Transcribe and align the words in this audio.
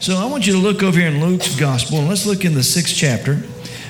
So 0.00 0.14
I 0.14 0.26
want 0.26 0.46
you 0.46 0.52
to 0.52 0.60
look 0.60 0.84
over 0.84 0.96
here 0.96 1.08
in 1.08 1.20
Luke's 1.20 1.58
gospel, 1.58 1.98
and 1.98 2.08
let's 2.08 2.24
look 2.24 2.44
in 2.44 2.54
the 2.54 2.62
sixth 2.62 2.94
chapter. 2.94 3.42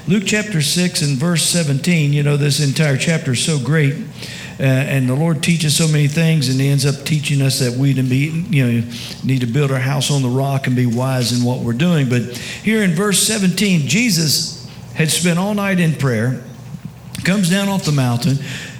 Luke 0.06 0.22
chapter 0.24 0.62
6 0.62 1.02
and 1.02 1.18
verse 1.18 1.42
17. 1.42 2.14
You 2.14 2.22
know, 2.22 2.38
this 2.38 2.66
entire 2.66 2.96
chapter 2.96 3.32
is 3.32 3.44
so 3.44 3.58
great. 3.58 3.94
Uh, 4.58 4.62
and 4.62 5.06
the 5.06 5.14
Lord 5.14 5.42
teaches 5.42 5.76
so 5.76 5.86
many 5.86 6.08
things, 6.08 6.48
and 6.48 6.58
He 6.58 6.68
ends 6.68 6.86
up 6.86 7.04
teaching 7.04 7.42
us 7.42 7.58
that 7.58 7.74
we 7.74 7.92
be, 7.92 8.46
you 8.48 8.64
know, 8.64 8.88
need 9.22 9.42
to 9.42 9.46
build 9.46 9.70
our 9.70 9.78
house 9.78 10.10
on 10.10 10.22
the 10.22 10.30
rock 10.30 10.66
and 10.66 10.74
be 10.74 10.86
wise 10.86 11.38
in 11.38 11.44
what 11.44 11.58
we're 11.58 11.74
doing. 11.74 12.08
But 12.08 12.22
here 12.38 12.82
in 12.82 12.92
verse 12.92 13.18
17, 13.18 13.86
Jesus 13.86 14.66
had 14.94 15.10
spent 15.10 15.38
all 15.38 15.52
night 15.52 15.78
in 15.78 15.94
prayer, 15.94 16.42
comes 17.22 17.50
down 17.50 17.68
off 17.68 17.84
the 17.84 17.92
mountain, 17.92 18.36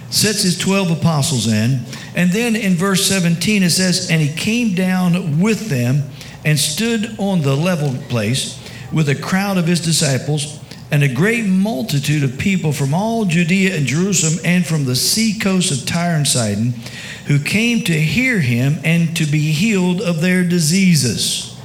sets 0.09 0.41
his 0.41 0.57
12 0.57 0.97
apostles 0.97 1.45
in, 1.45 1.81
and 2.15 2.31
then 2.31 2.55
in 2.55 2.73
verse 2.73 3.05
17 3.05 3.61
it 3.61 3.69
says, 3.69 4.09
And 4.09 4.19
he 4.19 4.35
came 4.35 4.73
down 4.73 5.39
with 5.39 5.69
them 5.69 6.09
and 6.45 6.57
stood 6.57 7.15
on 7.19 7.41
the 7.41 7.55
level 7.55 7.93
place 8.09 8.59
with 8.91 9.09
a 9.09 9.15
crowd 9.15 9.57
of 9.57 9.67
his 9.67 9.79
disciples 9.79 10.59
and 10.91 11.03
a 11.03 11.13
great 11.13 11.45
multitude 11.45 12.23
of 12.23 12.39
people 12.39 12.71
from 12.73 12.93
all 12.93 13.25
Judea 13.25 13.75
and 13.75 13.85
Jerusalem 13.85 14.39
and 14.43 14.65
from 14.65 14.85
the 14.85 14.95
sea 14.95 15.37
coast 15.37 15.71
of 15.71 15.87
Tyre 15.87 16.15
and 16.15 16.27
Sidon 16.27 16.73
who 17.27 17.37
came 17.37 17.83
to 17.83 17.93
hear 17.93 18.39
him 18.39 18.77
and 18.83 19.15
to 19.15 19.25
be 19.25 19.51
healed 19.51 20.01
of 20.01 20.19
their 20.19 20.43
diseases. 20.43 21.55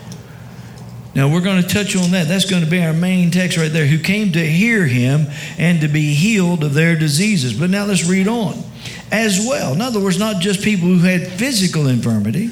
Now 1.15 1.33
we're 1.33 1.41
going 1.41 1.63
to 1.63 1.69
touch 1.69 1.97
on 1.97 2.11
that. 2.11 2.29
That's 2.29 2.45
going 2.45 2.65
to 2.65 2.71
be 2.71 2.83
our 2.83 2.93
main 2.93 3.31
text 3.31 3.57
right 3.57 3.73
there. 3.73 3.87
Who 3.87 3.99
came 3.99 4.33
to 4.33 4.45
hear 4.45 4.85
him 4.85 5.27
and 5.57 5.81
to 5.81 5.89
be 5.89 6.13
healed 6.13 6.65
of 6.65 6.75
their 6.75 6.97
diseases. 6.97 7.59
But 7.59 7.71
now 7.71 7.87
let's 7.87 8.05
read 8.05 8.29
on. 8.29 8.63
As 9.11 9.47
well, 9.49 9.73
in 9.73 9.81
other 9.81 10.01
words, 10.01 10.19
not 10.19 10.43
just 10.43 10.63
people 10.63 10.89
who 10.89 10.99
had 10.99 11.27
physical 11.27 11.87
infirmity, 11.87 12.51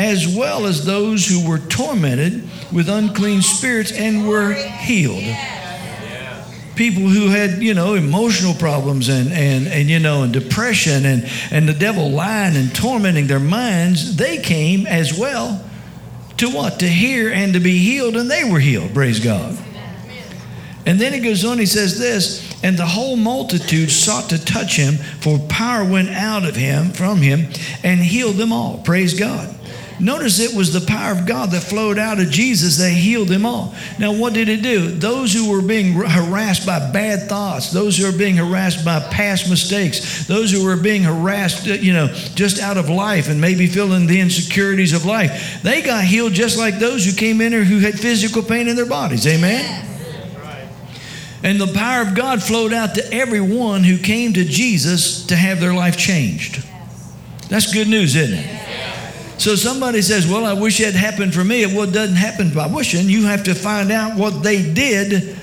as 0.00 0.26
well 0.26 0.66
as 0.66 0.84
those 0.84 1.26
who 1.26 1.48
were 1.48 1.58
tormented 1.58 2.48
with 2.72 2.88
unclean 2.88 3.42
spirits 3.42 3.92
and 3.92 4.26
were 4.26 4.52
healed 4.52 5.22
people 6.80 7.02
who 7.02 7.28
had, 7.28 7.62
you 7.62 7.74
know, 7.74 7.92
emotional 7.92 8.54
problems 8.54 9.10
and, 9.10 9.30
and, 9.34 9.66
and 9.66 9.90
you 9.90 9.98
know, 9.98 10.22
and 10.22 10.32
depression 10.32 11.04
and, 11.04 11.30
and 11.50 11.68
the 11.68 11.74
devil 11.74 12.10
lying 12.10 12.56
and 12.56 12.74
tormenting 12.74 13.26
their 13.26 13.38
minds, 13.38 14.16
they 14.16 14.38
came 14.38 14.86
as 14.86 15.12
well 15.12 15.62
to 16.38 16.48
what? 16.48 16.80
To 16.80 16.88
hear 16.88 17.30
and 17.30 17.52
to 17.52 17.60
be 17.60 17.76
healed, 17.76 18.16
and 18.16 18.30
they 18.30 18.50
were 18.50 18.58
healed. 18.58 18.94
Praise 18.94 19.20
God. 19.20 19.58
And 20.86 20.98
then 20.98 21.12
he 21.12 21.20
goes 21.20 21.44
on, 21.44 21.58
he 21.58 21.66
says 21.66 21.98
this, 21.98 22.50
and 22.64 22.78
the 22.78 22.86
whole 22.86 23.16
multitude 23.16 23.90
sought 23.90 24.30
to 24.30 24.42
touch 24.42 24.76
him, 24.76 24.94
for 24.94 25.38
power 25.50 25.84
went 25.84 26.08
out 26.08 26.46
of 26.46 26.56
him, 26.56 26.92
from 26.92 27.18
him, 27.18 27.48
and 27.84 28.00
healed 28.00 28.36
them 28.36 28.54
all. 28.54 28.78
Praise 28.78 29.12
God. 29.12 29.54
Notice 30.00 30.40
it 30.40 30.56
was 30.56 30.72
the 30.72 30.86
power 30.86 31.12
of 31.12 31.26
God 31.26 31.50
that 31.50 31.62
flowed 31.62 31.98
out 31.98 32.18
of 32.18 32.30
Jesus 32.30 32.78
that 32.78 32.90
healed 32.90 33.28
them 33.28 33.44
all. 33.44 33.74
Now, 33.98 34.12
what 34.14 34.32
did 34.32 34.48
it 34.48 34.62
do? 34.62 34.90
Those 34.90 35.32
who 35.34 35.50
were 35.50 35.60
being 35.60 35.92
harassed 35.92 36.64
by 36.64 36.90
bad 36.90 37.28
thoughts, 37.28 37.70
those 37.70 37.98
who 37.98 38.08
are 38.08 38.16
being 38.16 38.36
harassed 38.36 38.84
by 38.84 39.00
past 39.10 39.50
mistakes, 39.50 40.26
those 40.26 40.50
who 40.50 40.64
were 40.64 40.76
being 40.76 41.02
harassed, 41.02 41.68
uh, 41.68 41.72
you 41.72 41.92
know, 41.92 42.08
just 42.34 42.60
out 42.60 42.78
of 42.78 42.88
life 42.88 43.28
and 43.28 43.40
maybe 43.40 43.66
feeling 43.66 44.06
the 44.06 44.20
insecurities 44.20 44.94
of 44.94 45.04
life, 45.04 45.62
they 45.62 45.82
got 45.82 46.04
healed 46.04 46.32
just 46.32 46.58
like 46.58 46.78
those 46.78 47.04
who 47.04 47.12
came 47.12 47.40
in 47.42 47.52
here 47.52 47.64
who 47.64 47.80
had 47.80 47.98
physical 47.98 48.42
pain 48.42 48.68
in 48.68 48.76
their 48.76 48.86
bodies. 48.86 49.26
Amen? 49.26 49.86
And 51.42 51.60
the 51.60 51.72
power 51.72 52.02
of 52.02 52.14
God 52.14 52.42
flowed 52.42 52.72
out 52.72 52.94
to 52.96 53.12
everyone 53.12 53.82
who 53.82 53.98
came 53.98 54.34
to 54.34 54.44
Jesus 54.44 55.26
to 55.26 55.36
have 55.36 55.60
their 55.60 55.72
life 55.72 55.96
changed. 55.96 56.62
That's 57.48 57.72
good 57.72 57.88
news, 57.88 58.14
isn't 58.14 58.38
it? 58.38 58.69
So 59.40 59.56
somebody 59.56 60.02
says, 60.02 60.26
Well, 60.26 60.44
I 60.44 60.52
wish 60.52 60.80
it 60.80 60.94
happened 60.94 61.32
for 61.32 61.42
me. 61.42 61.64
Well, 61.64 61.88
it 61.88 61.92
doesn't 61.92 62.16
happen 62.16 62.52
by 62.52 62.66
wishing. 62.66 63.08
You 63.08 63.24
have 63.24 63.44
to 63.44 63.54
find 63.54 63.90
out 63.90 64.18
what 64.18 64.42
they 64.42 64.70
did. 64.70 65.34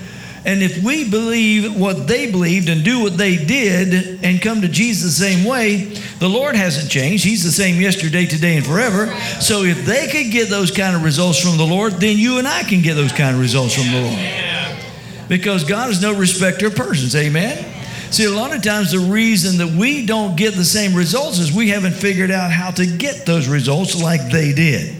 And 0.44 0.62
if 0.62 0.80
we 0.84 1.10
believe 1.10 1.76
what 1.76 2.06
they 2.06 2.30
believed 2.30 2.68
and 2.68 2.84
do 2.84 3.02
what 3.02 3.16
they 3.16 3.36
did 3.36 4.24
and 4.24 4.40
come 4.40 4.60
to 4.60 4.68
Jesus 4.68 5.18
the 5.18 5.24
same 5.24 5.44
way, 5.44 5.92
the 6.20 6.28
Lord 6.28 6.54
hasn't 6.54 6.92
changed. 6.92 7.24
He's 7.24 7.42
the 7.42 7.50
same 7.50 7.80
yesterday, 7.80 8.24
today, 8.24 8.56
and 8.56 8.64
forever. 8.64 9.12
So 9.40 9.64
if 9.64 9.84
they 9.84 10.06
could 10.06 10.30
get 10.30 10.48
those 10.48 10.70
kind 10.70 10.94
of 10.94 11.02
results 11.02 11.40
from 11.40 11.56
the 11.56 11.66
Lord, 11.66 11.94
then 11.94 12.18
you 12.18 12.38
and 12.38 12.46
I 12.46 12.62
can 12.62 12.82
get 12.82 12.94
those 12.94 13.12
kind 13.12 13.34
of 13.34 13.42
results 13.42 13.74
from 13.74 13.92
the 13.92 14.00
Lord. 14.00 15.28
Because 15.28 15.64
God 15.64 15.90
is 15.90 16.00
no 16.00 16.16
respecter 16.16 16.68
of 16.68 16.76
persons. 16.76 17.16
Amen. 17.16 17.77
See, 18.10 18.24
a 18.24 18.30
lot 18.30 18.54
of 18.54 18.62
times 18.62 18.92
the 18.92 18.98
reason 18.98 19.58
that 19.58 19.78
we 19.78 20.06
don't 20.06 20.36
get 20.36 20.54
the 20.54 20.64
same 20.64 20.94
results 20.94 21.38
is 21.38 21.52
we 21.52 21.68
haven't 21.68 21.92
figured 21.92 22.30
out 22.30 22.50
how 22.50 22.70
to 22.72 22.86
get 22.86 23.26
those 23.26 23.48
results 23.48 24.00
like 24.00 24.30
they 24.30 24.52
did. 24.52 24.97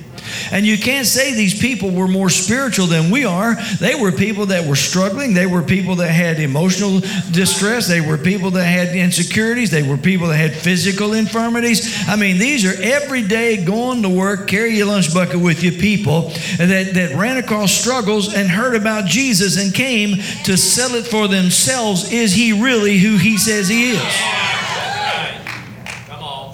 And 0.52 0.66
you 0.66 0.78
can't 0.78 1.06
say 1.06 1.34
these 1.34 1.58
people 1.58 1.90
were 1.90 2.08
more 2.08 2.30
spiritual 2.30 2.86
than 2.86 3.10
we 3.10 3.24
are. 3.24 3.56
They 3.80 3.94
were 3.94 4.12
people 4.12 4.46
that 4.46 4.66
were 4.66 4.76
struggling. 4.76 5.34
They 5.34 5.46
were 5.46 5.62
people 5.62 5.96
that 5.96 6.10
had 6.10 6.40
emotional 6.40 7.00
distress. 7.30 7.88
They 7.88 8.00
were 8.00 8.18
people 8.18 8.50
that 8.52 8.64
had 8.64 8.94
insecurities. 8.94 9.70
They 9.70 9.82
were 9.82 9.96
people 9.96 10.28
that 10.28 10.36
had 10.36 10.54
physical 10.54 11.14
infirmities. 11.14 12.08
I 12.08 12.16
mean, 12.16 12.38
these 12.38 12.64
are 12.64 12.82
everyday 12.82 13.64
going 13.64 14.02
to 14.02 14.08
work, 14.08 14.48
carry 14.48 14.76
your 14.76 14.86
lunch 14.86 15.12
bucket 15.12 15.40
with 15.40 15.62
you 15.62 15.72
people 15.72 16.30
that, 16.58 16.92
that 16.94 17.14
ran 17.14 17.36
across 17.36 17.72
struggles 17.72 18.34
and 18.34 18.48
heard 18.48 18.74
about 18.74 19.06
Jesus 19.06 19.62
and 19.62 19.74
came 19.74 20.16
to 20.44 20.56
sell 20.56 20.94
it 20.94 21.06
for 21.06 21.28
themselves. 21.28 22.12
Is 22.12 22.32
he 22.32 22.52
really 22.52 22.98
who 22.98 23.16
he 23.16 23.38
says 23.38 23.68
he 23.68 23.90
is? 23.90 24.67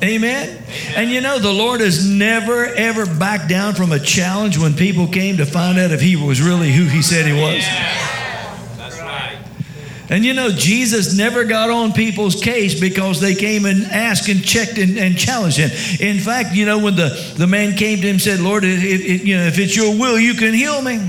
Amen. 0.04 0.62
And 0.96 1.10
you 1.10 1.20
know, 1.20 1.38
the 1.38 1.52
Lord 1.52 1.80
has 1.80 2.08
never, 2.08 2.66
ever 2.66 3.06
backed 3.06 3.48
down 3.48 3.74
from 3.74 3.92
a 3.92 3.98
challenge 3.98 4.58
when 4.58 4.74
people 4.74 5.06
came 5.06 5.38
to 5.38 5.46
find 5.46 5.78
out 5.78 5.90
if 5.92 6.00
He 6.00 6.16
was 6.16 6.42
really 6.42 6.70
who 6.72 6.84
He 6.84 7.02
said 7.02 7.26
He 7.26 7.32
was. 7.32 7.62
That's 8.76 8.98
right. 9.00 9.38
And 10.10 10.24
you 10.24 10.34
know, 10.34 10.50
Jesus 10.50 11.16
never 11.16 11.44
got 11.44 11.70
on 11.70 11.92
people's 11.92 12.40
case 12.40 12.78
because 12.78 13.20
they 13.20 13.34
came 13.34 13.64
and 13.64 13.84
asked 13.84 14.28
and 14.28 14.44
checked 14.44 14.78
and, 14.78 14.98
and 14.98 15.16
challenged 15.16 15.56
him. 15.56 15.70
In 16.00 16.18
fact, 16.18 16.54
you 16.54 16.66
know, 16.66 16.78
when 16.78 16.96
the, 16.96 17.34
the 17.38 17.46
man 17.46 17.76
came 17.76 18.00
to 18.00 18.06
him 18.06 18.14
and 18.14 18.20
said, 18.20 18.40
Lord, 18.40 18.64
it, 18.64 18.84
it, 18.84 19.22
you 19.22 19.36
know, 19.36 19.44
if 19.44 19.58
it's 19.58 19.74
your 19.74 19.98
will, 19.98 20.18
you 20.18 20.34
can 20.34 20.52
heal 20.52 20.82
me. 20.82 21.00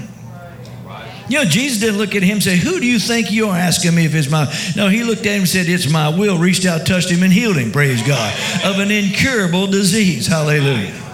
You 1.28 1.40
know, 1.40 1.46
Jesus 1.46 1.80
didn't 1.80 1.97
look 1.97 2.16
at 2.16 2.24
him 2.24 2.34
and 2.34 2.44
say, 2.44 2.58
Who 2.58 2.80
do 2.80 2.86
you 2.86 3.00
think 3.00 3.31
you 3.31 3.50
are 3.50 3.58
asking 3.58 3.96
me 3.96 4.06
if 4.06 4.13
it's 4.13 4.30
my. 4.30 4.46
No, 4.75 4.90
he 4.90 5.03
looked 5.03 5.22
at 5.22 5.34
him 5.34 5.41
and 5.41 5.50
said, 5.50 5.68
It's 5.68 5.90
my 5.90 6.09
will, 6.09 6.38
reached 6.38 6.66
out, 6.66 6.86
touched 6.86 7.09
him, 7.09 7.24
and 7.24 7.34
healed 7.34 7.58
him, 7.58 7.72
praise 7.72 8.06
God, 8.06 8.34
of 8.63 8.80
an 8.80 8.91
incurable 8.91 9.68
disease. 9.68 10.28
Hallelujah. 10.28 11.05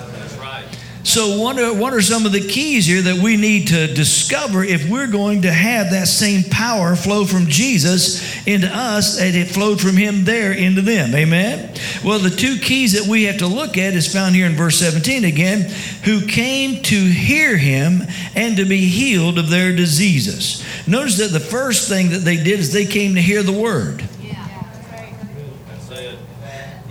So, 1.12 1.38
what 1.38 1.60
are, 1.60 1.74
what 1.74 1.94
are 1.94 2.02
some 2.02 2.26
of 2.26 2.32
the 2.32 2.40
keys 2.40 2.86
here 2.86 3.02
that 3.02 3.18
we 3.18 3.36
need 3.36 3.68
to 3.68 3.94
discover 3.94 4.64
if 4.64 4.90
we're 4.90 5.12
going 5.12 5.42
to 5.42 5.52
have 5.52 5.92
that 5.92 6.08
same 6.08 6.50
power 6.50 6.96
flow 6.96 7.26
from 7.26 7.48
Jesus 7.48 8.48
into 8.48 8.68
us 8.68 9.20
and 9.20 9.36
it 9.36 9.50
flowed 9.50 9.82
from 9.82 9.98
Him 9.98 10.24
there 10.24 10.54
into 10.54 10.82
them? 10.82 11.14
Amen? 11.14 11.76
Well, 12.02 12.20
the 12.20 12.30
two 12.30 12.60
keys 12.60 12.94
that 12.94 13.10
we 13.10 13.24
have 13.24 13.40
to 13.40 13.48
look 13.48 13.78
at 13.78 13.94
is 13.94 14.10
found 14.10 14.36
here 14.36 14.46
in 14.46 14.54
verse 14.54 14.78
17 14.78 15.26
again 15.26 15.70
who 16.06 16.26
came 16.28 16.82
to 16.84 16.96
hear 16.96 17.58
Him 17.58 18.04
and 18.34 18.56
to 18.56 18.64
be 18.64 18.88
healed 18.88 19.38
of 19.38 19.50
their 19.50 19.76
diseases. 19.76 20.64
Notice 20.88 21.18
that 21.18 21.34
the 21.34 21.42
first 21.42 21.90
thing 21.90 22.12
that 22.12 22.20
they 22.20 22.38
did 22.38 22.62
is 22.62 22.72
they 22.72 22.86
came 22.86 23.16
to 23.16 23.22
hear 23.22 23.44
the 23.44 23.52
Word. 23.52 24.02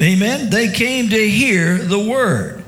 Amen? 0.02 0.50
They 0.50 0.70
came 0.70 1.08
to 1.08 1.26
hear 1.30 1.78
the 1.78 1.98
Word. 1.98 2.59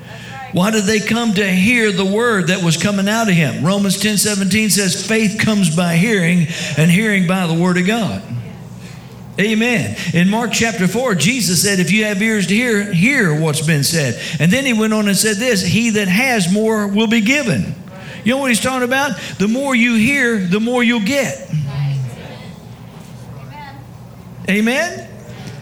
Why 0.52 0.70
did 0.70 0.84
they 0.84 1.00
come 1.00 1.32
to 1.34 1.50
hear 1.50 1.90
the 1.92 2.04
word 2.04 2.48
that 2.48 2.62
was 2.62 2.76
coming 2.76 3.08
out 3.08 3.28
of 3.28 3.34
him? 3.34 3.64
Romans 3.64 3.98
10 3.98 4.18
17 4.18 4.70
says, 4.70 5.06
faith 5.06 5.38
comes 5.40 5.74
by 5.74 5.96
hearing, 5.96 6.46
and 6.76 6.90
hearing 6.90 7.26
by 7.26 7.46
the 7.46 7.54
word 7.54 7.78
of 7.78 7.86
God. 7.86 8.22
Amen. 9.40 9.96
In 10.12 10.28
Mark 10.28 10.50
chapter 10.52 10.86
4, 10.86 11.14
Jesus 11.14 11.62
said, 11.62 11.80
If 11.80 11.90
you 11.90 12.04
have 12.04 12.20
ears 12.20 12.46
to 12.48 12.54
hear, 12.54 12.92
hear 12.92 13.40
what's 13.40 13.66
been 13.66 13.82
said. 13.82 14.20
And 14.38 14.52
then 14.52 14.66
he 14.66 14.74
went 14.74 14.92
on 14.92 15.08
and 15.08 15.16
said 15.16 15.38
this 15.38 15.62
He 15.62 15.90
that 15.90 16.06
has 16.08 16.52
more 16.52 16.86
will 16.86 17.06
be 17.06 17.22
given. 17.22 17.74
You 18.24 18.34
know 18.34 18.38
what 18.38 18.50
he's 18.50 18.60
talking 18.60 18.86
about? 18.86 19.18
The 19.38 19.48
more 19.48 19.74
you 19.74 19.94
hear, 19.94 20.38
the 20.38 20.60
more 20.60 20.84
you'll 20.84 21.00
get. 21.00 21.50
Amen. 24.48 25.11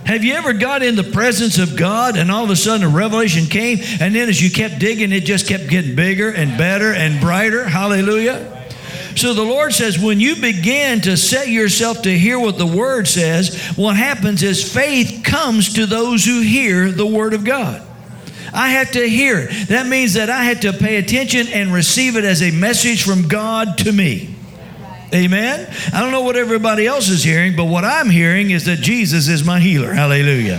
Have 0.05 0.25
you 0.25 0.35
ever 0.35 0.53
got 0.53 0.83
in 0.83 0.97
the 0.97 1.05
presence 1.05 1.59
of 1.59 1.77
God 1.77 2.17
and 2.17 2.31
all 2.31 2.45
of 2.45 2.51
a 2.51 2.57
sudden 2.57 2.85
a 2.85 2.89
revelation 2.89 3.47
came, 3.47 3.79
and 4.01 4.15
then 4.15 4.29
as 4.29 4.43
you 4.43 4.51
kept 4.51 4.79
digging, 4.79 5.13
it 5.13 5.21
just 5.21 5.47
kept 5.47 5.69
getting 5.69 5.95
bigger 5.95 6.31
and 6.31 6.59
better 6.59 6.93
and 6.93 7.21
brighter? 7.21 7.65
Hallelujah. 7.65 8.57
So 9.17 9.35
the 9.35 9.43
Lord 9.43 9.73
says, 9.73 9.99
when 9.99 10.21
you 10.21 10.37
begin 10.37 11.01
to 11.03 11.17
set 11.17 11.49
yourself 11.49 12.03
to 12.03 12.19
hear 12.19 12.39
what 12.39 12.59
the 12.59 12.67
Word 12.67 13.09
says, 13.09 13.73
what 13.77 13.97
happens 13.97 14.43
is 14.43 14.73
faith 14.73 15.23
comes 15.25 15.75
to 15.75 15.87
those 15.87 16.25
who 16.25 16.41
hear 16.41 16.91
the 16.91 17.07
Word 17.07 17.35
of 17.35 17.45
God. 17.45 17.87
I 18.53 18.71
have 18.71 18.93
to 18.93 19.09
hear 19.09 19.39
it. 19.39 19.69
That 19.69 19.87
means 19.87 20.15
that 20.15 20.31
I 20.31 20.45
have 20.45 20.61
to 20.61 20.73
pay 20.73 20.97
attention 20.97 21.49
and 21.49 21.73
receive 21.73 22.17
it 22.17 22.25
as 22.25 22.43
a 22.43 22.51
message 22.51 23.05
from 23.05 23.29
God 23.29 23.79
to 23.79 23.93
me. 23.93 24.35
Amen. 25.13 25.69
I 25.93 26.01
don't 26.01 26.13
know 26.13 26.21
what 26.21 26.37
everybody 26.37 26.87
else 26.87 27.09
is 27.09 27.25
hearing, 27.25 27.57
but 27.57 27.65
what 27.65 27.85
I'm 27.85 28.09
hearing 28.09 28.51
is 28.51 28.67
that 28.67 28.77
Jesus 28.77 29.27
is 29.27 29.43
my 29.43 29.59
healer. 29.59 29.93
Hallelujah. 29.93 30.59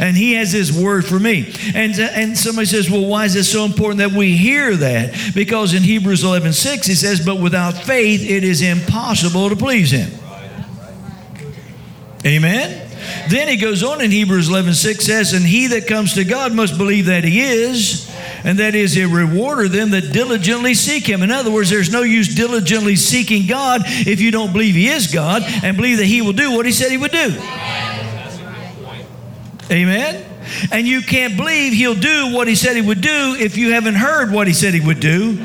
And 0.00 0.16
He 0.16 0.34
has 0.34 0.50
His 0.50 0.72
word 0.72 1.04
for 1.04 1.20
me. 1.20 1.52
And, 1.74 1.98
and 1.98 2.36
somebody 2.36 2.66
says, 2.66 2.90
well, 2.90 3.06
why 3.06 3.24
is 3.24 3.36
it 3.36 3.44
so 3.44 3.64
important 3.64 3.98
that 3.98 4.10
we 4.10 4.36
hear 4.36 4.74
that? 4.74 5.14
Because 5.34 5.74
in 5.74 5.82
Hebrews 5.82 6.24
11 6.24 6.52
6, 6.52 6.86
He 6.86 6.94
says, 6.94 7.24
but 7.24 7.40
without 7.40 7.74
faith, 7.74 8.28
it 8.28 8.42
is 8.42 8.62
impossible 8.62 9.48
to 9.50 9.56
please 9.56 9.92
Him. 9.92 10.10
Amen? 12.26 12.80
Then 13.28 13.48
he 13.48 13.56
goes 13.56 13.82
on 13.82 14.00
in 14.00 14.10
Hebrews 14.10 14.48
11 14.48 14.74
6 14.74 15.04
says, 15.04 15.32
And 15.32 15.44
he 15.44 15.68
that 15.68 15.86
comes 15.86 16.14
to 16.14 16.24
God 16.24 16.52
must 16.52 16.78
believe 16.78 17.06
that 17.06 17.24
he 17.24 17.40
is, 17.40 18.10
and 18.44 18.58
that 18.58 18.74
is 18.74 18.96
a 18.98 19.06
rewarder 19.06 19.68
them 19.68 19.90
that 19.90 20.12
diligently 20.12 20.74
seek 20.74 21.06
him. 21.06 21.22
In 21.22 21.30
other 21.30 21.50
words, 21.50 21.70
there's 21.70 21.90
no 21.90 22.02
use 22.02 22.34
diligently 22.34 22.94
seeking 22.94 23.46
God 23.46 23.82
if 23.84 24.20
you 24.20 24.30
don't 24.30 24.52
believe 24.52 24.74
he 24.74 24.88
is 24.88 25.12
God 25.12 25.42
and 25.62 25.76
believe 25.76 25.96
that 25.96 26.04
he 26.04 26.20
will 26.20 26.34
do 26.34 26.54
what 26.54 26.66
he 26.66 26.72
said 26.72 26.90
he 26.90 26.98
would 26.98 27.10
do. 27.10 27.34
Amen? 29.70 30.24
And 30.70 30.86
you 30.86 31.00
can't 31.00 31.36
believe 31.36 31.72
he'll 31.72 31.94
do 31.94 32.34
what 32.34 32.46
he 32.46 32.54
said 32.54 32.76
he 32.76 32.82
would 32.82 33.00
do 33.00 33.34
if 33.38 33.56
you 33.56 33.72
haven't 33.72 33.94
heard 33.94 34.30
what 34.30 34.46
he 34.46 34.52
said 34.52 34.74
he 34.74 34.80
would 34.80 35.00
do. 35.00 35.42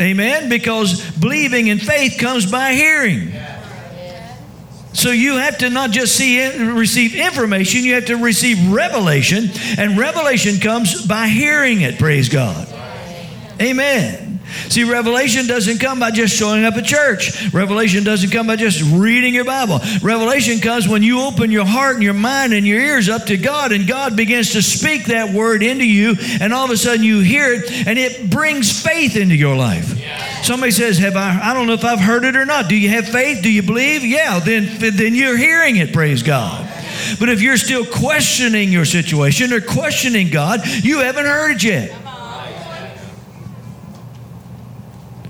Amen? 0.00 0.48
Because 0.48 1.10
believing 1.18 1.66
in 1.66 1.78
faith 1.78 2.18
comes 2.18 2.50
by 2.50 2.74
hearing. 2.74 3.32
So 4.96 5.10
you 5.10 5.36
have 5.36 5.58
to 5.58 5.68
not 5.68 5.90
just 5.90 6.16
see 6.16 6.42
receive 6.72 7.14
information, 7.14 7.84
you 7.84 7.94
have 7.94 8.06
to 8.06 8.16
receive 8.16 8.72
revelation, 8.72 9.50
and 9.76 9.98
revelation 9.98 10.58
comes 10.58 11.06
by 11.06 11.28
hearing 11.28 11.82
it, 11.82 11.98
praise 11.98 12.30
God. 12.30 12.66
Amen. 13.60 14.25
See, 14.68 14.84
revelation 14.84 15.46
doesn't 15.46 15.78
come 15.78 16.00
by 16.00 16.10
just 16.10 16.36
showing 16.36 16.64
up 16.64 16.74
at 16.74 16.84
church. 16.84 17.52
Revelation 17.52 18.04
doesn't 18.04 18.30
come 18.30 18.46
by 18.46 18.56
just 18.56 18.82
reading 18.94 19.34
your 19.34 19.44
Bible. 19.44 19.80
Revelation 20.02 20.60
comes 20.60 20.88
when 20.88 21.02
you 21.02 21.20
open 21.22 21.50
your 21.50 21.66
heart 21.66 21.94
and 21.94 22.02
your 22.02 22.14
mind 22.14 22.52
and 22.52 22.66
your 22.66 22.80
ears 22.80 23.08
up 23.08 23.24
to 23.26 23.36
God, 23.36 23.72
and 23.72 23.86
God 23.86 24.16
begins 24.16 24.52
to 24.52 24.62
speak 24.62 25.06
that 25.06 25.32
word 25.32 25.62
into 25.62 25.84
you, 25.84 26.16
and 26.40 26.52
all 26.52 26.64
of 26.64 26.70
a 26.70 26.76
sudden 26.76 27.02
you 27.02 27.20
hear 27.20 27.52
it, 27.52 27.70
and 27.86 27.98
it 27.98 28.30
brings 28.30 28.82
faith 28.82 29.16
into 29.16 29.34
your 29.34 29.56
life. 29.56 29.92
Somebody 30.42 30.72
says, 30.72 30.98
"Have 30.98 31.16
I? 31.16 31.40
I 31.42 31.54
don't 31.54 31.66
know 31.66 31.72
if 31.72 31.84
I've 31.84 32.00
heard 32.00 32.24
it 32.24 32.36
or 32.36 32.44
not. 32.44 32.68
Do 32.68 32.76
you 32.76 32.88
have 32.90 33.08
faith? 33.08 33.42
Do 33.42 33.50
you 33.50 33.62
believe? 33.62 34.04
Yeah. 34.04 34.38
Then, 34.38 34.78
then 34.78 35.14
you're 35.14 35.36
hearing 35.36 35.76
it. 35.76 35.92
Praise 35.92 36.22
God." 36.22 36.68
But 37.18 37.28
if 37.28 37.40
you're 37.40 37.56
still 37.56 37.84
questioning 37.84 38.72
your 38.72 38.84
situation 38.84 39.52
or 39.52 39.60
questioning 39.60 40.30
God, 40.30 40.66
you 40.66 41.00
haven't 41.00 41.26
heard 41.26 41.56
it 41.56 41.64
yet. 41.64 41.92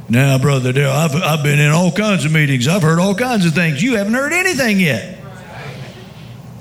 Now, 0.09 0.39
Brother 0.39 0.73
Dale, 0.73 0.91
I've, 0.91 1.15
I've 1.17 1.43
been 1.43 1.59
in 1.59 1.71
all 1.73 1.91
kinds 1.91 2.25
of 2.25 2.33
meetings. 2.33 2.69
I've 2.69 2.83
heard 2.83 3.01
all 3.01 3.15
kinds 3.15 3.45
of 3.45 3.55
things. 3.55 3.83
You 3.83 3.97
haven't 3.97 4.15
heard 4.15 4.33
anything 4.33 4.79
yet. 4.79 5.19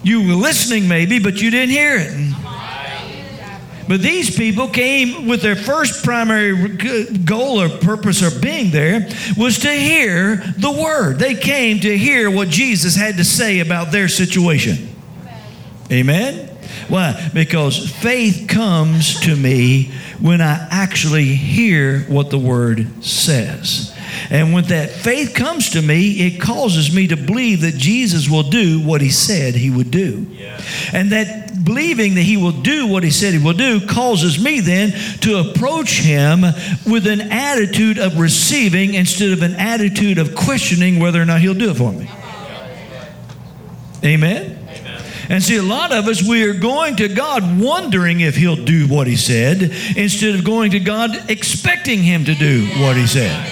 You 0.01 0.27
were 0.27 0.35
listening, 0.35 0.87
maybe, 0.87 1.19
but 1.19 1.41
you 1.41 1.51
didn't 1.51 1.69
hear 1.69 1.97
it. 1.97 2.35
But 3.87 4.01
these 4.01 4.35
people 4.35 4.67
came 4.67 5.27
with 5.27 5.43
their 5.43 5.55
first 5.55 6.03
primary 6.03 6.69
goal 7.23 7.61
or 7.61 7.69
purpose 7.69 8.23
of 8.23 8.41
being 8.41 8.71
there 8.71 9.07
was 9.37 9.59
to 9.59 9.71
hear 9.71 10.37
the 10.57 10.71
word. 10.71 11.19
They 11.19 11.35
came 11.35 11.79
to 11.81 11.97
hear 11.97 12.31
what 12.31 12.49
Jesus 12.49 12.95
had 12.95 13.17
to 13.17 13.23
say 13.23 13.59
about 13.59 13.91
their 13.91 14.07
situation. 14.07 14.89
Amen? 15.91 16.49
Why? 16.87 17.29
Because 17.33 17.89
faith 17.89 18.47
comes 18.47 19.19
to 19.21 19.35
me 19.35 19.91
when 20.19 20.41
I 20.41 20.67
actually 20.71 21.25
hear 21.25 22.01
what 22.01 22.29
the 22.29 22.39
Word 22.39 23.03
says. 23.03 23.93
And 24.29 24.53
when 24.53 24.65
that 24.65 24.91
faith 24.91 25.33
comes 25.33 25.71
to 25.71 25.81
me, 25.81 26.27
it 26.27 26.39
causes 26.39 26.93
me 26.93 27.07
to 27.07 27.17
believe 27.17 27.61
that 27.61 27.75
Jesus 27.75 28.29
will 28.29 28.43
do 28.43 28.79
what 28.79 29.01
He 29.01 29.09
said 29.09 29.55
He 29.55 29.69
would 29.69 29.91
do. 29.91 30.25
Yeah. 30.31 30.61
And 30.93 31.11
that 31.11 31.63
believing 31.65 32.15
that 32.15 32.21
He 32.21 32.37
will 32.37 32.51
do 32.51 32.87
what 32.87 33.03
He 33.03 33.11
said 33.11 33.33
He 33.33 33.43
will 33.43 33.53
do 33.53 33.85
causes 33.85 34.41
me 34.41 34.59
then 34.61 34.91
to 35.21 35.37
approach 35.37 35.99
Him 35.99 36.41
with 36.85 37.07
an 37.07 37.21
attitude 37.21 37.97
of 37.97 38.19
receiving 38.19 38.93
instead 38.93 39.31
of 39.31 39.41
an 39.41 39.55
attitude 39.55 40.17
of 40.17 40.35
questioning 40.35 40.99
whether 40.99 41.21
or 41.21 41.25
not 41.25 41.41
He'll 41.41 41.53
do 41.53 41.71
it 41.71 41.77
for 41.77 41.91
me. 41.91 42.09
Amen? 44.03 44.54
And 45.29 45.41
see, 45.41 45.57
a 45.57 45.63
lot 45.63 45.91
of 45.91 46.07
us, 46.07 46.21
we 46.21 46.43
are 46.43 46.53
going 46.53 46.95
to 46.97 47.07
God 47.07 47.59
wondering 47.59 48.21
if 48.21 48.35
He'll 48.35 48.55
do 48.55 48.87
what 48.87 49.07
He 49.07 49.15
said 49.15 49.61
instead 49.95 50.35
of 50.35 50.43
going 50.43 50.71
to 50.71 50.79
God 50.79 51.29
expecting 51.29 52.03
Him 52.03 52.25
to 52.25 52.35
do 52.35 52.67
what 52.81 52.95
He 52.95 53.07
said. 53.07 53.51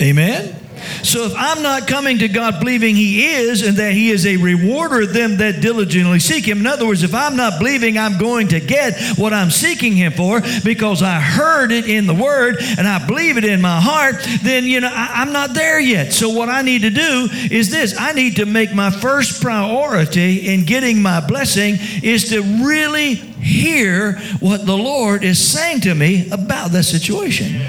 Amen? 0.00 0.55
So 1.02 1.24
if 1.24 1.32
I'm 1.36 1.62
not 1.62 1.86
coming 1.86 2.18
to 2.18 2.28
God 2.28 2.60
believing 2.60 2.96
He 2.96 3.26
is 3.34 3.62
and 3.62 3.76
that 3.76 3.92
He 3.92 4.10
is 4.10 4.26
a 4.26 4.36
rewarder 4.36 5.02
of 5.02 5.12
them 5.12 5.38
that 5.38 5.60
diligently 5.60 6.18
seek 6.18 6.46
Him, 6.46 6.58
in 6.58 6.66
other 6.66 6.86
words, 6.86 7.02
if 7.02 7.14
I'm 7.14 7.36
not 7.36 7.58
believing 7.58 7.98
I'm 7.98 8.18
going 8.18 8.48
to 8.48 8.60
get 8.60 9.00
what 9.18 9.32
I'm 9.32 9.50
seeking 9.50 9.94
Him 9.94 10.12
for 10.12 10.40
because 10.64 11.02
I 11.02 11.20
heard 11.20 11.72
it 11.72 11.88
in 11.88 12.06
the 12.06 12.14
Word 12.14 12.56
and 12.60 12.86
I 12.86 13.06
believe 13.06 13.36
it 13.36 13.44
in 13.44 13.60
my 13.60 13.80
heart, 13.80 14.16
then, 14.42 14.64
you 14.64 14.80
know, 14.80 14.90
I, 14.92 15.22
I'm 15.22 15.32
not 15.32 15.54
there 15.54 15.80
yet. 15.80 16.12
So 16.12 16.30
what 16.30 16.48
I 16.48 16.62
need 16.62 16.82
to 16.82 16.90
do 16.90 17.28
is 17.50 17.70
this 17.70 17.96
I 17.98 18.12
need 18.12 18.36
to 18.36 18.46
make 18.46 18.74
my 18.74 18.90
first 18.90 19.42
priority 19.42 20.52
in 20.52 20.64
getting 20.64 21.02
my 21.02 21.26
blessing 21.26 21.76
is 22.02 22.30
to 22.30 22.42
really 22.64 23.14
hear 23.14 24.18
what 24.40 24.66
the 24.66 24.76
Lord 24.76 25.24
is 25.24 25.38
saying 25.38 25.80
to 25.82 25.94
me 25.94 26.28
about 26.30 26.72
that 26.72 26.84
situation. 26.84 27.60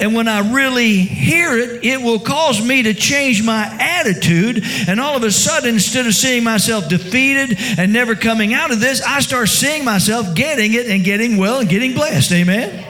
And 0.00 0.14
when 0.14 0.28
I 0.28 0.52
really 0.52 0.96
hear 0.98 1.56
it, 1.56 1.84
it 1.84 2.00
will 2.00 2.18
cause 2.18 2.64
me 2.64 2.82
to 2.84 2.94
change 2.94 3.42
my 3.42 3.64
attitude. 3.78 4.64
And 4.88 5.00
all 5.00 5.16
of 5.16 5.22
a 5.22 5.30
sudden, 5.30 5.74
instead 5.74 6.06
of 6.06 6.14
seeing 6.14 6.42
myself 6.42 6.88
defeated 6.88 7.58
and 7.78 7.92
never 7.92 8.14
coming 8.14 8.54
out 8.54 8.70
of 8.70 8.80
this, 8.80 9.02
I 9.02 9.20
start 9.20 9.48
seeing 9.48 9.84
myself 9.84 10.34
getting 10.34 10.74
it 10.74 10.86
and 10.86 11.04
getting 11.04 11.36
well 11.36 11.60
and 11.60 11.68
getting 11.68 11.92
blessed. 11.92 12.32
Amen. 12.32 12.89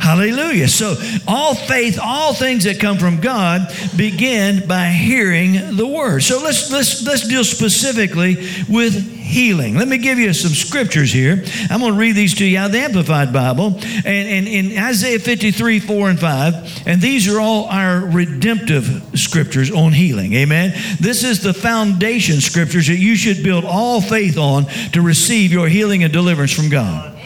Hallelujah. 0.00 0.66
So, 0.66 0.96
all 1.28 1.54
faith, 1.54 1.98
all 2.02 2.32
things 2.32 2.64
that 2.64 2.80
come 2.80 2.96
from 2.96 3.20
God 3.20 3.68
begin 3.96 4.66
by 4.66 4.86
hearing 4.88 5.76
the 5.76 5.86
word. 5.86 6.22
So, 6.22 6.40
let's 6.42 6.72
let's 6.72 7.06
let's 7.06 7.28
deal 7.28 7.44
specifically 7.44 8.36
with 8.66 9.20
healing. 9.30 9.76
Let 9.76 9.88
me 9.88 9.98
give 9.98 10.18
you 10.18 10.32
some 10.32 10.52
scriptures 10.52 11.12
here. 11.12 11.44
I'm 11.70 11.80
going 11.80 11.92
to 11.92 11.98
read 11.98 12.16
these 12.16 12.34
to 12.36 12.44
you 12.46 12.58
out 12.58 12.66
of 12.66 12.72
the 12.72 12.80
Amplified 12.80 13.32
Bible. 13.32 13.78
And, 14.04 14.06
and 14.06 14.48
in 14.48 14.76
Isaiah 14.76 15.18
53, 15.18 15.78
4 15.80 16.10
and 16.10 16.18
5, 16.18 16.86
and 16.86 17.00
these 17.00 17.28
are 17.28 17.38
all 17.38 17.66
our 17.66 18.00
redemptive 18.00 19.02
scriptures 19.14 19.70
on 19.70 19.92
healing. 19.92 20.32
Amen. 20.34 20.72
This 20.98 21.22
is 21.24 21.42
the 21.42 21.54
foundation 21.54 22.40
scriptures 22.40 22.88
that 22.88 22.96
you 22.96 23.16
should 23.16 23.42
build 23.42 23.64
all 23.64 24.00
faith 24.00 24.36
on 24.36 24.64
to 24.92 25.02
receive 25.02 25.52
your 25.52 25.68
healing 25.68 26.02
and 26.02 26.12
deliverance 26.12 26.52
from 26.52 26.68
God. 26.68 27.19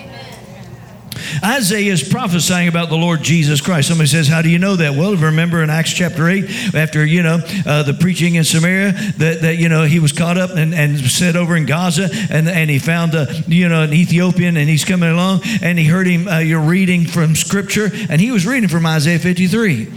Isaiah 1.42 1.92
is 1.92 2.06
prophesying 2.06 2.68
about 2.68 2.88
the 2.88 2.96
Lord 2.96 3.22
Jesus 3.22 3.60
Christ. 3.60 3.88
Somebody 3.88 4.08
says, 4.08 4.28
How 4.28 4.42
do 4.42 4.48
you 4.48 4.58
know 4.58 4.76
that? 4.76 4.94
Well, 4.94 5.16
remember 5.16 5.62
in 5.62 5.70
Acts 5.70 5.92
chapter 5.92 6.28
8, 6.28 6.74
after, 6.74 7.04
you 7.04 7.22
know, 7.22 7.40
uh, 7.66 7.82
the 7.82 7.94
preaching 7.94 8.34
in 8.34 8.44
Samaria, 8.44 8.92
that, 9.18 9.38
that, 9.42 9.56
you 9.56 9.68
know, 9.68 9.84
he 9.84 10.00
was 10.00 10.12
caught 10.12 10.38
up 10.38 10.50
and, 10.50 10.74
and 10.74 10.98
set 10.98 11.36
over 11.36 11.56
in 11.56 11.66
Gaza, 11.66 12.08
and, 12.30 12.48
and 12.48 12.70
he 12.70 12.78
found, 12.78 13.14
a, 13.14 13.26
you 13.46 13.68
know, 13.68 13.82
an 13.82 13.92
Ethiopian, 13.92 14.56
and 14.56 14.68
he's 14.68 14.84
coming 14.84 15.10
along, 15.10 15.42
and 15.62 15.78
he 15.78 15.86
heard 15.86 16.06
him, 16.06 16.28
uh, 16.28 16.38
you're 16.38 16.60
reading 16.60 17.06
from 17.06 17.34
Scripture, 17.34 17.90
and 18.08 18.20
he 18.20 18.30
was 18.30 18.46
reading 18.46 18.68
from 18.68 18.86
Isaiah 18.86 19.18
53. 19.18 19.92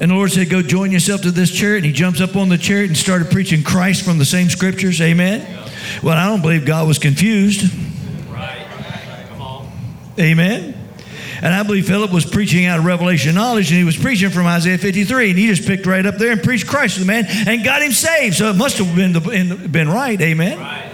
And 0.00 0.10
the 0.10 0.14
Lord 0.16 0.32
said, 0.32 0.50
Go 0.50 0.60
join 0.60 0.90
yourself 0.90 1.22
to 1.22 1.30
this 1.30 1.52
chariot. 1.52 1.78
And 1.78 1.86
he 1.86 1.92
jumps 1.92 2.20
up 2.20 2.34
on 2.34 2.48
the 2.48 2.58
chariot 2.58 2.88
and 2.88 2.96
started 2.96 3.30
preaching 3.30 3.62
Christ 3.62 4.04
from 4.04 4.18
the 4.18 4.24
same 4.24 4.50
scriptures. 4.50 5.00
Amen. 5.00 5.46
Well, 6.02 6.16
I 6.16 6.26
don't 6.26 6.42
believe 6.42 6.66
God 6.66 6.88
was 6.88 6.98
confused. 6.98 7.70
Amen. 10.18 10.80
And 11.42 11.52
I 11.52 11.62
believe 11.62 11.86
Philip 11.86 12.12
was 12.12 12.24
preaching 12.24 12.64
out 12.64 12.78
of 12.78 12.84
revelation 12.84 13.34
knowledge, 13.34 13.70
and 13.70 13.78
he 13.78 13.84
was 13.84 13.96
preaching 13.96 14.30
from 14.30 14.46
Isaiah 14.46 14.78
53, 14.78 15.30
and 15.30 15.38
he 15.38 15.46
just 15.48 15.66
picked 15.66 15.84
right 15.84 16.04
up 16.06 16.16
there 16.16 16.32
and 16.32 16.42
preached 16.42 16.66
Christ 16.66 16.94
to 16.94 17.00
the 17.00 17.06
man 17.06 17.26
and 17.28 17.64
got 17.64 17.82
him 17.82 17.92
saved. 17.92 18.36
So 18.36 18.48
it 18.48 18.56
must 18.56 18.78
have 18.78 18.94
been, 18.94 19.12
the, 19.12 19.68
been 19.68 19.88
right. 19.88 20.20
Amen. 20.20 20.92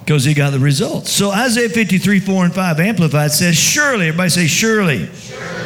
Because 0.00 0.24
he 0.24 0.32
got 0.32 0.50
the 0.50 0.58
results. 0.58 1.10
So 1.10 1.30
Isaiah 1.30 1.68
53, 1.68 2.20
4 2.20 2.44
and 2.46 2.54
5 2.54 2.80
Amplified 2.80 3.32
says, 3.32 3.56
Surely, 3.56 4.08
everybody 4.08 4.30
say, 4.30 4.46
Surely. 4.46 5.06
surely 5.06 5.57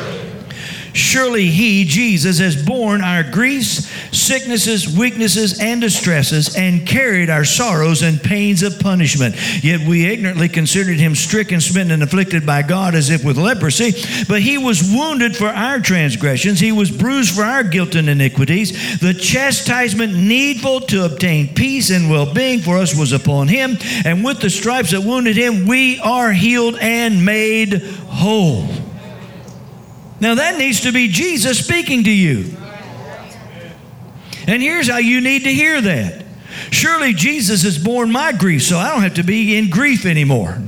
Surely 0.94 1.46
he, 1.46 1.84
Jesus, 1.84 2.38
has 2.38 2.62
borne 2.62 3.02
our 3.02 3.22
griefs, 3.22 3.88
sicknesses, 4.16 4.88
weaknesses, 4.96 5.60
and 5.60 5.80
distresses, 5.80 6.54
and 6.56 6.86
carried 6.86 7.30
our 7.30 7.44
sorrows 7.44 8.02
and 8.02 8.22
pains 8.22 8.62
of 8.62 8.78
punishment. 8.78 9.34
Yet 9.64 9.80
we 9.80 10.06
ignorantly 10.06 10.48
considered 10.48 10.98
him 10.98 11.14
stricken, 11.14 11.60
smitten, 11.60 11.92
and 11.92 12.02
afflicted 12.02 12.44
by 12.44 12.62
God 12.62 12.94
as 12.94 13.10
if 13.10 13.24
with 13.24 13.38
leprosy. 13.38 13.92
But 14.28 14.42
he 14.42 14.58
was 14.58 14.82
wounded 14.82 15.36
for 15.36 15.48
our 15.48 15.80
transgressions, 15.80 16.60
he 16.60 16.72
was 16.72 16.90
bruised 16.90 17.34
for 17.34 17.42
our 17.42 17.62
guilt 17.62 17.94
and 17.94 18.08
iniquities. 18.08 18.98
The 19.00 19.14
chastisement 19.14 20.14
needful 20.14 20.80
to 20.82 21.04
obtain 21.04 21.54
peace 21.54 21.90
and 21.90 22.10
well 22.10 22.32
being 22.32 22.60
for 22.60 22.78
us 22.78 22.94
was 22.94 23.12
upon 23.12 23.48
him, 23.48 23.78
and 24.04 24.24
with 24.24 24.40
the 24.40 24.50
stripes 24.50 24.90
that 24.90 25.02
wounded 25.02 25.36
him, 25.36 25.66
we 25.66 25.98
are 26.00 26.32
healed 26.32 26.76
and 26.80 27.24
made 27.24 27.82
whole. 28.08 28.81
Now, 30.22 30.36
that 30.36 30.56
needs 30.56 30.82
to 30.82 30.92
be 30.92 31.08
Jesus 31.08 31.58
speaking 31.58 32.04
to 32.04 32.10
you. 32.10 32.54
And 34.46 34.62
here's 34.62 34.88
how 34.88 34.98
you 34.98 35.20
need 35.20 35.42
to 35.42 35.52
hear 35.52 35.80
that. 35.80 36.24
Surely 36.70 37.12
Jesus 37.12 37.64
has 37.64 37.76
borne 37.76 38.12
my 38.12 38.30
grief, 38.30 38.62
so 38.62 38.78
I 38.78 38.92
don't 38.92 39.02
have 39.02 39.14
to 39.14 39.24
be 39.24 39.58
in 39.58 39.68
grief 39.68 40.06
anymore. 40.06 40.58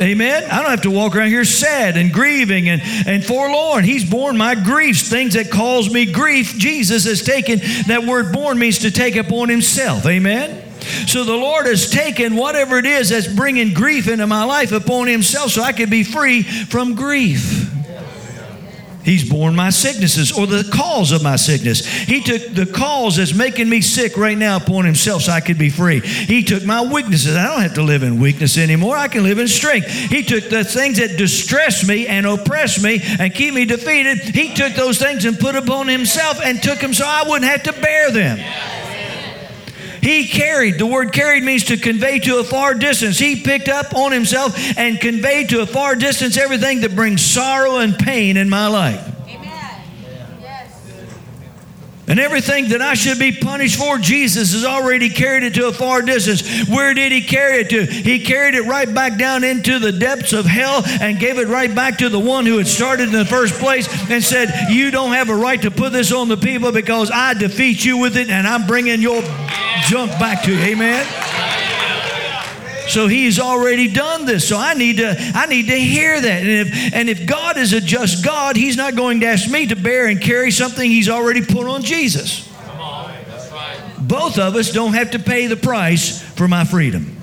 Amen. 0.00 0.44
I 0.50 0.62
don't 0.62 0.70
have 0.70 0.80
to 0.82 0.90
walk 0.90 1.14
around 1.14 1.28
here 1.28 1.44
sad 1.44 1.98
and 1.98 2.10
grieving 2.10 2.70
and, 2.70 2.80
and 3.06 3.22
forlorn. 3.22 3.84
He's 3.84 4.08
borne 4.10 4.38
my 4.38 4.54
griefs, 4.54 5.10
things 5.10 5.34
that 5.34 5.50
cause 5.50 5.92
me 5.92 6.10
grief. 6.10 6.56
Jesus 6.56 7.04
has 7.04 7.20
taken 7.20 7.58
that 7.86 8.04
word 8.04 8.32
borne 8.32 8.58
means 8.58 8.78
to 8.78 8.90
take 8.90 9.16
upon 9.16 9.50
himself. 9.50 10.06
Amen. 10.06 10.72
So 11.06 11.24
the 11.24 11.36
Lord 11.36 11.66
has 11.66 11.90
taken 11.90 12.34
whatever 12.34 12.78
it 12.78 12.86
is 12.86 13.10
that's 13.10 13.28
bringing 13.28 13.74
grief 13.74 14.08
into 14.08 14.26
my 14.26 14.44
life 14.44 14.72
upon 14.72 15.06
himself 15.06 15.50
so 15.50 15.60
I 15.60 15.72
can 15.72 15.90
be 15.90 16.02
free 16.02 16.44
from 16.44 16.94
grief. 16.94 17.59
He's 19.04 19.28
borne 19.28 19.54
my 19.54 19.70
sicknesses 19.70 20.32
or 20.32 20.46
the 20.46 20.68
cause 20.72 21.12
of 21.12 21.22
my 21.22 21.36
sickness. 21.36 21.86
He 21.86 22.22
took 22.22 22.54
the 22.54 22.66
cause 22.66 23.16
that's 23.16 23.34
making 23.34 23.68
me 23.68 23.80
sick 23.80 24.16
right 24.16 24.36
now 24.36 24.56
upon 24.56 24.84
himself 24.84 25.22
so 25.22 25.32
I 25.32 25.40
could 25.40 25.58
be 25.58 25.70
free. 25.70 26.00
He 26.00 26.42
took 26.42 26.64
my 26.64 26.82
weaknesses. 26.82 27.36
I 27.36 27.46
don't 27.46 27.62
have 27.62 27.74
to 27.74 27.82
live 27.82 28.02
in 28.02 28.20
weakness 28.20 28.58
anymore. 28.58 28.96
I 28.96 29.08
can 29.08 29.22
live 29.22 29.38
in 29.38 29.48
strength. 29.48 29.88
He 29.88 30.22
took 30.22 30.48
the 30.48 30.64
things 30.64 30.98
that 30.98 31.16
distress 31.16 31.86
me 31.86 32.06
and 32.06 32.26
oppress 32.26 32.82
me 32.82 33.00
and 33.18 33.34
keep 33.34 33.54
me 33.54 33.64
defeated. 33.64 34.18
He 34.18 34.54
took 34.54 34.74
those 34.74 34.98
things 34.98 35.24
and 35.24 35.38
put 35.38 35.56
upon 35.56 35.88
himself 35.88 36.40
and 36.42 36.62
took 36.62 36.78
them 36.80 36.94
so 36.94 37.04
I 37.06 37.24
wouldn't 37.26 37.50
have 37.50 37.62
to 37.64 37.72
bear 37.80 38.10
them. 38.10 38.38
He 40.00 40.26
carried, 40.26 40.78
the 40.78 40.86
word 40.86 41.12
carried 41.12 41.42
means 41.42 41.64
to 41.64 41.76
convey 41.76 42.18
to 42.20 42.38
a 42.38 42.44
far 42.44 42.74
distance. 42.74 43.18
He 43.18 43.42
picked 43.42 43.68
up 43.68 43.94
on 43.94 44.12
himself 44.12 44.54
and 44.78 45.00
conveyed 45.00 45.50
to 45.50 45.60
a 45.60 45.66
far 45.66 45.94
distance 45.94 46.36
everything 46.36 46.80
that 46.80 46.96
brings 46.96 47.22
sorrow 47.22 47.78
and 47.78 47.98
pain 47.98 48.36
in 48.36 48.48
my 48.48 48.66
life. 48.66 49.19
And 52.10 52.18
everything 52.18 52.70
that 52.70 52.82
I 52.82 52.94
should 52.94 53.20
be 53.20 53.30
punished 53.30 53.78
for, 53.78 53.96
Jesus 53.96 54.52
has 54.52 54.64
already 54.64 55.08
carried 55.10 55.44
it 55.44 55.54
to 55.54 55.68
a 55.68 55.72
far 55.72 56.02
distance. 56.02 56.68
Where 56.68 56.92
did 56.92 57.12
he 57.12 57.20
carry 57.20 57.60
it 57.60 57.70
to? 57.70 57.86
He 57.86 58.18
carried 58.18 58.56
it 58.56 58.62
right 58.62 58.92
back 58.92 59.16
down 59.16 59.44
into 59.44 59.78
the 59.78 59.92
depths 59.92 60.32
of 60.32 60.44
hell 60.44 60.82
and 61.00 61.20
gave 61.20 61.38
it 61.38 61.46
right 61.46 61.72
back 61.72 61.98
to 61.98 62.08
the 62.08 62.18
one 62.18 62.46
who 62.46 62.58
had 62.58 62.66
started 62.66 63.10
in 63.10 63.12
the 63.12 63.24
first 63.24 63.54
place 63.60 63.86
and 64.10 64.24
said, 64.24 64.70
You 64.70 64.90
don't 64.90 65.12
have 65.12 65.28
a 65.28 65.36
right 65.36 65.62
to 65.62 65.70
put 65.70 65.92
this 65.92 66.10
on 66.10 66.26
the 66.26 66.36
people 66.36 66.72
because 66.72 67.12
I 67.12 67.34
defeat 67.34 67.84
you 67.84 67.98
with 67.98 68.16
it 68.16 68.28
and 68.28 68.44
I'm 68.44 68.66
bringing 68.66 69.00
your 69.00 69.22
junk 69.84 70.10
back 70.18 70.42
to 70.46 70.52
you. 70.52 70.58
Amen. 70.58 71.59
So 72.90 73.06
he's 73.06 73.38
already 73.38 73.92
done 73.92 74.26
this. 74.26 74.48
So 74.48 74.56
I 74.56 74.74
need 74.74 74.96
to 74.96 75.14
I 75.34 75.46
need 75.46 75.68
to 75.68 75.76
hear 75.76 76.20
that. 76.20 76.42
And 76.42 76.68
if 76.68 76.94
and 76.94 77.08
if 77.08 77.26
God 77.26 77.56
is 77.56 77.72
a 77.72 77.80
just 77.80 78.24
God, 78.24 78.56
he's 78.56 78.76
not 78.76 78.96
going 78.96 79.20
to 79.20 79.26
ask 79.26 79.50
me 79.50 79.66
to 79.66 79.76
bear 79.76 80.06
and 80.08 80.20
carry 80.20 80.50
something 80.50 80.90
he's 80.90 81.08
already 81.08 81.44
put 81.44 81.66
on 81.66 81.82
Jesus. 81.82 82.48
On, 82.78 83.10
right. 83.52 83.80
Both 84.00 84.38
of 84.38 84.56
us 84.56 84.72
don't 84.72 84.94
have 84.94 85.12
to 85.12 85.18
pay 85.18 85.46
the 85.46 85.56
price 85.56 86.20
for 86.20 86.48
my 86.48 86.64
freedom. 86.64 87.19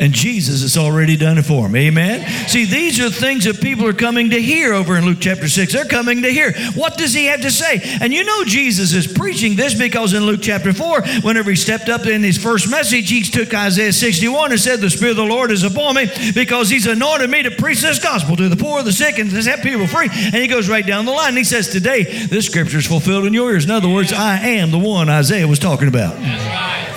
And 0.00 0.12
Jesus 0.12 0.62
has 0.62 0.76
already 0.76 1.16
done 1.16 1.38
it 1.38 1.44
for 1.44 1.62
them. 1.62 1.76
Amen. 1.76 2.26
See, 2.48 2.64
these 2.64 3.00
are 3.00 3.10
things 3.10 3.44
that 3.44 3.60
people 3.60 3.86
are 3.86 3.92
coming 3.92 4.30
to 4.30 4.40
hear 4.40 4.74
over 4.74 4.96
in 4.96 5.04
Luke 5.04 5.18
chapter 5.20 5.48
6. 5.48 5.72
They're 5.72 5.84
coming 5.84 6.22
to 6.22 6.30
hear. 6.30 6.52
What 6.74 6.96
does 6.96 7.14
he 7.14 7.26
have 7.26 7.40
to 7.42 7.50
say? 7.50 7.80
And 8.00 8.12
you 8.12 8.24
know, 8.24 8.44
Jesus 8.44 8.92
is 8.92 9.06
preaching 9.06 9.56
this 9.56 9.74
because 9.74 10.12
in 10.14 10.24
Luke 10.24 10.40
chapter 10.42 10.72
4, 10.72 11.02
whenever 11.22 11.50
he 11.50 11.56
stepped 11.56 11.88
up 11.88 12.06
in 12.06 12.22
his 12.22 12.38
first 12.38 12.70
message, 12.70 13.08
he 13.10 13.22
took 13.22 13.54
Isaiah 13.54 13.92
61 13.92 14.52
and 14.52 14.60
said, 14.60 14.80
The 14.80 14.90
Spirit 14.90 15.12
of 15.12 15.16
the 15.18 15.24
Lord 15.24 15.50
is 15.50 15.62
upon 15.62 15.94
me 15.94 16.06
because 16.34 16.68
he's 16.68 16.86
anointed 16.86 17.30
me 17.30 17.42
to 17.44 17.50
preach 17.50 17.80
this 17.80 18.02
gospel 18.02 18.36
to 18.36 18.48
the 18.48 18.56
poor, 18.56 18.82
the 18.82 18.92
sick, 18.92 19.18
and 19.18 19.30
to 19.30 19.42
set 19.42 19.62
people 19.62 19.86
free. 19.86 20.08
And 20.12 20.36
he 20.36 20.48
goes 20.48 20.68
right 20.68 20.86
down 20.86 21.04
the 21.04 21.12
line. 21.12 21.28
And 21.28 21.38
he 21.38 21.44
says, 21.44 21.68
Today, 21.68 22.04
this 22.26 22.46
scripture 22.46 22.78
is 22.78 22.86
fulfilled 22.86 23.26
in 23.26 23.32
your 23.32 23.52
ears. 23.52 23.64
In 23.64 23.70
other 23.70 23.88
words, 23.88 24.12
I 24.12 24.38
am 24.38 24.70
the 24.70 24.78
one 24.78 25.08
Isaiah 25.08 25.46
was 25.46 25.58
talking 25.58 25.88
about. 25.88 26.16
That's 26.16 26.44
right 26.44 26.93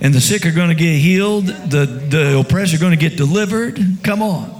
and 0.00 0.14
the 0.14 0.20
sick 0.20 0.46
are 0.46 0.52
going 0.52 0.68
to 0.68 0.74
get 0.74 0.96
healed, 0.96 1.46
the, 1.46 1.86
the 1.86 2.38
oppressed 2.38 2.74
are 2.74 2.78
going 2.78 2.98
to 2.98 3.08
get 3.08 3.16
delivered. 3.16 3.78
Come 4.02 4.22
on. 4.22 4.58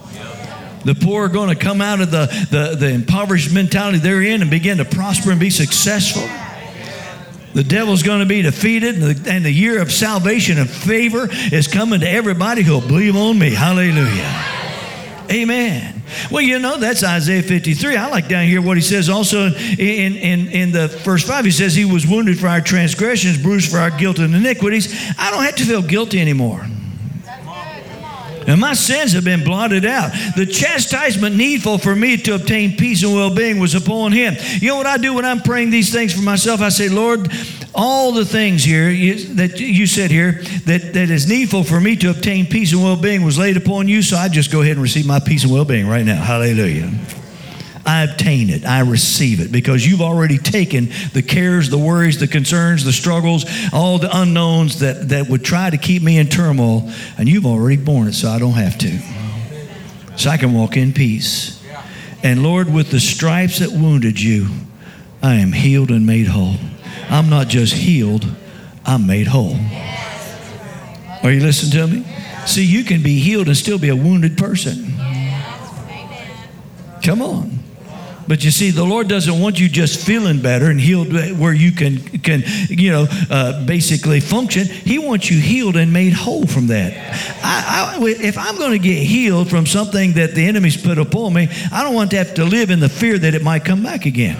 The 0.85 0.95
poor 0.95 1.27
are 1.27 1.29
going 1.29 1.51
to 1.51 1.63
come 1.63 1.81
out 1.81 2.01
of 2.01 2.11
the, 2.11 2.27
the, 2.51 2.77
the 2.77 2.89
impoverished 2.89 3.53
mentality 3.53 3.99
they're 3.99 4.23
in 4.23 4.41
and 4.41 4.51
begin 4.51 4.79
to 4.79 4.85
prosper 4.85 5.31
and 5.31 5.39
be 5.39 5.51
successful. 5.51 6.27
The 7.53 7.65
devil's 7.65 8.03
going 8.03 8.21
to 8.21 8.27
be 8.27 8.43
defeated, 8.43 8.95
and 8.95 9.03
the, 9.03 9.31
and 9.31 9.45
the 9.45 9.51
year 9.51 9.83
of 9.83 9.91
salvation 9.91 10.57
and 10.59 10.71
favor 10.71 11.29
is 11.31 11.67
coming 11.67 12.01
to 12.01 12.09
everybody 12.09 12.63
who'll 12.63 12.81
believe 12.81 13.17
on 13.17 13.39
me. 13.39 13.51
Hallelujah. 13.51 14.60
Amen. 15.31 16.03
Well, 16.31 16.43
you 16.43 16.59
know, 16.59 16.77
that's 16.77 17.05
Isaiah 17.05 17.43
53. 17.43 17.97
I 17.97 18.09
like 18.09 18.29
down 18.29 18.47
here 18.47 18.61
what 18.61 18.77
he 18.77 18.83
says 18.83 19.09
also 19.09 19.47
in, 19.47 20.17
in, 20.17 20.49
in 20.49 20.73
the 20.73 20.89
first 20.89 21.27
five. 21.27 21.45
He 21.45 21.53
says, 21.53 21.75
He 21.75 21.85
was 21.85 22.07
wounded 22.07 22.39
for 22.39 22.49
our 22.49 22.61
transgressions, 22.61 23.41
bruised 23.41 23.71
for 23.71 23.79
our 23.79 23.91
guilt 23.91 24.19
and 24.19 24.35
iniquities. 24.35 24.93
I 25.19 25.31
don't 25.31 25.45
have 25.45 25.55
to 25.57 25.65
feel 25.65 25.83
guilty 25.83 26.21
anymore. 26.21 26.67
And 28.47 28.61
my 28.61 28.73
sins 28.73 29.13
have 29.13 29.25
been 29.25 29.45
blotted 29.45 29.85
out. 29.85 30.11
The 30.35 30.47
chastisement 30.47 31.37
needful 31.37 31.79
for 31.79 31.95
me 31.95 32.17
to 32.17 32.35
obtain 32.35 32.77
peace 32.77 33.05
and 33.05 33.15
well 33.15 33.33
being 33.33 33.61
was 33.61 33.75
upon 33.75 34.11
him. 34.13 34.35
You 34.61 34.69
know 34.69 34.77
what 34.77 34.87
I 34.87 34.97
do 34.97 35.15
when 35.15 35.25
I'm 35.25 35.41
praying 35.41 35.71
these 35.71 35.93
things 35.93 36.13
for 36.13 36.23
myself? 36.23 36.61
I 36.61 36.71
say, 36.71 36.89
Lord, 36.89 37.31
all 37.75 38.13
the 38.13 38.25
things 38.25 38.65
here 38.65 38.91
you, 38.91 39.35
that 39.35 39.61
you 39.61 39.87
said 39.87 40.11
here 40.11 40.33
that, 40.65 40.93
that 40.95 41.11
is 41.11 41.29
needful 41.29 41.65
for 41.65 41.81
me 41.81 41.97
to 41.97 42.11
obtain 42.11 42.47
peace 42.47 42.73
and 42.73 42.83
well 42.83 43.01
being 43.01 43.25
was 43.25 43.39
laid 43.39 43.57
upon 43.57 43.89
you, 43.89 44.03
so 44.03 44.17
I 44.17 44.29
just 44.29 44.51
go 44.51 44.61
ahead 44.61 44.73
and 44.73 44.83
receive 44.83 45.07
my 45.07 45.21
peace 45.21 45.45
and 45.45 45.53
well 45.53 45.65
being 45.65 45.87
right 45.87 46.05
now. 46.05 46.21
Hallelujah. 46.21 46.91
I 47.87 48.03
obtain 48.03 48.51
it. 48.51 48.65
I 48.65 48.81
receive 48.81 49.41
it 49.41 49.51
because 49.51 49.87
you've 49.87 50.03
already 50.03 50.39
taken 50.39 50.91
the 51.13 51.23
cares, 51.23 51.71
the 51.71 51.79
worries, 51.79 52.21
the 52.21 52.29
concerns, 52.29 52.85
the 52.85 52.93
struggles, 52.93 53.45
all 53.73 53.99
the 53.99 54.11
unknowns 54.13 54.81
that, 54.81 55.09
that 55.09 55.29
would 55.29 55.45
try 55.45 55.71
to 55.71 55.79
keep 55.79 56.03
me 56.03 56.19
in 56.19 56.29
turmoil, 56.29 56.91
and 57.19 57.29
you've 57.29 57.47
already 57.47 57.83
borne 57.83 58.09
it, 58.09 58.13
so 58.13 58.29
I 58.29 58.39
don't 58.39 58.53
have 58.53 58.77
to. 58.79 58.99
So 60.17 60.31
I 60.31 60.37
can 60.37 60.53
walk 60.53 60.77
in 60.77 60.93
peace. 60.93 61.65
And 62.23 62.43
Lord, 62.43 62.73
with 62.73 62.91
the 62.91 63.01
stripes 63.01 63.61
that 63.61 63.71
wounded 63.71 64.21
you, 64.21 64.49
I 65.23 65.37
am 65.37 65.53
healed 65.53 65.91
and 65.91 66.07
made 66.07 66.27
whole. 66.27 66.57
I'm 67.09 67.29
not 67.29 67.49
just 67.49 67.73
healed, 67.73 68.27
I'm 68.85 69.07
made 69.07 69.27
whole. 69.27 69.57
Are 71.23 71.31
you 71.31 71.41
listening 71.41 71.73
to 71.73 71.87
me? 71.87 72.07
See, 72.47 72.65
you 72.65 72.85
can 72.85 73.03
be 73.03 73.19
healed 73.19 73.49
and 73.49 73.57
still 73.57 73.79
be 73.79 73.89
a 73.89 73.97
wounded 73.97 74.39
person. 74.39 74.95
Come 77.03 77.23
on. 77.23 77.59
But 78.31 78.45
you 78.45 78.53
see, 78.53 78.71
the 78.71 78.85
Lord 78.85 79.09
doesn't 79.09 79.41
want 79.41 79.59
you 79.59 79.69
just 79.69 80.07
feeling 80.07 80.41
better 80.41 80.71
and 80.71 80.81
healed 80.81 81.13
where 81.37 81.53
you 81.53 81.73
can, 81.73 81.99
can 82.21 82.45
you 82.69 82.93
know, 82.93 83.07
uh, 83.29 83.67
basically 83.67 84.21
function. 84.21 84.67
He 84.67 85.01
wants 85.01 85.29
you 85.29 85.41
healed 85.41 85.77
and 85.77 85.93
made 85.93 86.13
whole 86.13 86.47
from 86.47 86.69
that. 86.69 86.93
I, 87.43 87.97
I, 87.99 88.05
if 88.07 88.39
I'm 88.39 88.57
going 88.57 88.71
to 88.71 88.79
get 88.79 89.03
healed 89.03 89.51
from 89.51 89.67
something 89.67 90.13
that 90.13 90.37
the 90.37 90.47
enemy's 90.47 90.81
put 90.81 90.97
upon 90.97 91.35
me, 91.35 91.49
I 91.73 91.83
don't 91.83 91.95
want 91.95 92.13
to 92.13 92.19
have 92.19 92.35
to 92.35 92.45
live 92.45 92.71
in 92.71 92.79
the 92.79 92.89
fear 92.89 93.19
that 93.19 93.35
it 93.35 93.43
might 93.43 93.65
come 93.65 93.83
back 93.83 94.07
again. 94.07 94.37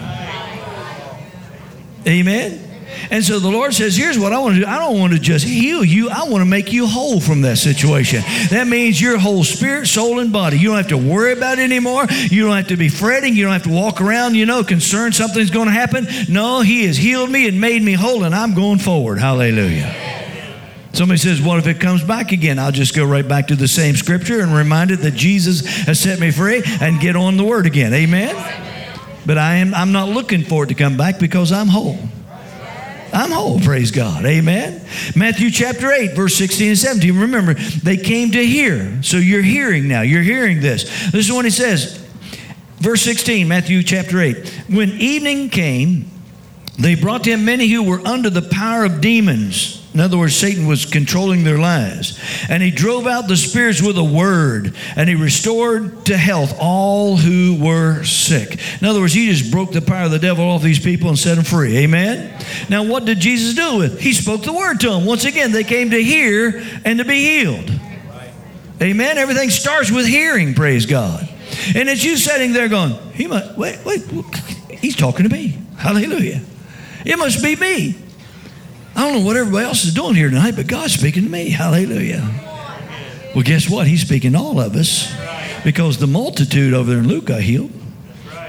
Amen. 2.07 2.71
And 3.09 3.23
so 3.23 3.39
the 3.39 3.49
Lord 3.49 3.73
says, 3.73 3.95
Here's 3.95 4.19
what 4.19 4.33
I 4.33 4.39
want 4.39 4.55
to 4.55 4.61
do. 4.61 4.67
I 4.67 4.77
don't 4.77 4.99
want 4.99 5.13
to 5.13 5.19
just 5.19 5.45
heal 5.45 5.83
you, 5.83 6.09
I 6.09 6.23
want 6.23 6.41
to 6.41 6.45
make 6.45 6.71
you 6.71 6.87
whole 6.87 7.19
from 7.19 7.41
that 7.41 7.57
situation. 7.57 8.21
That 8.49 8.67
means 8.67 9.01
your 9.01 9.17
whole 9.17 9.43
spirit, 9.43 9.87
soul, 9.87 10.19
and 10.19 10.31
body. 10.31 10.57
You 10.59 10.69
don't 10.69 10.77
have 10.77 10.89
to 10.89 10.97
worry 10.97 11.33
about 11.33 11.59
it 11.59 11.63
anymore. 11.63 12.05
You 12.09 12.45
don't 12.45 12.55
have 12.55 12.67
to 12.67 12.77
be 12.77 12.89
fretting. 12.89 13.35
You 13.35 13.43
don't 13.43 13.53
have 13.53 13.63
to 13.63 13.69
walk 13.69 14.01
around, 14.01 14.35
you 14.35 14.45
know, 14.45 14.63
concerned 14.63 15.15
something's 15.15 15.51
going 15.51 15.67
to 15.67 15.73
happen. 15.73 16.07
No, 16.29 16.61
He 16.61 16.85
has 16.85 16.97
healed 16.97 17.29
me 17.29 17.47
and 17.47 17.59
made 17.59 17.81
me 17.81 17.93
whole, 17.93 18.23
and 18.23 18.35
I'm 18.35 18.53
going 18.53 18.79
forward. 18.79 19.19
Hallelujah. 19.19 19.95
Somebody 20.93 21.19
says, 21.19 21.41
What 21.41 21.59
if 21.59 21.67
it 21.67 21.79
comes 21.79 22.03
back 22.03 22.31
again? 22.31 22.59
I'll 22.59 22.71
just 22.71 22.95
go 22.95 23.05
right 23.05 23.27
back 23.27 23.47
to 23.47 23.55
the 23.55 23.67
same 23.67 23.95
scripture 23.95 24.41
and 24.41 24.53
remind 24.53 24.91
it 24.91 24.97
that 24.97 25.13
Jesus 25.13 25.65
has 25.85 25.99
set 25.99 26.19
me 26.19 26.31
free 26.31 26.61
and 26.81 26.99
get 26.99 27.15
on 27.15 27.37
the 27.37 27.43
word 27.43 27.65
again. 27.65 27.93
Amen? 27.93 28.70
But 29.25 29.37
I 29.37 29.55
am 29.55 29.73
I'm 29.73 29.91
not 29.91 30.09
looking 30.09 30.43
for 30.43 30.63
it 30.63 30.67
to 30.67 30.75
come 30.75 30.97
back 30.97 31.19
because 31.19 31.51
I'm 31.51 31.67
whole. 31.67 31.97
I'm 33.13 33.31
whole, 33.31 33.59
praise 33.59 33.91
God. 33.91 34.25
Amen. 34.25 34.85
Matthew 35.17 35.51
chapter 35.51 35.91
8, 35.91 36.13
verse 36.15 36.33
16 36.35 36.69
and 36.69 36.77
17. 36.77 37.19
Remember, 37.19 37.55
they 37.55 37.97
came 37.97 38.31
to 38.31 38.45
hear. 38.45 39.03
So 39.03 39.17
you're 39.17 39.41
hearing 39.41 39.89
now. 39.89 40.01
You're 40.01 40.21
hearing 40.21 40.61
this. 40.61 40.83
This 41.11 41.27
is 41.27 41.31
what 41.31 41.43
he 41.43 41.51
says. 41.51 41.97
Verse 42.77 43.01
16, 43.01 43.49
Matthew 43.49 43.83
chapter 43.83 44.21
8. 44.21 44.63
When 44.69 44.91
evening 44.91 45.49
came, 45.49 46.09
they 46.79 46.95
brought 46.95 47.25
to 47.25 47.31
him 47.31 47.43
many 47.43 47.67
who 47.67 47.83
were 47.83 47.99
under 48.07 48.29
the 48.29 48.41
power 48.41 48.85
of 48.85 49.01
demons 49.01 49.80
in 49.93 49.99
other 49.99 50.17
words, 50.17 50.35
Satan 50.35 50.67
was 50.67 50.85
controlling 50.85 51.43
their 51.43 51.57
lives. 51.57 52.17
And 52.49 52.63
he 52.63 52.71
drove 52.71 53.07
out 53.07 53.27
the 53.27 53.35
spirits 53.35 53.81
with 53.81 53.97
a 53.97 54.03
word, 54.03 54.73
and 54.95 55.09
he 55.09 55.15
restored 55.15 56.05
to 56.05 56.15
health 56.15 56.55
all 56.59 57.17
who 57.17 57.61
were 57.61 58.03
sick. 58.05 58.57
In 58.81 58.87
other 58.87 59.01
words, 59.01 59.13
he 59.13 59.29
just 59.29 59.51
broke 59.51 59.71
the 59.71 59.81
power 59.81 60.05
of 60.05 60.11
the 60.11 60.19
devil 60.19 60.49
off 60.49 60.61
these 60.61 60.79
people 60.79 61.09
and 61.09 61.19
set 61.19 61.35
them 61.35 61.43
free. 61.43 61.77
Amen? 61.79 62.33
Now, 62.69 62.85
what 62.85 63.03
did 63.03 63.19
Jesus 63.19 63.53
do 63.53 63.77
with? 63.77 63.99
He 63.99 64.13
spoke 64.13 64.43
the 64.43 64.53
word 64.53 64.79
to 64.79 64.91
them. 64.91 65.05
Once 65.05 65.25
again, 65.25 65.51
they 65.51 65.65
came 65.65 65.89
to 65.89 66.01
hear 66.01 66.63
and 66.85 66.99
to 66.99 67.05
be 67.05 67.25
healed. 67.25 67.69
Amen? 68.81 69.17
Everything 69.17 69.49
starts 69.49 69.91
with 69.91 70.07
hearing, 70.07 70.53
praise 70.53 70.85
God. 70.85 71.27
And 71.75 71.89
it's 71.89 72.03
you 72.03 72.15
sitting 72.15 72.53
there 72.53 72.69
going, 72.69 72.93
he 73.11 73.27
must, 73.27 73.57
wait, 73.57 73.83
wait, 73.85 74.01
he's 74.69 74.95
talking 74.95 75.27
to 75.27 75.29
me. 75.29 75.57
Hallelujah. 75.77 76.41
It 77.05 77.17
must 77.19 77.43
be 77.43 77.57
me. 77.57 78.00
I 78.95 79.07
don't 79.07 79.19
know 79.19 79.25
what 79.25 79.37
everybody 79.37 79.65
else 79.65 79.85
is 79.85 79.93
doing 79.93 80.15
here 80.15 80.29
tonight, 80.29 80.55
but 80.55 80.67
God's 80.67 80.93
speaking 80.93 81.23
to 81.23 81.29
me. 81.29 81.49
Hallelujah. 81.49 82.29
Well, 83.33 83.43
guess 83.43 83.69
what? 83.69 83.87
He's 83.87 84.01
speaking 84.01 84.33
to 84.33 84.39
all 84.39 84.59
of 84.59 84.75
us 84.75 85.13
because 85.63 85.97
the 85.97 86.07
multitude 86.07 86.73
over 86.73 86.89
there 86.89 86.99
in 86.99 87.07
Luke 87.07 87.25
got 87.25 87.41
healed. 87.41 87.71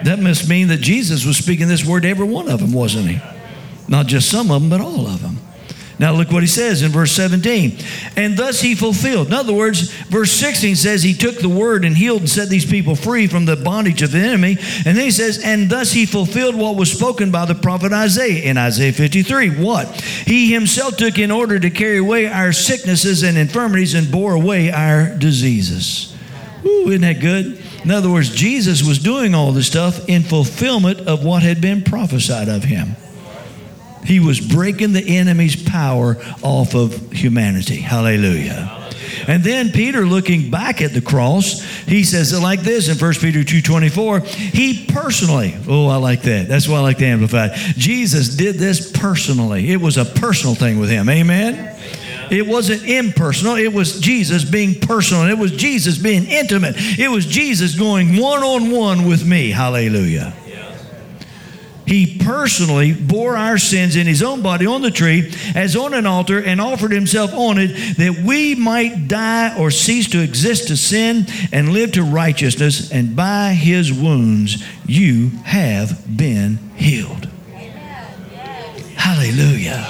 That 0.05 0.19
must 0.19 0.49
mean 0.49 0.69
that 0.69 0.81
Jesus 0.81 1.25
was 1.25 1.37
speaking 1.37 1.69
this 1.69 1.85
word 1.85 2.03
to 2.03 2.09
every 2.09 2.27
one 2.27 2.49
of 2.49 2.59
them, 2.59 2.73
wasn't 2.73 3.09
he? 3.09 3.21
Not 3.87 4.07
just 4.07 4.29
some 4.29 4.51
of 4.51 4.61
them, 4.61 4.71
but 4.71 4.81
all 4.81 5.07
of 5.07 5.23
them. 5.23 5.39
Now 6.03 6.13
look 6.13 6.33
what 6.33 6.43
he 6.43 6.49
says 6.49 6.83
in 6.83 6.91
verse 6.91 7.13
17. 7.13 7.79
And 8.17 8.37
thus 8.37 8.61
he 8.61 8.75
fulfilled. 8.75 9.29
In 9.29 9.35
other 9.35 9.53
words, 9.53 9.93
verse 10.07 10.33
16 10.33 10.75
says 10.75 11.05
he 11.05 11.15
took 11.15 11.39
the 11.39 11.49
word 11.49 11.85
and 11.85 11.97
healed 11.97 12.23
and 12.23 12.29
set 12.29 12.49
these 12.49 12.69
people 12.69 12.97
free 12.97 13.29
from 13.29 13.45
the 13.45 13.55
bondage 13.55 14.03
of 14.03 14.11
the 14.11 14.19
enemy. 14.19 14.57
And 14.85 14.97
then 14.97 15.05
he 15.05 15.13
says, 15.13 15.41
and 15.45 15.71
thus 15.71 15.93
he 15.93 16.05
fulfilled 16.05 16.57
what 16.57 16.75
was 16.75 16.91
spoken 16.91 17.31
by 17.31 17.45
the 17.45 17.55
prophet 17.55 17.93
Isaiah 17.93 18.43
in 18.43 18.59
Isaiah 18.59 18.93
53. 18.93 19.63
What? 19.63 20.01
He 20.27 20.53
himself 20.53 20.97
took 20.97 21.21
in 21.21 21.31
order 21.31 21.61
to 21.61 21.71
carry 21.71 21.99
away 21.99 22.27
our 22.27 22.53
sicknesses 22.53 23.23
and 23.23 23.39
infirmities 23.39 23.95
and 23.95 24.11
bore 24.11 24.35
away 24.35 24.73
our 24.73 25.17
diseases. 25.17 26.13
Ooh, 26.65 26.89
isn't 26.89 27.03
that 27.03 27.21
good? 27.21 27.63
In 27.85 27.93
other 27.93 28.11
words, 28.11 28.35
Jesus 28.35 28.83
was 28.83 28.99
doing 28.99 29.37
all 29.37 29.53
this 29.53 29.69
stuff 29.69 30.09
in 30.09 30.25
fulfillment 30.25 31.07
of 31.07 31.25
what 31.25 31.45
had 31.45 31.61
been 31.61 31.85
prophesied 31.85 32.49
of 32.49 32.65
him. 32.65 32.97
He 34.05 34.21
was 34.21 34.41
breaking 34.41 34.93
the 34.93 35.19
enemy's 35.19 35.61
power 35.63 36.17
off 36.43 36.75
of 36.75 37.13
humanity. 37.13 37.77
Hallelujah. 37.77 38.79
And 39.29 39.45
then 39.45 39.71
Peter 39.71 40.05
looking 40.05 40.51
back 40.51 40.83
at 40.83 40.93
the 40.93 41.01
cross, 41.01 41.63
he 41.87 42.05
says 42.05 42.33
it 42.33 42.41
like 42.41 42.61
this 42.63 42.89
in 42.89 42.99
1 42.99 43.15
Peter 43.21 43.41
2:24, 43.41 44.27
he 44.27 44.87
personally, 44.87 45.55
oh 45.69 45.87
I 45.87 45.97
like 45.97 46.23
that. 46.23 46.49
That's 46.49 46.69
why 46.69 46.79
I 46.79 46.81
like 46.81 46.99
the 46.99 47.07
amplified. 47.07 47.53
Jesus 47.77 48.31
did 48.37 48.57
this 48.57 48.91
personally. 48.91 49.71
It 49.71 49.81
was 49.81 49.97
a 49.97 50.05
personal 50.05 50.55
thing 50.55 50.79
with 50.79 50.91
him. 50.91 51.09
Amen. 51.09 51.79
It 52.31 52.47
wasn't 52.47 52.85
impersonal. 52.85 53.57
It 53.57 53.73
was 53.73 54.01
Jesus 54.01 54.45
being 54.45 54.81
personal. 54.81 55.29
It 55.29 55.37
was 55.37 55.53
Jesus 55.53 55.99
being 55.99 56.25
intimate. 56.27 56.75
It 56.79 57.09
was 57.09 57.27
Jesus 57.27 57.75
going 57.79 58.17
one 58.17 58.43
on 58.43 58.71
one 58.71 59.07
with 59.07 59.27
me. 59.27 59.51
Hallelujah. 59.51 60.33
He 61.87 62.19
personally 62.19 62.93
bore 62.93 63.37
our 63.37 63.59
sins 63.59 63.97
in 63.97 64.07
his 64.07 64.23
own 64.23 64.43
body 64.43 64.67
on 64.67 64.83
the 64.83 64.91
tree 64.91 65.33
as 65.55 65.77
on 65.77 65.95
an 65.95 66.07
altar 66.07 66.43
and 66.43 66.61
offered 66.61 66.93
himself 66.93 67.33
on 67.35 67.59
it 67.59 67.97
that 67.97 68.23
we 68.25 68.55
might 68.55 69.09
die 69.09 69.59
or 69.59 69.71
cease 69.71 70.09
to 70.11 70.23
exist 70.23 70.69
to 70.69 70.77
sin 70.77 71.27
and 71.53 71.73
live 71.73 71.93
to 71.93 72.03
righteousness. 72.03 72.91
And 72.93 73.17
by 73.17 73.55
his 73.55 73.93
wounds 73.93 74.65
you 74.87 75.31
have 75.45 76.17
been 76.17 76.59
healed. 76.77 77.29
Hallelujah. 78.97 79.85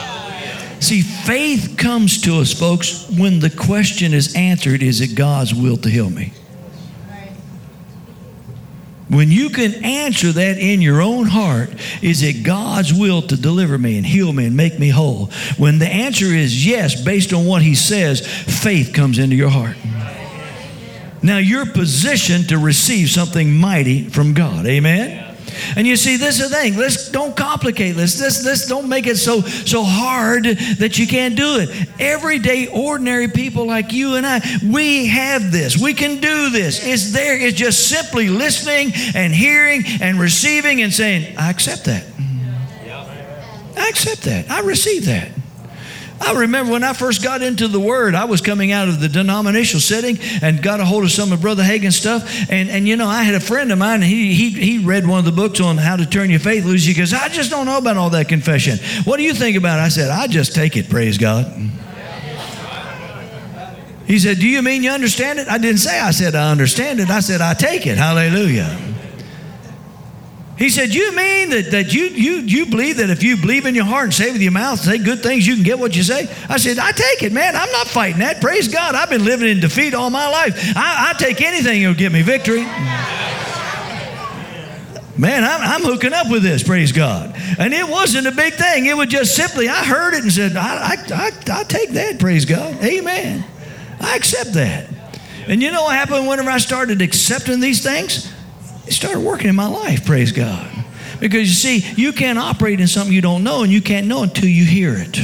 See, 0.80 1.02
faith 1.02 1.76
comes 1.76 2.22
to 2.22 2.40
us, 2.40 2.52
folks, 2.52 3.08
when 3.08 3.38
the 3.38 3.50
question 3.50 4.12
is 4.12 4.34
answered 4.34 4.82
is 4.82 5.00
it 5.00 5.14
God's 5.14 5.54
will 5.54 5.76
to 5.76 5.88
heal 5.88 6.10
me? 6.10 6.32
When 9.12 9.30
you 9.30 9.50
can 9.50 9.84
answer 9.84 10.32
that 10.32 10.56
in 10.56 10.80
your 10.80 11.02
own 11.02 11.26
heart, 11.26 11.68
is 12.00 12.22
it 12.22 12.44
God's 12.44 12.94
will 12.94 13.20
to 13.20 13.36
deliver 13.36 13.76
me 13.76 13.98
and 13.98 14.06
heal 14.06 14.32
me 14.32 14.46
and 14.46 14.56
make 14.56 14.78
me 14.78 14.88
whole? 14.88 15.26
When 15.58 15.78
the 15.78 15.86
answer 15.86 16.24
is 16.24 16.66
yes, 16.66 16.98
based 16.98 17.34
on 17.34 17.44
what 17.44 17.60
He 17.60 17.74
says, 17.74 18.26
faith 18.26 18.94
comes 18.94 19.18
into 19.18 19.36
your 19.36 19.50
heart. 19.50 19.76
Now 21.22 21.36
you're 21.36 21.66
positioned 21.66 22.48
to 22.48 22.58
receive 22.58 23.10
something 23.10 23.52
mighty 23.52 24.08
from 24.08 24.32
God. 24.32 24.66
Amen? 24.66 25.31
And 25.76 25.86
you 25.86 25.96
see, 25.96 26.16
this 26.16 26.40
is 26.40 26.50
the 26.50 26.56
thing. 26.56 26.76
Let's 26.76 27.10
don't 27.10 27.36
complicate 27.36 27.96
this. 27.96 28.18
This, 28.18 28.42
this 28.42 28.66
don't 28.66 28.88
make 28.88 29.06
it 29.06 29.16
so 29.16 29.40
so 29.40 29.82
hard 29.82 30.44
that 30.44 30.98
you 30.98 31.06
can't 31.06 31.36
do 31.36 31.58
it. 31.58 31.88
Everyday, 32.00 32.68
ordinary 32.68 33.28
people 33.28 33.66
like 33.66 33.92
you 33.92 34.14
and 34.14 34.26
I, 34.26 34.40
we 34.64 35.06
have 35.06 35.52
this. 35.52 35.76
We 35.76 35.94
can 35.94 36.20
do 36.20 36.50
this. 36.50 36.84
It's 36.86 37.12
there. 37.12 37.38
It's 37.38 37.56
just 37.56 37.88
simply 37.88 38.28
listening 38.28 38.92
and 39.14 39.32
hearing 39.32 39.82
and 40.00 40.20
receiving 40.20 40.82
and 40.82 40.92
saying, 40.92 41.36
I 41.36 41.50
accept 41.50 41.84
that. 41.84 42.04
I 43.76 43.88
accept 43.88 44.22
that. 44.22 44.50
I 44.50 44.60
receive 44.60 45.06
that. 45.06 45.30
I 46.24 46.34
remember 46.34 46.72
when 46.72 46.84
I 46.84 46.92
first 46.92 47.22
got 47.22 47.42
into 47.42 47.66
the 47.66 47.80
Word, 47.80 48.14
I 48.14 48.26
was 48.26 48.40
coming 48.40 48.70
out 48.70 48.88
of 48.88 49.00
the 49.00 49.08
denominational 49.08 49.80
setting 49.80 50.18
and 50.40 50.62
got 50.62 50.78
a 50.78 50.84
hold 50.84 51.02
of 51.02 51.10
some 51.10 51.32
of 51.32 51.40
Brother 51.40 51.64
Hagin's 51.64 51.96
stuff. 51.96 52.48
And, 52.48 52.70
and 52.70 52.86
you 52.86 52.96
know, 52.96 53.08
I 53.08 53.24
had 53.24 53.34
a 53.34 53.40
friend 53.40 53.72
of 53.72 53.78
mine, 53.78 54.02
he, 54.02 54.32
he, 54.32 54.50
he 54.50 54.78
read 54.78 55.06
one 55.06 55.18
of 55.18 55.24
the 55.24 55.32
books 55.32 55.60
on 55.60 55.78
how 55.78 55.96
to 55.96 56.06
turn 56.06 56.30
your 56.30 56.38
faith 56.38 56.64
loose. 56.64 56.84
He 56.84 56.94
goes, 56.94 57.12
I 57.12 57.28
just 57.28 57.50
don't 57.50 57.66
know 57.66 57.76
about 57.76 57.96
all 57.96 58.10
that 58.10 58.28
confession. 58.28 58.78
What 59.04 59.16
do 59.16 59.24
you 59.24 59.34
think 59.34 59.56
about 59.56 59.80
it? 59.80 59.82
I 59.82 59.88
said, 59.88 60.10
I 60.10 60.28
just 60.28 60.54
take 60.54 60.76
it, 60.76 60.88
praise 60.88 61.18
God. 61.18 61.46
He 64.06 64.18
said, 64.18 64.38
Do 64.38 64.48
you 64.48 64.62
mean 64.62 64.82
you 64.82 64.90
understand 64.90 65.38
it? 65.38 65.48
I 65.48 65.58
didn't 65.58 65.78
say 65.78 65.98
I 65.98 66.10
said 66.10 66.34
I 66.34 66.50
understand 66.50 67.00
it. 67.00 67.08
I 67.08 67.20
said 67.20 67.40
I 67.40 67.54
take 67.54 67.86
it. 67.86 67.96
Hallelujah. 67.96 68.91
He 70.58 70.68
said, 70.68 70.94
You 70.94 71.14
mean 71.16 71.50
that, 71.50 71.70
that 71.70 71.94
you, 71.94 72.04
you, 72.04 72.32
you 72.40 72.66
believe 72.66 72.98
that 72.98 73.10
if 73.10 73.22
you 73.22 73.36
believe 73.36 73.66
in 73.66 73.74
your 73.74 73.84
heart 73.84 74.04
and 74.04 74.14
say 74.14 74.30
with 74.30 74.42
your 74.42 74.52
mouth, 74.52 74.80
say 74.80 74.98
good 74.98 75.22
things, 75.22 75.46
you 75.46 75.54
can 75.54 75.64
get 75.64 75.78
what 75.78 75.96
you 75.96 76.02
say? 76.02 76.28
I 76.48 76.58
said, 76.58 76.78
I 76.78 76.92
take 76.92 77.22
it, 77.22 77.32
man. 77.32 77.56
I'm 77.56 77.70
not 77.72 77.88
fighting 77.88 78.20
that. 78.20 78.40
Praise 78.40 78.68
God. 78.68 78.94
I've 78.94 79.10
been 79.10 79.24
living 79.24 79.48
in 79.48 79.60
defeat 79.60 79.94
all 79.94 80.10
my 80.10 80.28
life. 80.28 80.54
I, 80.76 81.10
I 81.10 81.12
take 81.18 81.40
anything 81.40 81.82
that'll 81.82 81.94
give 81.94 82.12
me 82.12 82.22
victory. 82.22 82.66
Man, 85.18 85.44
I'm, 85.44 85.60
I'm, 85.60 85.82
hooking 85.82 86.14
up 86.14 86.30
with 86.30 86.42
this, 86.42 86.62
praise 86.62 86.90
God. 86.90 87.34
And 87.58 87.74
it 87.74 87.86
wasn't 87.86 88.26
a 88.26 88.32
big 88.32 88.54
thing. 88.54 88.86
It 88.86 88.96
was 88.96 89.08
just 89.08 89.36
simply, 89.36 89.68
I 89.68 89.84
heard 89.84 90.14
it 90.14 90.22
and 90.22 90.32
said, 90.32 90.56
I, 90.56 90.62
I, 90.62 90.96
I, 91.14 91.60
I 91.60 91.64
take 91.64 91.90
that, 91.90 92.18
praise 92.18 92.46
God. 92.46 92.82
Amen. 92.82 93.44
I 94.00 94.16
accept 94.16 94.54
that. 94.54 94.88
And 95.46 95.62
you 95.62 95.70
know 95.70 95.82
what 95.82 95.94
happened 95.94 96.26
whenever 96.26 96.50
I 96.50 96.58
started 96.58 97.02
accepting 97.02 97.60
these 97.60 97.82
things? 97.82 98.32
It 98.92 98.96
started 98.96 99.20
working 99.20 99.48
in 99.48 99.56
my 99.56 99.68
life, 99.68 100.04
praise 100.04 100.32
God. 100.32 100.70
Because 101.18 101.48
you 101.48 101.54
see, 101.54 101.78
you 101.96 102.12
can't 102.12 102.38
operate 102.38 102.78
in 102.78 102.86
something 102.86 103.10
you 103.10 103.22
don't 103.22 103.42
know, 103.42 103.62
and 103.62 103.72
you 103.72 103.80
can't 103.80 104.06
know 104.06 104.22
until 104.22 104.50
you 104.50 104.66
hear 104.66 104.94
it. 104.94 105.16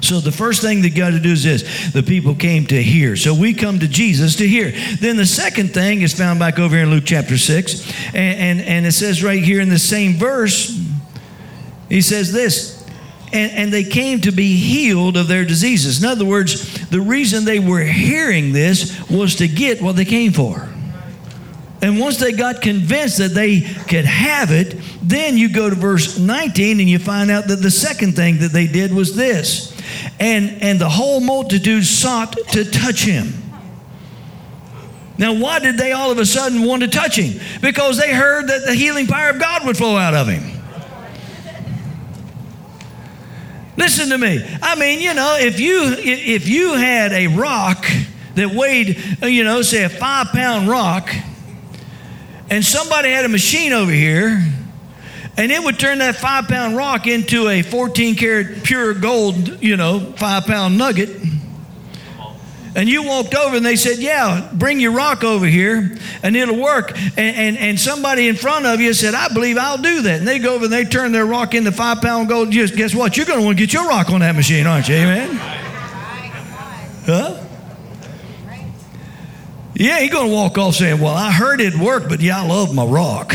So 0.00 0.20
the 0.20 0.30
first 0.30 0.62
thing 0.62 0.82
that 0.82 0.94
got 0.94 1.10
to 1.10 1.18
do 1.18 1.32
is 1.32 1.42
this 1.42 1.92
the 1.92 2.04
people 2.04 2.36
came 2.36 2.66
to 2.66 2.80
hear. 2.80 3.16
So 3.16 3.34
we 3.34 3.52
come 3.52 3.80
to 3.80 3.88
Jesus 3.88 4.36
to 4.36 4.46
hear. 4.46 4.70
Then 5.00 5.16
the 5.16 5.26
second 5.26 5.74
thing 5.74 6.02
is 6.02 6.14
found 6.14 6.38
back 6.38 6.60
over 6.60 6.76
here 6.76 6.84
in 6.84 6.90
Luke 6.92 7.02
chapter 7.04 7.36
6. 7.36 8.14
And, 8.14 8.16
and, 8.38 8.60
and 8.60 8.86
it 8.86 8.92
says 8.92 9.24
right 9.24 9.42
here 9.42 9.60
in 9.60 9.68
the 9.68 9.78
same 9.80 10.12
verse, 10.12 10.80
he 11.88 12.00
says 12.00 12.32
this. 12.32 12.88
And, 13.32 13.50
and 13.50 13.72
they 13.72 13.82
came 13.82 14.20
to 14.20 14.30
be 14.30 14.54
healed 14.56 15.16
of 15.16 15.26
their 15.26 15.44
diseases. 15.44 16.00
In 16.00 16.08
other 16.08 16.24
words, 16.24 16.88
the 16.90 17.00
reason 17.00 17.44
they 17.44 17.58
were 17.58 17.82
hearing 17.82 18.52
this 18.52 19.10
was 19.10 19.34
to 19.36 19.48
get 19.48 19.82
what 19.82 19.96
they 19.96 20.04
came 20.04 20.30
for. 20.30 20.69
And 21.82 21.98
once 21.98 22.18
they 22.18 22.32
got 22.32 22.60
convinced 22.60 23.18
that 23.18 23.32
they 23.32 23.60
could 23.60 24.04
have 24.04 24.50
it, 24.50 24.76
then 25.02 25.38
you 25.38 25.48
go 25.48 25.70
to 25.70 25.76
verse 25.76 26.18
19 26.18 26.78
and 26.78 26.88
you 26.88 26.98
find 26.98 27.30
out 27.30 27.48
that 27.48 27.56
the 27.56 27.70
second 27.70 28.16
thing 28.16 28.38
that 28.40 28.52
they 28.52 28.66
did 28.66 28.92
was 28.92 29.16
this. 29.16 29.74
And, 30.18 30.62
and 30.62 30.78
the 30.78 30.88
whole 30.88 31.20
multitude 31.20 31.86
sought 31.86 32.36
to 32.50 32.70
touch 32.70 33.02
him. 33.02 33.32
Now, 35.16 35.34
why 35.34 35.58
did 35.58 35.76
they 35.76 35.92
all 35.92 36.10
of 36.10 36.18
a 36.18 36.26
sudden 36.26 36.64
want 36.64 36.82
to 36.82 36.88
touch 36.88 37.16
him? 37.16 37.40
Because 37.60 37.98
they 37.98 38.12
heard 38.12 38.48
that 38.48 38.64
the 38.66 38.74
healing 38.74 39.06
power 39.06 39.30
of 39.30 39.38
God 39.38 39.66
would 39.66 39.76
flow 39.76 39.96
out 39.96 40.14
of 40.14 40.28
him. 40.28 40.60
Listen 43.76 44.10
to 44.10 44.18
me. 44.18 44.44
I 44.62 44.74
mean, 44.76 45.00
you 45.00 45.14
know, 45.14 45.36
if 45.38 45.58
you 45.58 45.94
if 45.96 46.48
you 46.48 46.74
had 46.74 47.12
a 47.12 47.28
rock 47.28 47.86
that 48.34 48.50
weighed, 48.54 48.98
you 49.22 49.44
know, 49.44 49.62
say 49.62 49.84
a 49.84 49.88
five 49.88 50.28
pound 50.28 50.68
rock, 50.68 51.10
and 52.50 52.64
somebody 52.64 53.10
had 53.10 53.24
a 53.24 53.28
machine 53.28 53.72
over 53.72 53.92
here, 53.92 54.44
and 55.36 55.52
it 55.52 55.62
would 55.62 55.78
turn 55.78 55.98
that 55.98 56.16
five 56.16 56.48
pound 56.48 56.76
rock 56.76 57.06
into 57.06 57.48
a 57.48 57.62
14 57.62 58.16
karat 58.16 58.64
pure 58.64 58.92
gold, 58.92 59.62
you 59.62 59.76
know, 59.76 60.12
five 60.16 60.44
pound 60.44 60.76
nugget. 60.76 61.10
And 62.74 62.88
you 62.88 63.02
walked 63.02 63.34
over 63.34 63.56
and 63.56 63.66
they 63.66 63.76
said, 63.76 63.98
Yeah, 63.98 64.48
bring 64.52 64.78
your 64.78 64.92
rock 64.92 65.24
over 65.24 65.46
here 65.46 65.96
and 66.22 66.36
it'll 66.36 66.60
work. 66.60 66.96
And, 66.96 67.18
and, 67.18 67.58
and 67.58 67.80
somebody 67.80 68.28
in 68.28 68.36
front 68.36 68.66
of 68.66 68.80
you 68.80 68.92
said, 68.94 69.14
I 69.14 69.28
believe 69.28 69.58
I'll 69.58 69.78
do 69.78 70.02
that. 70.02 70.18
And 70.20 70.28
they 70.28 70.38
go 70.38 70.54
over 70.54 70.64
and 70.64 70.72
they 70.72 70.84
turn 70.84 71.10
their 71.10 71.26
rock 71.26 71.54
into 71.54 71.72
five 71.72 72.00
pound 72.00 72.28
gold. 72.28 72.52
Just 72.52 72.76
guess 72.76 72.94
what? 72.94 73.16
You're 73.16 73.26
going 73.26 73.40
to 73.40 73.44
want 73.44 73.58
to 73.58 73.64
get 73.64 73.72
your 73.72 73.88
rock 73.88 74.10
on 74.10 74.20
that 74.20 74.36
machine, 74.36 74.66
aren't 74.66 74.88
you? 74.88 74.96
Amen? 74.96 75.36
Huh? 77.06 77.39
Yeah, 79.80 79.98
he's 80.00 80.12
going 80.12 80.28
to 80.28 80.34
walk 80.34 80.58
off 80.58 80.74
saying, 80.74 81.00
Well, 81.00 81.14
I 81.14 81.32
heard 81.32 81.58
it 81.58 81.74
work, 81.74 82.06
but 82.06 82.20
yeah, 82.20 82.42
I 82.42 82.46
love 82.46 82.74
my 82.74 82.84
rock. 82.84 83.32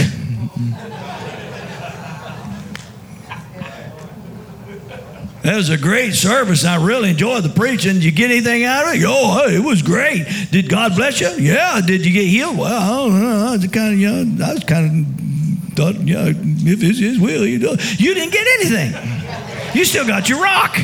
That 5.41 5.55
was 5.55 5.69
a 5.69 5.77
great 5.77 6.13
service. 6.13 6.63
I 6.63 6.83
really 6.85 7.09
enjoyed 7.09 7.43
the 7.43 7.49
preaching. 7.49 7.95
Did 7.95 8.03
you 8.03 8.11
get 8.11 8.29
anything 8.29 8.63
out 8.63 8.87
of 8.87 8.93
it? 8.93 9.03
Oh, 9.07 9.47
it 9.47 9.63
was 9.63 9.81
great. 9.81 10.25
Did 10.51 10.69
God 10.69 10.95
bless 10.95 11.19
you? 11.19 11.29
Yeah. 11.29 11.81
Did 11.81 12.05
you 12.05 12.13
get 12.13 12.27
healed? 12.27 12.59
Well, 12.59 12.73
I 12.73 13.09
don't 13.09 13.19
know. 13.21 13.47
I 13.47 13.51
was 13.53 13.67
kind 13.67 13.93
of, 13.93 13.99
you 13.99 14.25
know, 14.25 14.45
I 14.45 14.53
was 14.53 14.63
kind 14.63 15.07
of 15.07 15.73
thought, 15.73 15.95
yeah, 16.01 16.27
if 16.27 16.83
it's 16.83 16.99
His 16.99 17.19
will, 17.19 17.45
you 17.45 17.57
know. 17.57 17.75
You 17.97 18.13
didn't 18.13 18.33
get 18.33 18.47
anything. 18.59 19.75
You 19.75 19.83
still 19.83 20.05
got 20.05 20.29
your 20.29 20.43
rock. 20.43 20.77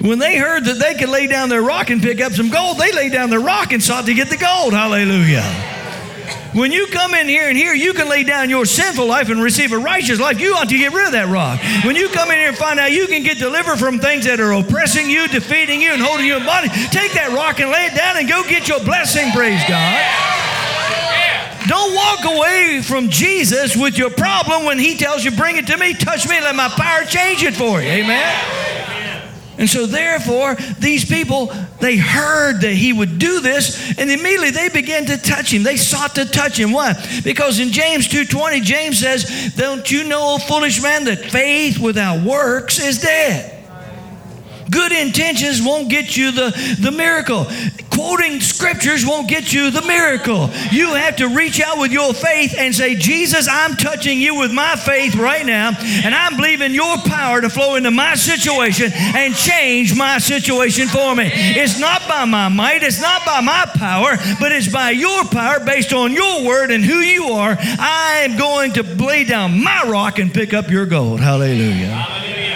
When 0.00 0.18
they 0.18 0.38
heard 0.38 0.64
that 0.64 0.78
they 0.78 0.94
could 0.94 1.10
lay 1.10 1.26
down 1.26 1.50
their 1.50 1.62
rock 1.62 1.90
and 1.90 2.00
pick 2.00 2.20
up 2.20 2.32
some 2.32 2.48
gold, 2.48 2.78
they 2.78 2.90
laid 2.92 3.12
down 3.12 3.28
their 3.28 3.40
rock 3.40 3.72
and 3.72 3.82
sought 3.82 4.06
to 4.06 4.14
get 4.14 4.30
the 4.30 4.36
gold. 4.36 4.72
Hallelujah. 4.72 5.44
When 6.52 6.72
you 6.72 6.88
come 6.88 7.14
in 7.14 7.28
here 7.28 7.48
and 7.48 7.56
here, 7.56 7.74
you 7.74 7.92
can 7.92 8.08
lay 8.08 8.24
down 8.24 8.50
your 8.50 8.64
sinful 8.64 9.06
life 9.06 9.28
and 9.28 9.40
receive 9.40 9.72
a 9.72 9.78
righteous 9.78 10.18
life. 10.18 10.40
You 10.40 10.54
ought 10.54 10.68
to 10.70 10.78
get 10.78 10.92
rid 10.92 11.06
of 11.06 11.12
that 11.12 11.28
rock. 11.28 11.60
When 11.84 11.94
you 11.94 12.08
come 12.08 12.30
in 12.30 12.38
here 12.38 12.48
and 12.48 12.56
find 12.56 12.80
out 12.80 12.90
you 12.90 13.06
can 13.06 13.22
get 13.22 13.38
delivered 13.38 13.78
from 13.78 14.00
things 14.00 14.24
that 14.24 14.40
are 14.40 14.52
oppressing 14.52 15.08
you, 15.08 15.28
defeating 15.28 15.80
you, 15.80 15.92
and 15.92 16.02
holding 16.02 16.26
you 16.26 16.36
in 16.38 16.44
bondage, 16.44 16.72
take 16.90 17.12
that 17.12 17.30
rock 17.36 17.60
and 17.60 17.70
lay 17.70 17.86
it 17.86 17.94
down 17.94 18.16
and 18.16 18.28
go 18.28 18.42
get 18.48 18.66
your 18.66 18.80
blessing. 18.80 19.30
Praise 19.30 19.62
God. 19.68 20.00
Don't 21.68 21.94
walk 21.94 22.24
away 22.24 22.82
from 22.82 23.10
Jesus 23.10 23.76
with 23.76 23.96
your 23.96 24.10
problem 24.10 24.64
when 24.64 24.78
He 24.78 24.96
tells 24.96 25.24
you, 25.24 25.30
Bring 25.30 25.56
it 25.56 25.68
to 25.68 25.76
me, 25.76 25.94
touch 25.94 26.26
me, 26.26 26.40
let 26.40 26.56
my 26.56 26.68
power 26.68 27.04
change 27.04 27.44
it 27.44 27.54
for 27.54 27.80
you. 27.80 27.88
Amen. 27.88 28.59
And 29.60 29.68
so, 29.68 29.84
therefore, 29.84 30.54
these 30.78 31.04
people, 31.04 31.52
they 31.80 31.98
heard 31.98 32.62
that 32.62 32.72
he 32.72 32.94
would 32.94 33.18
do 33.18 33.40
this, 33.40 33.90
and 33.98 34.10
immediately 34.10 34.50
they 34.50 34.70
began 34.70 35.04
to 35.04 35.18
touch 35.18 35.52
him. 35.52 35.62
They 35.64 35.76
sought 35.76 36.14
to 36.14 36.24
touch 36.24 36.58
him. 36.58 36.72
Why? 36.72 36.94
Because 37.22 37.60
in 37.60 37.68
James 37.68 38.08
2.20, 38.08 38.62
James 38.62 38.98
says, 38.98 39.52
Don't 39.56 39.88
you 39.90 40.04
know, 40.04 40.38
foolish 40.38 40.82
man, 40.82 41.04
that 41.04 41.18
faith 41.18 41.78
without 41.78 42.24
works 42.24 42.82
is 42.82 43.02
dead? 43.02 43.58
Good 44.70 44.92
intentions 44.92 45.60
won't 45.60 45.90
get 45.90 46.16
you 46.16 46.32
the, 46.32 46.76
the 46.80 46.90
miracle. 46.90 47.44
Quoting 48.00 48.40
scriptures 48.40 49.04
won't 49.04 49.28
get 49.28 49.52
you 49.52 49.70
the 49.70 49.82
miracle. 49.82 50.48
You 50.72 50.94
have 50.94 51.16
to 51.16 51.28
reach 51.28 51.60
out 51.60 51.78
with 51.78 51.92
your 51.92 52.14
faith 52.14 52.54
and 52.56 52.74
say, 52.74 52.94
Jesus, 52.94 53.46
I'm 53.46 53.76
touching 53.76 54.18
you 54.18 54.36
with 54.36 54.50
my 54.52 54.74
faith 54.74 55.16
right 55.16 55.44
now, 55.44 55.72
and 55.78 56.14
I'm 56.14 56.36
believing 56.36 56.72
your 56.72 56.96
power 57.04 57.42
to 57.42 57.50
flow 57.50 57.74
into 57.74 57.90
my 57.90 58.14
situation 58.14 58.90
and 58.94 59.34
change 59.34 59.94
my 59.94 60.16
situation 60.16 60.88
for 60.88 61.14
me. 61.14 61.28
It's 61.30 61.78
not 61.78 62.00
by 62.08 62.24
my 62.24 62.48
might, 62.48 62.82
it's 62.82 63.02
not 63.02 63.26
by 63.26 63.42
my 63.42 63.70
power, 63.74 64.16
but 64.40 64.50
it's 64.50 64.72
by 64.72 64.92
your 64.92 65.26
power 65.26 65.60
based 65.60 65.92
on 65.92 66.14
your 66.14 66.46
word 66.46 66.70
and 66.70 66.82
who 66.82 67.00
you 67.00 67.24
are. 67.32 67.54
I 67.60 68.22
am 68.22 68.38
going 68.38 68.72
to 68.72 68.82
lay 68.82 69.24
down 69.24 69.62
my 69.62 69.84
rock 69.86 70.18
and 70.18 70.32
pick 70.32 70.54
up 70.54 70.70
your 70.70 70.86
gold. 70.86 71.20
Hallelujah. 71.20 71.88
Hallelujah. 71.88 72.49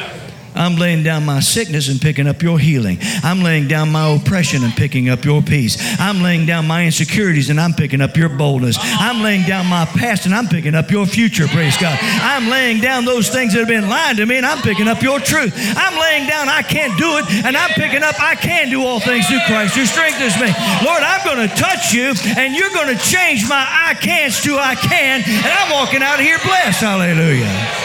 I'm 0.55 0.77
laying 0.77 1.03
down 1.03 1.25
my 1.25 1.41
sickness 1.41 1.89
and 1.89 2.01
picking 2.01 2.27
up 2.27 2.43
your 2.43 2.59
healing. 2.59 2.99
I'm 3.23 3.43
laying 3.43 3.69
down 3.69 3.91
my 3.91 4.15
oppression 4.15 4.63
and 4.65 4.73
picking 4.75 5.09
up 5.09 5.25
your 5.25 5.43
peace. 5.43 5.77
I'm 5.99 6.23
laying 6.23 6.47
down 6.47 6.67
my 6.67 6.85
insecurities 6.85 7.51
and 7.51 7.61
I'm 7.61 7.73
picking 7.73 8.01
up 8.01 8.17
your 8.17 8.29
boldness. 8.29 8.77
I'm 8.81 9.23
laying 9.23 9.47
down 9.47 9.67
my 9.67 9.85
past 9.85 10.27
and 10.27 10.35
I'm 10.35 10.47
picking 10.47 10.75
up 10.75 10.91
your 10.91 11.07
future, 11.07 11.47
praise 11.49 11.77
God. 11.77 11.99
I'm 12.01 12.49
laying 12.49 12.81
down 12.81 13.05
those 13.05 13.29
things 13.29 13.53
that 13.53 13.61
have 13.61 13.69
been 13.69 13.89
lying 13.89 14.17
to 14.17 14.27
me 14.27 14.37
and 14.37 14.47
I'm 14.47 14.63
picking 14.63 14.89
up 14.89 15.03
your 15.03 15.19
truth. 15.19 15.53
I'm 15.77 15.99
laying 15.99 16.29
down 16.29 16.49
I 16.49 16.63
can't 16.63 16.97
do 16.99 17.19
it 17.19 17.45
and 17.45 17.57
I'm 17.57 17.71
picking 17.71 18.03
up 18.03 18.15
I 18.21 18.35
can 18.35 18.71
do 18.71 18.85
all 18.85 19.01
things 19.01 19.27
through 19.27 19.41
Christ 19.47 19.75
who 19.75 19.85
strengthens 19.87 20.39
me. 20.41 20.53
Lord, 20.85 21.03
I'm 21.03 21.25
going 21.25 21.49
to 21.49 21.55
touch 21.57 21.93
you 21.93 22.15
and 22.37 22.55
you're 22.55 22.71
going 22.71 22.97
to 22.97 23.03
change 23.03 23.49
my 23.49 23.67
I 23.69 23.95
can'ts 23.95 24.43
to 24.45 24.57
I 24.59 24.75
can 24.75 25.23
and 25.27 25.47
I'm 25.47 25.73
walking 25.73 26.03
out 26.03 26.21
of 26.21 26.25
here 26.25 26.39
blessed. 26.45 26.81
Hallelujah. 26.81 27.84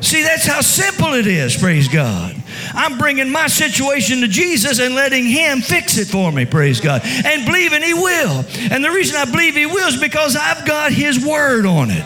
See, 0.00 0.22
that's 0.22 0.46
how 0.46 0.60
simple 0.60 1.14
it 1.14 1.26
is, 1.26 1.56
praise 1.56 1.88
God. 1.88 2.36
I'm 2.72 2.98
bringing 2.98 3.30
my 3.30 3.48
situation 3.48 4.20
to 4.20 4.28
Jesus 4.28 4.78
and 4.78 4.94
letting 4.94 5.26
Him 5.26 5.60
fix 5.60 5.98
it 5.98 6.06
for 6.06 6.30
me, 6.30 6.44
praise 6.44 6.80
God, 6.80 7.02
and 7.04 7.44
believing 7.44 7.82
He 7.82 7.94
will. 7.94 8.44
And 8.70 8.84
the 8.84 8.90
reason 8.90 9.16
I 9.16 9.24
believe 9.24 9.54
He 9.54 9.66
will 9.66 9.88
is 9.88 10.00
because 10.00 10.36
I've 10.36 10.66
got 10.66 10.92
His 10.92 11.24
Word 11.24 11.66
on 11.66 11.90
it. 11.90 12.04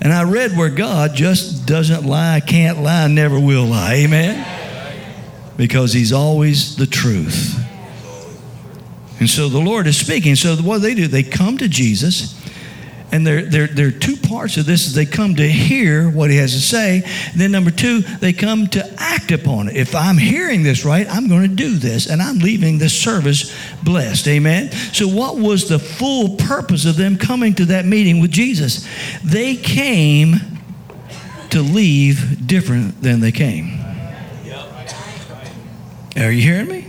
And 0.00 0.12
I 0.12 0.24
read 0.24 0.56
where 0.56 0.68
God 0.68 1.14
just 1.14 1.64
doesn't 1.64 2.04
lie, 2.04 2.40
can't 2.40 2.82
lie, 2.82 3.06
never 3.06 3.38
will 3.38 3.66
lie. 3.66 3.94
Amen? 3.94 4.44
Because 5.56 5.92
He's 5.92 6.12
always 6.12 6.74
the 6.74 6.86
truth. 6.86 7.56
And 9.20 9.30
so 9.30 9.48
the 9.48 9.60
Lord 9.60 9.86
is 9.86 9.96
speaking. 9.96 10.34
So 10.34 10.56
what 10.56 10.78
do 10.78 10.80
they 10.80 10.94
do? 10.94 11.06
They 11.06 11.22
come 11.22 11.56
to 11.58 11.68
Jesus 11.68 12.41
and 13.12 13.26
there, 13.26 13.42
there, 13.42 13.66
there 13.66 13.88
are 13.88 13.90
two 13.90 14.16
parts 14.16 14.56
of 14.56 14.64
this 14.64 14.86
is 14.86 14.94
they 14.94 15.04
come 15.04 15.36
to 15.36 15.46
hear 15.46 16.08
what 16.08 16.30
he 16.30 16.38
has 16.38 16.54
to 16.54 16.60
say. 16.60 17.02
And 17.30 17.38
then 17.38 17.52
number 17.52 17.70
two, 17.70 18.00
they 18.00 18.32
come 18.32 18.66
to 18.68 18.94
act 18.96 19.30
upon 19.30 19.68
it. 19.68 19.76
If 19.76 19.94
I'm 19.94 20.16
hearing 20.16 20.62
this 20.62 20.86
right, 20.86 21.06
I'm 21.06 21.28
going 21.28 21.42
to 21.42 21.54
do 21.54 21.76
this, 21.76 22.08
and 22.08 22.22
I'm 22.22 22.38
leaving 22.38 22.78
this 22.78 22.98
service 22.98 23.54
blessed. 23.82 24.26
Amen. 24.28 24.72
So, 24.72 25.06
what 25.06 25.36
was 25.36 25.68
the 25.68 25.78
full 25.78 26.36
purpose 26.36 26.86
of 26.86 26.96
them 26.96 27.18
coming 27.18 27.54
to 27.56 27.66
that 27.66 27.84
meeting 27.84 28.18
with 28.18 28.30
Jesus? 28.30 28.88
They 29.22 29.56
came 29.56 30.36
to 31.50 31.60
leave 31.60 32.46
different 32.46 33.02
than 33.02 33.20
they 33.20 33.32
came. 33.32 33.78
Are 36.16 36.32
you 36.32 36.42
hearing 36.42 36.68
me? 36.68 36.86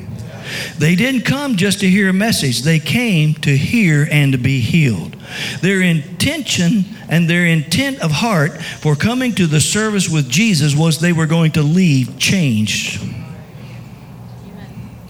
They 0.77 0.95
didn't 0.95 1.21
come 1.21 1.57
just 1.57 1.81
to 1.81 1.89
hear 1.89 2.07
a 2.07 2.13
message, 2.13 2.61
they 2.61 2.79
came 2.79 3.33
to 3.35 3.57
hear 3.57 4.07
and 4.09 4.31
to 4.31 4.37
be 4.37 4.61
healed. 4.61 5.12
Their 5.61 5.81
intention 5.81 6.85
and 7.09 7.29
their 7.29 7.45
intent 7.45 8.01
of 8.01 8.11
heart 8.11 8.61
for 8.61 8.95
coming 8.95 9.33
to 9.35 9.47
the 9.47 9.61
service 9.61 10.09
with 10.09 10.29
Jesus 10.29 10.75
was 10.75 10.99
they 10.99 11.13
were 11.13 11.27
going 11.27 11.51
to 11.53 11.61
leave 11.61 12.17
changed. 12.17 13.01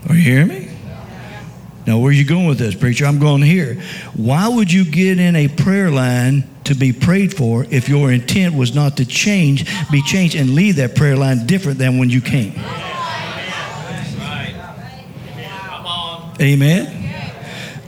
Are 0.10 0.16
you 0.16 0.22
hearing 0.22 0.48
me? 0.48 0.70
Now, 1.86 2.00
where 2.00 2.10
are 2.10 2.14
you 2.14 2.26
going 2.26 2.48
with 2.48 2.60
this, 2.60 2.76
preacher? 2.76 3.06
I'm 3.06 3.20
going 3.20 3.42
here. 3.42 3.82
Why 4.16 4.48
would 4.48 4.72
you 4.72 4.86
get 4.86 5.20
in 5.20 5.36
a 5.36 5.50
prayer 5.50 5.92
line 5.92 6.50
to 6.64 6.76
be 6.76 6.94
prayed 6.94 7.36
for 7.36 7.66
if 7.70 7.90
your 7.90 8.12
intent 8.12 8.56
was 8.56 8.74
not 8.74 8.98
to 8.98 9.06
change, 9.06 9.66
be 9.92 10.02
changed, 10.02 10.36
and 10.36 10.52
leave 10.52 10.78
that 10.78 10.96
prayer 10.96 11.18
line 11.18 11.46
different 11.46 11.80
than 11.80 11.98
when 11.98 12.10
you 12.10 12.22
came? 12.22 12.54
Amen. 16.42 17.03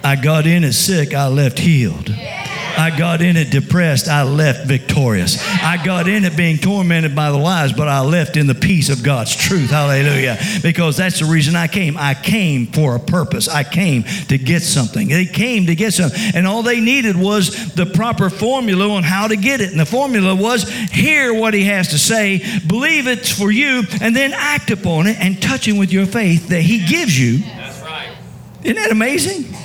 I 0.06 0.15
got 0.15 0.46
in 0.46 0.63
as 0.63 0.78
sick, 0.78 1.15
I 1.15 1.30
left 1.30 1.58
healed. 1.58 2.12
I 2.78 2.96
got 2.96 3.24
in 3.24 3.38
it 3.38 3.50
depressed, 3.50 4.08
I 4.08 4.22
left 4.22 4.68
victorious. 4.68 5.44
I 5.63 5.84
got 5.84 6.08
in 6.08 6.26
it 6.26 6.38
being 6.38 6.60
tormented 6.60 7.15
by 7.15 7.32
the 7.32 7.38
lies, 7.38 7.74
but 7.74 7.88
I 7.88 8.02
left 8.02 8.38
in 8.38 8.46
the 8.46 8.54
peace 8.54 8.89
of 8.89 9.02
God's 9.02 9.36
truth. 9.36 9.72
Hallelujah. 9.72 10.38
Because 10.62 10.96
that's 10.96 11.18
the 11.18 11.26
reason 11.26 11.56
I 11.56 11.68
came. 11.68 11.98
I 11.98 12.13
came 12.13 12.68
for 12.68 12.96
a 12.96 13.00
purpose. 13.00 13.48
I 13.48 13.63
came 13.63 14.04
to 14.28 14.38
get 14.38 14.62
something. 14.62 15.08
They 15.08 15.26
came 15.26 15.65
to 15.65 15.76
get 15.76 15.96
something. 15.96 16.22
And 16.36 16.46
all 16.46 16.62
they 16.62 16.82
needed 16.82 17.15
was 17.15 17.74
the 17.74 17.88
proper 17.88 18.30
formula 18.30 18.88
on 18.88 19.02
how 19.02 19.28
to 19.28 19.36
get 19.36 19.60
it. 19.60 19.72
And 19.72 19.80
the 19.80 19.88
formula 19.88 20.36
was 20.36 20.70
hear 20.70 21.34
what 21.34 21.56
he 21.56 21.63
has 21.63 21.88
to 21.89 21.98
say, 21.98 22.44
believe 22.68 23.08
it's 23.08 23.32
for 23.32 23.50
you, 23.50 23.82
and 24.02 24.15
then 24.15 24.34
act 24.36 24.70
upon 24.70 25.08
it 25.08 25.18
and 25.20 25.41
touch 25.41 25.68
him 25.68 25.78
with 25.78 25.91
your 25.91 26.06
faith 26.06 26.50
that 26.50 26.62
he 26.62 26.86
gives 26.86 27.20
you. 27.20 27.39
That's 27.39 27.82
right. 27.82 28.15
Isn't 28.63 28.76
that 28.76 28.91
amazing? 28.91 29.64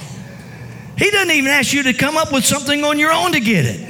He 1.00 1.10
doesn't 1.10 1.30
even 1.30 1.50
ask 1.50 1.72
you 1.72 1.82
to 1.84 1.94
come 1.94 2.18
up 2.18 2.30
with 2.30 2.44
something 2.44 2.84
on 2.84 2.98
your 2.98 3.10
own 3.10 3.32
to 3.32 3.40
get 3.40 3.64
it. 3.64 3.80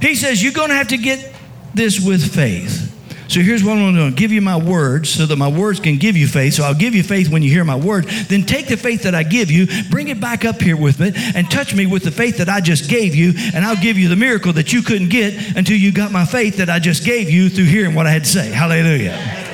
He 0.00 0.14
says, 0.14 0.40
You're 0.40 0.52
going 0.52 0.68
to 0.68 0.76
have 0.76 0.88
to 0.88 0.96
get 0.96 1.34
this 1.74 2.00
with 2.00 2.32
faith. 2.32 2.84
So 3.26 3.40
here's 3.40 3.62
what 3.64 3.72
I'm 3.72 3.94
going 3.94 3.94
to 3.96 4.10
do 4.10 4.16
give 4.16 4.30
you 4.30 4.40
my 4.40 4.56
words 4.56 5.10
so 5.10 5.26
that 5.26 5.36
my 5.36 5.48
words 5.48 5.80
can 5.80 5.98
give 5.98 6.16
you 6.16 6.28
faith. 6.28 6.54
So 6.54 6.62
I'll 6.62 6.72
give 6.72 6.94
you 6.94 7.02
faith 7.02 7.28
when 7.28 7.42
you 7.42 7.50
hear 7.50 7.64
my 7.64 7.74
word. 7.74 8.04
Then 8.04 8.44
take 8.44 8.68
the 8.68 8.76
faith 8.76 9.02
that 9.02 9.14
I 9.14 9.24
give 9.24 9.50
you, 9.50 9.66
bring 9.90 10.06
it 10.06 10.20
back 10.20 10.44
up 10.44 10.62
here 10.62 10.76
with 10.76 11.00
me, 11.00 11.12
and 11.34 11.50
touch 11.50 11.74
me 11.74 11.84
with 11.84 12.04
the 12.04 12.12
faith 12.12 12.38
that 12.38 12.48
I 12.48 12.60
just 12.60 12.88
gave 12.88 13.16
you, 13.16 13.34
and 13.52 13.64
I'll 13.64 13.82
give 13.82 13.98
you 13.98 14.08
the 14.08 14.16
miracle 14.16 14.52
that 14.52 14.72
you 14.72 14.82
couldn't 14.82 15.08
get 15.08 15.56
until 15.56 15.76
you 15.76 15.90
got 15.90 16.12
my 16.12 16.24
faith 16.24 16.58
that 16.58 16.70
I 16.70 16.78
just 16.78 17.04
gave 17.04 17.28
you 17.28 17.50
through 17.50 17.64
hearing 17.66 17.96
what 17.96 18.06
I 18.06 18.12
had 18.12 18.24
to 18.24 18.30
say. 18.30 18.50
Hallelujah. 18.50 19.47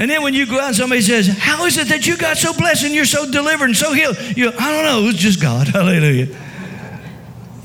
And 0.00 0.10
then 0.10 0.22
when 0.22 0.32
you 0.32 0.46
go 0.46 0.58
out 0.58 0.68
and 0.68 0.76
somebody 0.76 1.02
says, 1.02 1.28
How 1.28 1.66
is 1.66 1.76
it 1.76 1.88
that 1.88 2.06
you 2.06 2.16
got 2.16 2.38
so 2.38 2.54
blessed 2.54 2.84
and 2.84 2.94
you're 2.94 3.04
so 3.04 3.30
delivered 3.30 3.66
and 3.66 3.76
so 3.76 3.92
healed? 3.92 4.16
You, 4.34 4.48
I 4.48 4.72
don't 4.72 4.84
know, 4.84 5.02
it 5.02 5.06
was 5.08 5.16
just 5.16 5.42
God. 5.42 5.68
Hallelujah. 5.74 6.34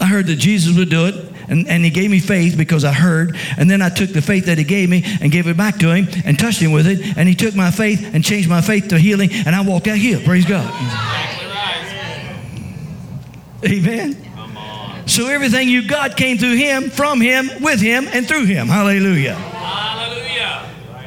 I 0.02 0.06
heard 0.06 0.28
that 0.28 0.36
Jesus 0.36 0.78
would 0.78 0.89
do 0.89 1.06
it. 1.06 1.15
And, 1.48 1.65
and 1.69 1.86
he 1.86 1.91
gave 1.91 2.12
me 2.12 2.19
faith 2.19 2.58
because 2.58 2.84
I 2.84 2.91
heard. 2.91 3.38
And 3.58 3.71
then 3.71 3.82
I 3.82 3.88
took 3.88 4.10
the 4.10 4.21
faith 4.21 4.48
that 4.48 4.58
he 4.58 4.65
gave 4.65 4.89
me 4.89 5.04
and 5.21 5.32
gave 5.32 5.48
it 5.48 5.56
back 5.56 5.78
to 5.78 5.93
him 5.93 6.10
and 6.26 6.38
touched 6.38 6.60
him 6.60 6.74
with 6.74 6.88
it. 6.88 7.17
And 7.17 7.30
he 7.30 7.36
took 7.36 7.56
my 7.56 7.71
faith 7.71 8.13
and 8.13 8.21
changed 8.21 8.50
my 8.50 8.60
faith 8.60 8.89
to 8.89 9.00
healing. 9.00 9.30
And 9.32 9.56
I 9.56 9.62
walked 9.62 9.88
out 9.88 9.95
healed. 9.95 10.26
Praise 10.26 10.45
God. 10.45 10.69
Amen. 13.63 15.08
So 15.08 15.28
everything 15.28 15.69
you 15.69 15.88
got 15.88 16.17
came 16.17 16.38
through 16.38 16.56
him, 16.56 16.89
from 16.89 17.21
him, 17.21 17.50
with 17.62 17.80
him, 17.80 18.10
and 18.12 18.28
through 18.28 18.45
him. 18.45 18.67
Hallelujah. 18.67 19.55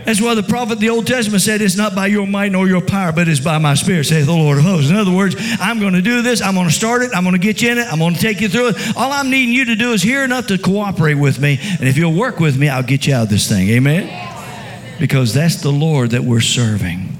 That's 0.09 0.23
why 0.23 0.35
the 0.35 0.43
prophet, 0.43 0.79
the 0.79 0.89
Old 0.89 1.07
Testament 1.07 1.43
said, 1.43 1.61
It's 1.61 1.77
not 1.77 1.95
by 1.95 2.07
your 2.07 2.27
might 2.27 2.51
nor 2.51 2.67
your 2.67 2.81
power, 2.81 3.13
but 3.13 3.29
it's 3.29 3.41
by 3.41 3.59
my 3.59 3.75
spirit, 3.75 4.05
saith 4.05 4.25
the 4.25 4.33
Lord 4.33 4.57
of 4.57 4.65
hosts. 4.65 4.89
In 4.89 4.97
other 4.97 5.13
words, 5.13 5.37
I'm 5.61 5.81
going 5.81 5.93
to 5.93 6.01
do 6.01 6.23
this. 6.23 6.41
I'm 6.41 6.55
going 6.55 6.67
to 6.67 6.73
start 6.73 7.03
it. 7.03 7.11
I'm 7.15 7.25
going 7.25 7.35
to 7.35 7.39
get 7.39 7.61
you 7.61 7.73
in 7.73 7.77
it. 7.77 7.93
I'm 7.93 7.99
going 7.99 8.15
to 8.15 8.21
take 8.21 8.41
you 8.41 8.49
through 8.49 8.69
it. 8.69 8.97
All 8.97 9.13
I'm 9.13 9.29
needing 9.29 9.55
you 9.55 9.67
to 9.67 9.77
do 9.77 9.93
is 9.93 10.01
hear 10.01 10.25
enough 10.25 10.47
to 10.47 10.57
cooperate 10.57 11.17
with 11.17 11.39
me. 11.39 11.59
And 11.61 11.83
if 11.87 11.99
you'll 11.99 12.15
work 12.15 12.41
with 12.41 12.57
me, 12.59 12.71
I'll 12.71 12.83
get 12.83 13.07
you 13.07 13.13
out 13.13 13.25
of 13.25 13.29
this 13.29 13.51
thing. 13.51 13.69
Amen? 13.69 14.99
Because 14.99 15.35
that's 15.35 15.57
the 15.57 15.71
Lord 15.71 16.13
that 16.13 16.25
we're 16.25 16.41
serving. 16.41 17.19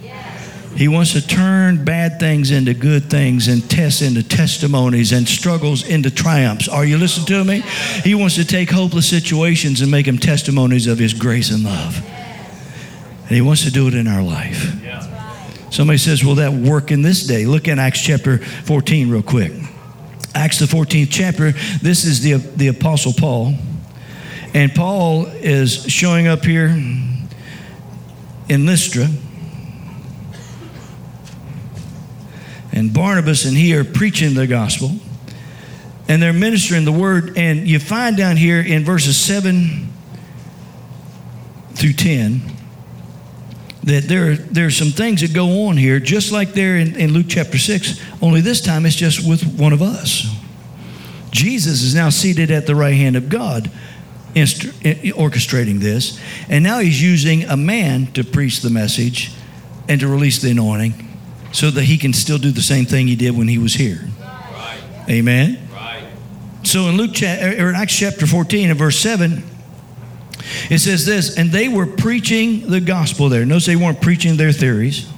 He 0.75 0.89
wants 0.89 1.13
to 1.13 1.27
turn 1.27 1.85
bad 1.85 2.19
things 2.19 2.51
into 2.51 2.73
good 2.73 3.11
things 3.11 3.49
and 3.49 3.69
tests 3.69 4.01
into 4.01 4.23
testimonies 4.23 5.13
and 5.13 5.29
struggles 5.29 5.87
into 5.87 6.11
triumphs. 6.11 6.69
Are 6.69 6.87
you 6.87 6.97
listening 6.97 7.27
to 7.27 7.45
me? 7.45 7.61
He 8.03 8.15
wants 8.15 8.37
to 8.37 8.47
take 8.47 8.71
hopeless 8.71 9.07
situations 9.11 9.83
and 9.83 9.91
make 9.91 10.07
them 10.07 10.17
testimonies 10.17 10.87
of 10.87 10.99
His 10.99 11.13
grace 11.13 11.51
and 11.51 11.65
love. 11.65 12.03
And 13.29 13.37
He 13.37 13.43
wants 13.43 13.65
to 13.65 13.71
do 13.71 13.87
it 13.89 13.95
in 13.95 14.07
our 14.07 14.23
life. 14.23 14.75
Somebody 15.71 15.99
says, 15.99 16.25
Will 16.25 16.37
that 16.37 16.53
work 16.53 16.91
in 16.91 17.03
this 17.03 17.27
day? 17.27 17.45
Look 17.45 17.69
in 17.69 17.79
Acts 17.79 18.01
chapter 18.01 18.39
14 18.39 19.11
real 19.11 19.23
quick. 19.23 19.53
Acts 20.35 20.59
the 20.59 20.67
14th 20.67 21.09
chapter. 21.11 21.53
This 21.83 22.05
is 22.05 22.23
the, 22.23 22.35
the 22.35 22.69
Apostle 22.69 23.13
Paul. 23.13 23.55
And 24.55 24.75
Paul 24.75 25.27
is 25.27 25.85
showing 25.93 26.27
up 26.27 26.45
here 26.45 26.69
in 28.49 28.65
Lystra 28.65 29.07
and 32.73 32.95
Barnabas 32.95 33.45
and 33.45 33.57
he 33.57 33.77
are 33.77 33.85
preaching 33.85 34.35
the 34.35 34.47
gospel 34.47 34.93
and 36.09 36.23
they're 36.23 36.33
ministering 36.33 36.87
the 36.87 36.93
word. 36.93 37.37
And 37.37 37.69
you 37.69 37.79
find 37.79 38.17
down 38.17 38.37
here 38.39 38.61
in 38.61 38.85
verses 38.85 39.19
7 39.19 39.93
through 41.75 41.93
10 41.93 42.58
that 43.85 44.05
there, 44.05 44.37
there 44.37 44.67
are 44.67 44.71
some 44.71 44.89
things 44.89 45.21
that 45.21 45.33
go 45.33 45.67
on 45.67 45.77
here, 45.77 46.01
just 46.01 46.33
like 46.33 46.53
there 46.53 46.77
in, 46.77 46.97
in 46.97 47.13
Luke 47.13 47.27
chapter 47.29 47.59
6, 47.59 48.01
only 48.21 48.41
this 48.41 48.61
time 48.61 48.85
it's 48.87 48.97
just 48.97 49.27
with 49.27 49.43
one 49.59 49.73
of 49.73 49.83
us. 49.83 50.27
Jesus 51.31 51.83
is 51.83 51.95
now 51.95 52.09
seated 52.11 52.51
at 52.51 52.67
the 52.67 52.75
right 52.75 52.95
hand 52.95 53.17
of 53.17 53.29
God, 53.29 53.71
eh, 54.35 54.45
orchestrating 55.13 55.81
this. 55.81 56.21
And 56.49 56.65
now 56.65 56.79
he's 56.79 57.01
using 57.01 57.45
a 57.45 57.57
man 57.57 58.09
to 58.13 58.25
preach 58.25 58.61
the 58.61 58.71
message 58.71 59.33
and 59.89 60.01
to 60.01 60.09
release 60.09 60.41
the 60.41 60.51
anointing 60.51 61.09
so 61.53 61.71
that 61.71 61.85
he 61.85 61.97
can 61.97 62.13
still 62.13 62.39
do 62.39 62.51
the 62.51 62.63
same 62.63 62.85
thing 62.85 63.07
he 63.07 63.17
did 63.17 63.37
when 63.37 63.49
he 63.49 63.59
was 63.59 63.75
here. 63.75 64.01
Right. 64.21 64.81
Amen. 65.09 65.59
Right. 65.73 66.05
So 66.63 66.89
in 66.89 66.97
Luke 66.97 67.13
chapter 67.15 67.63
or 67.63 67.67
er, 67.67 67.71
in 67.71 67.75
Acts 67.77 67.97
chapter 67.97 68.27
14 68.27 68.71
and 68.71 68.79
verse 68.79 68.99
7, 68.99 69.43
it 70.71 70.79
says 70.79 71.07
this, 71.07 71.37
and 71.37 71.51
they 71.51 71.69
were 71.69 71.87
preaching 71.87 72.69
the 72.69 72.81
gospel 72.81 73.29
there. 73.29 73.45
Notice 73.45 73.67
they 73.67 73.77
weren't 73.77 74.01
preaching 74.01 74.37
their 74.37 74.53
theories. 74.53 75.11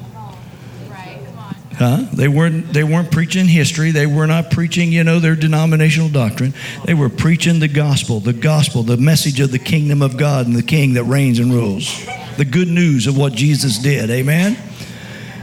Huh? 1.81 2.05
They 2.13 2.29
weren't 2.29 2.75
they 2.75 2.85
weren't 2.85 3.11
preaching 3.11 3.47
history. 3.47 3.91
They 3.91 4.05
were 4.05 4.27
not 4.27 4.51
preaching, 4.51 4.93
you 4.93 5.03
know, 5.03 5.19
their 5.19 5.35
denominational 5.35 6.11
doctrine. 6.11 6.53
They 6.85 6.93
were 6.93 7.09
preaching 7.09 7.59
the 7.59 7.69
gospel, 7.69 8.21
the 8.21 8.35
gospel, 8.35 8.83
the 8.83 8.99
message 8.99 9.41
of 9.41 9.51
the 9.51 9.59
kingdom 9.59 10.03
of 10.03 10.19
God 10.19 10.47
and 10.47 10.55
the 10.55 10.63
king 10.63 10.93
that 10.95 11.05
reigns 11.05 11.39
and 11.39 11.51
rules. 11.51 12.05
The 12.37 12.45
good 12.45 12.69
news 12.69 13.07
of 13.07 13.17
what 13.17 13.33
Jesus 13.33 13.79
did. 13.79 14.11
Amen. 14.11 14.59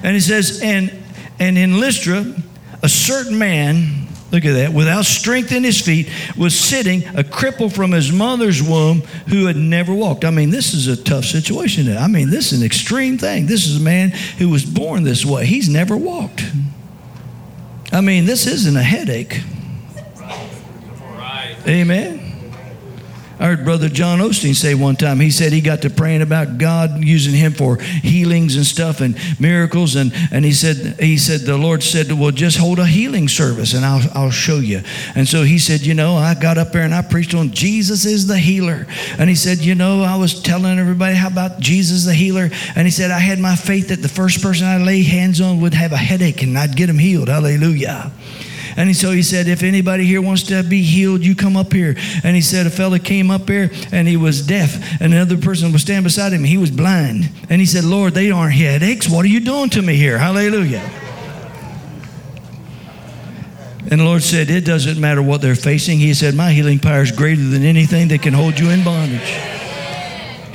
And 0.04 0.14
he 0.14 0.20
says, 0.20 0.62
and, 0.62 0.94
and 1.40 1.58
in 1.58 1.80
Lystra, 1.80 2.24
a 2.84 2.90
certain 2.90 3.38
man, 3.38 4.07
look 4.32 4.46
at 4.46 4.54
that, 4.54 4.74
without 4.74 5.06
strength 5.06 5.52
in 5.52 5.64
his 5.64 5.80
feet, 5.80 6.10
was 6.38 6.58
sitting, 6.58 7.06
a 7.08 7.24
cripple 7.24 7.74
from 7.74 7.92
his 7.92 8.12
mother's 8.12 8.62
womb 8.62 9.02
who 9.30 9.46
had 9.46 9.56
never 9.56 9.94
walked. 9.94 10.26
I 10.26 10.32
mean, 10.32 10.50
this 10.50 10.74
is 10.74 10.88
a 10.88 11.02
tough 11.02 11.26
situation. 11.26 11.96
I 11.96 12.08
mean, 12.08 12.30
this 12.30 12.52
is 12.52 12.60
an 12.60 12.66
extreme 12.66 13.18
thing. 13.18 13.46
This 13.46 13.66
is 13.66 13.78
a 13.78 13.84
man 13.84 14.10
who 14.38 14.50
was 14.50 14.66
born 14.66 15.04
this 15.04 15.26
way. 15.26 15.46
He's 15.46 15.70
never 15.70 15.96
walked. 15.96 16.44
I 17.92 18.02
mean, 18.02 18.26
this 18.26 18.48
isn't 18.48 18.76
a 18.76 18.84
headache. 18.84 19.42
Amen. 21.68 22.27
I 23.40 23.48
heard 23.48 23.64
Brother 23.64 23.90
John 23.90 24.20
Osteen 24.20 24.56
say 24.56 24.74
one 24.74 24.96
time, 24.96 25.20
he 25.20 25.30
said 25.30 25.54
he 25.54 25.62
got 25.62 25.84
to 25.84 25.90
praying 25.90 26.22
about 26.22 26.58
God 26.58 27.04
using 27.04 27.34
him 27.34 27.54
for 27.54 27.78
healings 27.78 28.56
and 28.56 28.66
stuff 28.66 29.02
and 29.02 29.16
miracles. 29.40 29.96
And, 29.96 30.12
and 30.32 30.44
he 30.44 30.54
said, 30.54 31.00
he 31.00 31.18
said, 31.18 31.42
the 31.42 31.58
Lord 31.58 31.84
said, 31.84 32.12
well, 32.12 32.32
just 32.32 32.58
hold 32.58 32.80
a 32.80 32.86
healing 32.86 33.28
service 33.28 33.74
and 33.74 33.86
I'll, 33.86 34.02
I'll 34.14 34.32
show 34.32 34.58
you. 34.58 34.82
And 35.16 35.28
so 35.28 35.44
he 35.44 35.60
said, 35.60 35.82
you 35.82 35.94
know, 35.94 36.16
I 36.16 36.34
got 36.34 36.58
up 36.58 36.72
there 36.72 36.84
and 36.84 36.96
I 36.96 37.02
preached 37.02 37.36
on 37.36 37.52
Jesus 37.52 38.06
is 38.06 38.28
the 38.28 38.38
healer. 38.38 38.88
And 39.20 39.30
he 39.30 39.36
said, 39.36 39.60
you 39.60 39.76
know, 39.76 40.02
I 40.02 40.16
was 40.16 40.42
telling 40.42 40.80
everybody 40.80 41.16
how 41.16 41.28
about 41.28 41.60
Jesus 41.60 42.06
the 42.06 42.14
healer. 42.14 42.50
And 42.76 42.88
he 42.88 42.92
said, 42.92 43.12
I 43.12 43.20
had 43.20 43.40
my 43.40 43.56
faith 43.56 43.90
that 43.90 44.02
the 44.02 44.10
first 44.10 44.42
person 44.42 44.66
I 44.66 44.78
lay 44.78 45.04
hands 45.04 45.42
on 45.42 45.62
would 45.62 45.74
have 45.74 45.92
a 45.92 45.98
headache 45.98 46.42
and 46.42 46.58
I'd 46.58 46.76
get 46.76 46.90
him 46.90 46.98
healed. 46.98 47.30
Hallelujah. 47.30 48.12
And 48.78 48.96
so 48.96 49.12
he 49.12 49.24
said, 49.24 49.48
if 49.48 49.64
anybody 49.64 50.06
here 50.06 50.22
wants 50.22 50.44
to 50.44 50.64
be 50.64 50.84
healed, 50.84 51.26
you 51.26 51.36
come 51.36 51.58
up 51.58 51.74
here. 51.74 51.96
And 52.24 52.36
he 52.36 52.42
said, 52.42 52.68
a 52.68 52.70
fella 52.70 53.00
came 53.00 53.32
up 53.32 53.50
here 53.50 53.72
and 53.92 54.08
he 54.08 54.16
was 54.16 54.46
deaf, 54.46 55.02
and 55.02 55.14
another 55.14 55.38
person 55.38 55.74
was 55.74 55.82
standing 55.82 56.04
beside 56.04 56.32
him. 56.32 56.44
He 56.44 56.58
was 56.58 56.70
blind. 56.70 57.30
And 57.50 57.60
he 57.60 57.66
said, 57.66 57.84
Lord, 57.84 58.14
they 58.14 58.30
aren't 58.30 58.54
headaches. 58.54 59.10
What 59.10 59.26
are 59.26 59.30
you 59.30 59.40
doing 59.40 59.70
to 59.72 59.82
me 59.82 59.96
here? 59.96 60.20
Hallelujah. 60.20 60.88
And 63.90 64.02
the 64.02 64.06
Lord 64.06 64.22
said, 64.22 64.50
It 64.50 64.66
doesn't 64.66 65.00
matter 65.00 65.22
what 65.22 65.42
they're 65.42 65.56
facing. 65.56 65.98
He 66.00 66.14
said, 66.14 66.36
My 66.36 66.52
healing 66.52 66.78
power 66.78 67.02
is 67.02 67.12
greater 67.12 67.42
than 67.42 67.64
anything 67.64 68.10
that 68.10 68.22
can 68.22 68.34
hold 68.34 68.60
you 68.60 68.70
in 68.70 68.84
bondage. 68.84 69.67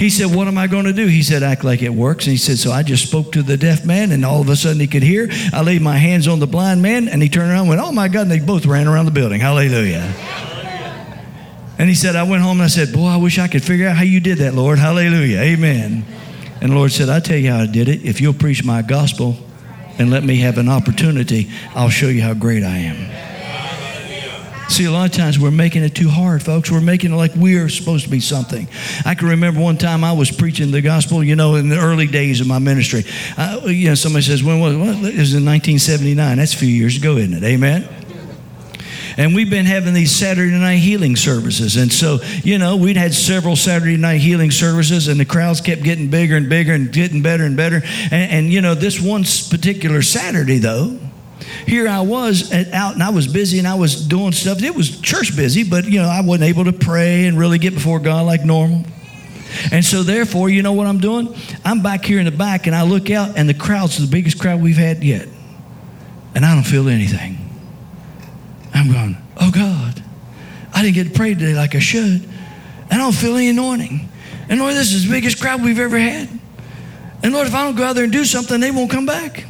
He 0.02 0.10
said, 0.10 0.34
What 0.34 0.48
am 0.48 0.58
I 0.58 0.66
going 0.66 0.86
to 0.86 0.92
do? 0.92 1.06
He 1.06 1.22
said, 1.22 1.44
Act 1.44 1.62
like 1.62 1.80
it 1.80 1.90
works. 1.90 2.24
And 2.26 2.32
he 2.32 2.36
said, 2.36 2.58
So 2.58 2.72
I 2.72 2.82
just 2.82 3.06
spoke 3.06 3.30
to 3.32 3.42
the 3.44 3.56
deaf 3.56 3.84
man, 3.84 4.10
and 4.10 4.24
all 4.24 4.40
of 4.40 4.48
a 4.48 4.56
sudden 4.56 4.80
he 4.80 4.88
could 4.88 5.04
hear. 5.04 5.28
I 5.52 5.62
laid 5.62 5.80
my 5.80 5.96
hands 5.96 6.26
on 6.26 6.40
the 6.40 6.46
blind 6.48 6.82
man, 6.82 7.06
and 7.06 7.22
he 7.22 7.28
turned 7.28 7.52
around 7.52 7.60
and 7.60 7.68
went, 7.68 7.80
Oh 7.80 7.92
my 7.92 8.08
God. 8.08 8.22
And 8.22 8.30
they 8.32 8.40
both 8.40 8.66
ran 8.66 8.88
around 8.88 9.04
the 9.04 9.12
building. 9.12 9.40
Hallelujah. 9.40 10.00
And 11.78 11.88
he 11.88 11.94
said, 11.94 12.16
I 12.16 12.24
went 12.24 12.42
home 12.42 12.56
and 12.56 12.64
I 12.64 12.66
said, 12.66 12.92
Boy, 12.92 13.06
I 13.06 13.16
wish 13.16 13.38
I 13.38 13.46
could 13.46 13.62
figure 13.62 13.86
out 13.86 13.94
how 13.94 14.02
you 14.02 14.18
did 14.18 14.38
that, 14.38 14.54
Lord. 14.54 14.80
Hallelujah. 14.80 15.38
Amen. 15.38 16.04
And 16.60 16.72
the 16.72 16.76
Lord 16.76 16.90
said, 16.90 17.08
i 17.08 17.20
tell 17.20 17.38
you 17.38 17.52
how 17.52 17.60
I 17.60 17.66
did 17.66 17.88
it. 17.88 18.04
If 18.04 18.20
you'll 18.20 18.34
preach 18.34 18.64
my 18.64 18.82
gospel 18.82 19.36
and 19.98 20.10
let 20.10 20.24
me 20.24 20.38
have 20.38 20.58
an 20.58 20.68
opportunity, 20.68 21.48
I'll 21.76 21.90
show 21.90 22.08
you 22.08 22.22
how 22.22 22.34
great 22.34 22.64
I 22.64 22.76
am. 22.76 23.31
See, 24.72 24.86
a 24.86 24.90
lot 24.90 25.04
of 25.04 25.14
times 25.14 25.38
we're 25.38 25.50
making 25.50 25.82
it 25.82 25.94
too 25.94 26.08
hard, 26.08 26.42
folks. 26.42 26.70
We're 26.70 26.80
making 26.80 27.12
it 27.12 27.16
like 27.16 27.32
we're 27.36 27.68
supposed 27.68 28.04
to 28.04 28.10
be 28.10 28.20
something. 28.20 28.66
I 29.04 29.14
can 29.14 29.28
remember 29.28 29.60
one 29.60 29.76
time 29.76 30.02
I 30.02 30.12
was 30.12 30.30
preaching 30.30 30.70
the 30.70 30.80
gospel, 30.80 31.22
you 31.22 31.36
know, 31.36 31.56
in 31.56 31.68
the 31.68 31.76
early 31.76 32.06
days 32.06 32.40
of 32.40 32.46
my 32.46 32.58
ministry. 32.58 33.04
Uh, 33.36 33.60
you 33.66 33.90
know, 33.90 33.94
somebody 33.94 34.24
says, 34.24 34.42
when 34.42 34.60
was 34.60 34.74
well, 34.74 35.04
it? 35.04 35.18
was 35.18 35.34
in 35.34 35.44
1979. 35.44 36.38
That's 36.38 36.54
a 36.54 36.56
few 36.56 36.70
years 36.70 36.96
ago, 36.96 37.18
isn't 37.18 37.34
it? 37.34 37.44
Amen? 37.44 37.86
And 39.18 39.34
we've 39.34 39.50
been 39.50 39.66
having 39.66 39.92
these 39.92 40.10
Saturday 40.10 40.58
night 40.58 40.76
healing 40.76 41.16
services. 41.16 41.76
And 41.76 41.92
so, 41.92 42.20
you 42.42 42.56
know, 42.56 42.76
we'd 42.76 42.96
had 42.96 43.12
several 43.12 43.56
Saturday 43.56 43.98
night 43.98 44.22
healing 44.22 44.50
services, 44.50 45.06
and 45.06 45.20
the 45.20 45.26
crowds 45.26 45.60
kept 45.60 45.82
getting 45.82 46.08
bigger 46.08 46.34
and 46.34 46.48
bigger 46.48 46.72
and 46.72 46.90
getting 46.90 47.20
better 47.20 47.44
and 47.44 47.58
better. 47.58 47.82
And, 48.10 48.32
and 48.32 48.46
you 48.50 48.62
know, 48.62 48.74
this 48.74 48.98
one 48.98 49.24
particular 49.50 50.00
Saturday, 50.00 50.56
though, 50.56 50.98
here 51.66 51.88
I 51.88 52.00
was 52.00 52.52
out 52.52 52.94
and 52.94 53.02
I 53.02 53.10
was 53.10 53.26
busy 53.26 53.58
and 53.58 53.68
I 53.68 53.74
was 53.74 54.06
doing 54.06 54.32
stuff. 54.32 54.62
It 54.62 54.74
was 54.74 55.00
church 55.00 55.36
busy, 55.36 55.64
but 55.64 55.84
you 55.84 56.00
know, 56.00 56.08
I 56.08 56.20
wasn't 56.20 56.48
able 56.48 56.64
to 56.64 56.72
pray 56.72 57.26
and 57.26 57.38
really 57.38 57.58
get 57.58 57.74
before 57.74 57.98
God 58.00 58.26
like 58.26 58.44
normal. 58.44 58.84
And 59.70 59.84
so, 59.84 60.02
therefore, 60.02 60.48
you 60.48 60.62
know 60.62 60.72
what 60.72 60.86
I'm 60.86 60.98
doing? 60.98 61.34
I'm 61.64 61.82
back 61.82 62.04
here 62.04 62.18
in 62.18 62.24
the 62.24 62.30
back 62.30 62.66
and 62.66 62.74
I 62.74 62.82
look 62.82 63.10
out, 63.10 63.36
and 63.36 63.48
the 63.48 63.54
crowd's 63.54 63.98
the 63.98 64.10
biggest 64.10 64.40
crowd 64.40 64.62
we've 64.62 64.76
had 64.76 65.04
yet. 65.04 65.28
And 66.34 66.44
I 66.44 66.54
don't 66.54 66.64
feel 66.64 66.88
anything. 66.88 67.38
I'm 68.74 68.90
going, 68.90 69.16
oh 69.38 69.50
God, 69.50 70.02
I 70.74 70.82
didn't 70.82 70.94
get 70.94 71.08
to 71.08 71.10
pray 71.10 71.34
today 71.34 71.54
like 71.54 71.74
I 71.74 71.80
should. 71.80 72.26
I 72.90 72.96
don't 72.96 73.14
feel 73.14 73.36
any 73.36 73.50
anointing. 73.50 74.08
And 74.48 74.60
Lord, 74.60 74.74
this 74.74 74.92
is 74.92 75.04
the 75.04 75.10
biggest 75.10 75.40
crowd 75.40 75.62
we've 75.62 75.78
ever 75.78 75.98
had. 75.98 76.28
And 77.22 77.32
Lord, 77.32 77.46
if 77.46 77.54
I 77.54 77.64
don't 77.64 77.76
go 77.76 77.84
out 77.84 77.94
there 77.94 78.04
and 78.04 78.12
do 78.12 78.24
something, 78.24 78.60
they 78.60 78.70
won't 78.70 78.90
come 78.90 79.06
back. 79.06 79.44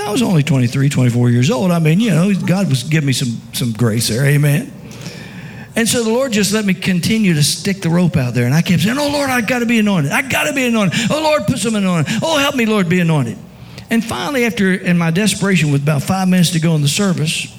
I 0.00 0.10
was 0.10 0.22
only 0.22 0.42
23, 0.42 0.88
24 0.88 1.30
years 1.30 1.50
old. 1.50 1.70
I 1.70 1.78
mean, 1.78 2.00
you 2.00 2.10
know, 2.10 2.32
God 2.34 2.68
was 2.68 2.82
giving 2.82 3.06
me 3.06 3.12
some, 3.12 3.40
some 3.52 3.72
grace 3.72 4.08
there. 4.08 4.24
Amen. 4.24 4.72
And 5.74 5.88
so 5.88 6.04
the 6.04 6.10
Lord 6.10 6.32
just 6.32 6.52
let 6.52 6.64
me 6.64 6.74
continue 6.74 7.34
to 7.34 7.42
stick 7.42 7.80
the 7.80 7.88
rope 7.88 8.16
out 8.16 8.34
there. 8.34 8.44
And 8.44 8.54
I 8.54 8.62
kept 8.62 8.82
saying, 8.82 8.98
Oh, 8.98 9.10
Lord, 9.10 9.30
I 9.30 9.40
got 9.40 9.60
to 9.60 9.66
be 9.66 9.78
anointed. 9.78 10.12
I 10.12 10.22
got 10.22 10.44
to 10.44 10.52
be 10.52 10.66
anointed. 10.66 10.98
Oh, 11.10 11.22
Lord, 11.22 11.46
put 11.46 11.58
some 11.58 11.74
anointing. 11.74 12.18
Oh, 12.22 12.38
help 12.38 12.54
me, 12.56 12.66
Lord, 12.66 12.88
be 12.88 13.00
anointed. 13.00 13.38
And 13.88 14.04
finally, 14.04 14.44
after, 14.44 14.72
in 14.74 14.98
my 14.98 15.10
desperation, 15.10 15.72
with 15.72 15.82
about 15.82 16.02
five 16.02 16.28
minutes 16.28 16.50
to 16.50 16.60
go 16.60 16.74
in 16.74 16.82
the 16.82 16.88
service, 16.88 17.58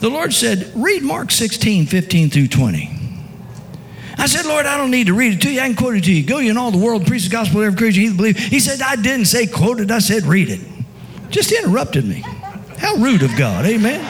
the 0.00 0.08
Lord 0.08 0.32
said, 0.32 0.72
Read 0.74 1.02
Mark 1.02 1.30
16, 1.30 1.86
15 1.86 2.30
through 2.30 2.48
20. 2.48 2.90
I 4.18 4.26
said, 4.26 4.46
Lord, 4.46 4.64
I 4.64 4.78
don't 4.78 4.90
need 4.90 5.08
to 5.08 5.14
read 5.14 5.34
it 5.34 5.42
to 5.42 5.52
you. 5.52 5.60
I 5.60 5.66
can 5.66 5.76
quote 5.76 5.94
it 5.94 6.04
to 6.04 6.12
you. 6.12 6.24
Go 6.24 6.38
you 6.38 6.50
in 6.50 6.56
all 6.56 6.70
the 6.70 6.78
world, 6.78 7.06
preach 7.06 7.24
the 7.24 7.30
gospel 7.30 7.60
to 7.60 7.66
every 7.66 7.78
creature, 7.78 8.00
he 8.00 8.12
believe. 8.12 8.38
He 8.38 8.60
said, 8.60 8.80
I 8.80 8.96
didn't 8.96 9.26
say 9.26 9.46
quote 9.46 9.80
it, 9.80 9.90
I 9.90 9.98
said 9.98 10.24
read 10.24 10.48
it. 10.48 10.60
Just 11.30 11.52
interrupted 11.52 12.04
me. 12.04 12.24
How 12.78 12.96
rude 12.96 13.22
of 13.22 13.36
God. 13.36 13.66
Amen. 13.66 14.04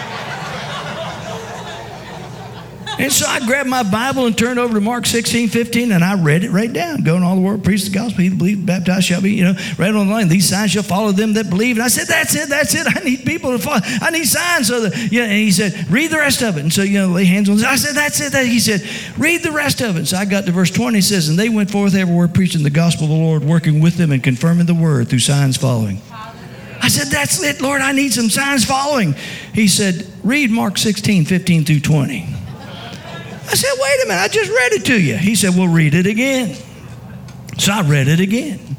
And 2.98 3.12
so 3.12 3.26
I 3.26 3.44
grabbed 3.44 3.68
my 3.68 3.82
Bible 3.82 4.24
and 4.26 4.36
turned 4.36 4.58
over 4.58 4.72
to 4.72 4.80
Mark 4.80 5.04
16, 5.04 5.48
15, 5.48 5.92
and 5.92 6.02
I 6.02 6.14
read 6.14 6.44
it 6.44 6.50
right 6.50 6.72
down. 6.72 7.02
Go 7.02 7.22
all 7.22 7.34
the 7.34 7.42
world, 7.42 7.62
preach 7.62 7.84
the 7.84 7.90
gospel. 7.90 8.22
He 8.22 8.30
that 8.30 8.64
baptized 8.64 9.04
shall 9.04 9.20
be, 9.20 9.32
you 9.32 9.44
know, 9.44 9.54
right 9.78 9.94
on 9.94 10.06
the 10.06 10.12
line. 10.12 10.28
These 10.28 10.48
signs 10.48 10.70
shall 10.70 10.82
follow 10.82 11.12
them 11.12 11.34
that 11.34 11.50
believe. 11.50 11.76
And 11.76 11.84
I 11.84 11.88
said, 11.88 12.06
that's 12.06 12.34
it, 12.34 12.48
that's 12.48 12.74
it. 12.74 12.86
I 12.86 13.04
need 13.04 13.26
people 13.26 13.50
to 13.50 13.58
follow. 13.62 13.80
I 13.82 14.10
need 14.10 14.24
signs. 14.24 14.68
So 14.68 14.80
that, 14.88 15.12
yeah, 15.12 15.24
and 15.24 15.32
he 15.32 15.52
said, 15.52 15.90
read 15.90 16.10
the 16.10 16.16
rest 16.16 16.40
of 16.42 16.56
it. 16.56 16.60
And 16.60 16.72
so, 16.72 16.82
you 16.82 16.98
know, 16.98 17.08
lay 17.08 17.26
hands 17.26 17.50
on 17.50 17.56
this. 17.56 17.66
I 17.66 17.76
said, 17.76 17.96
that's 17.96 18.20
it. 18.20 18.32
That. 18.32 18.46
He 18.46 18.60
said, 18.60 18.82
read 19.18 19.42
the 19.42 19.52
rest 19.52 19.82
of 19.82 19.98
it. 19.98 20.06
So 20.06 20.16
I 20.16 20.24
got 20.24 20.46
to 20.46 20.52
verse 20.52 20.70
20. 20.70 20.96
He 20.96 21.02
says, 21.02 21.28
and 21.28 21.38
they 21.38 21.50
went 21.50 21.70
forth 21.70 21.94
everywhere 21.94 22.28
preaching 22.28 22.62
the 22.62 22.70
gospel 22.70 23.04
of 23.04 23.10
the 23.10 23.16
Lord, 23.16 23.44
working 23.44 23.80
with 23.80 23.96
them 23.96 24.10
and 24.10 24.22
confirming 24.22 24.66
the 24.66 24.74
word 24.74 25.08
through 25.08 25.18
signs 25.18 25.58
following. 25.58 26.00
I 26.86 26.88
said, 26.88 27.08
That's 27.08 27.42
it, 27.42 27.60
Lord. 27.60 27.80
I 27.80 27.90
need 27.90 28.12
some 28.12 28.30
signs 28.30 28.64
following. 28.64 29.14
He 29.52 29.66
said, 29.66 30.06
Read 30.22 30.52
Mark 30.52 30.78
16, 30.78 31.24
15 31.24 31.64
through 31.64 31.80
20. 31.80 32.22
I 32.22 33.54
said, 33.54 33.72
Wait 33.76 34.04
a 34.04 34.06
minute, 34.06 34.20
I 34.20 34.28
just 34.28 34.52
read 34.52 34.72
it 34.72 34.84
to 34.84 35.00
you. 35.00 35.16
He 35.16 35.34
said, 35.34 35.56
Well, 35.56 35.66
read 35.66 35.94
it 35.94 36.06
again. 36.06 36.56
So 37.58 37.72
I 37.72 37.82
read 37.82 38.06
it 38.06 38.20
again. 38.20 38.76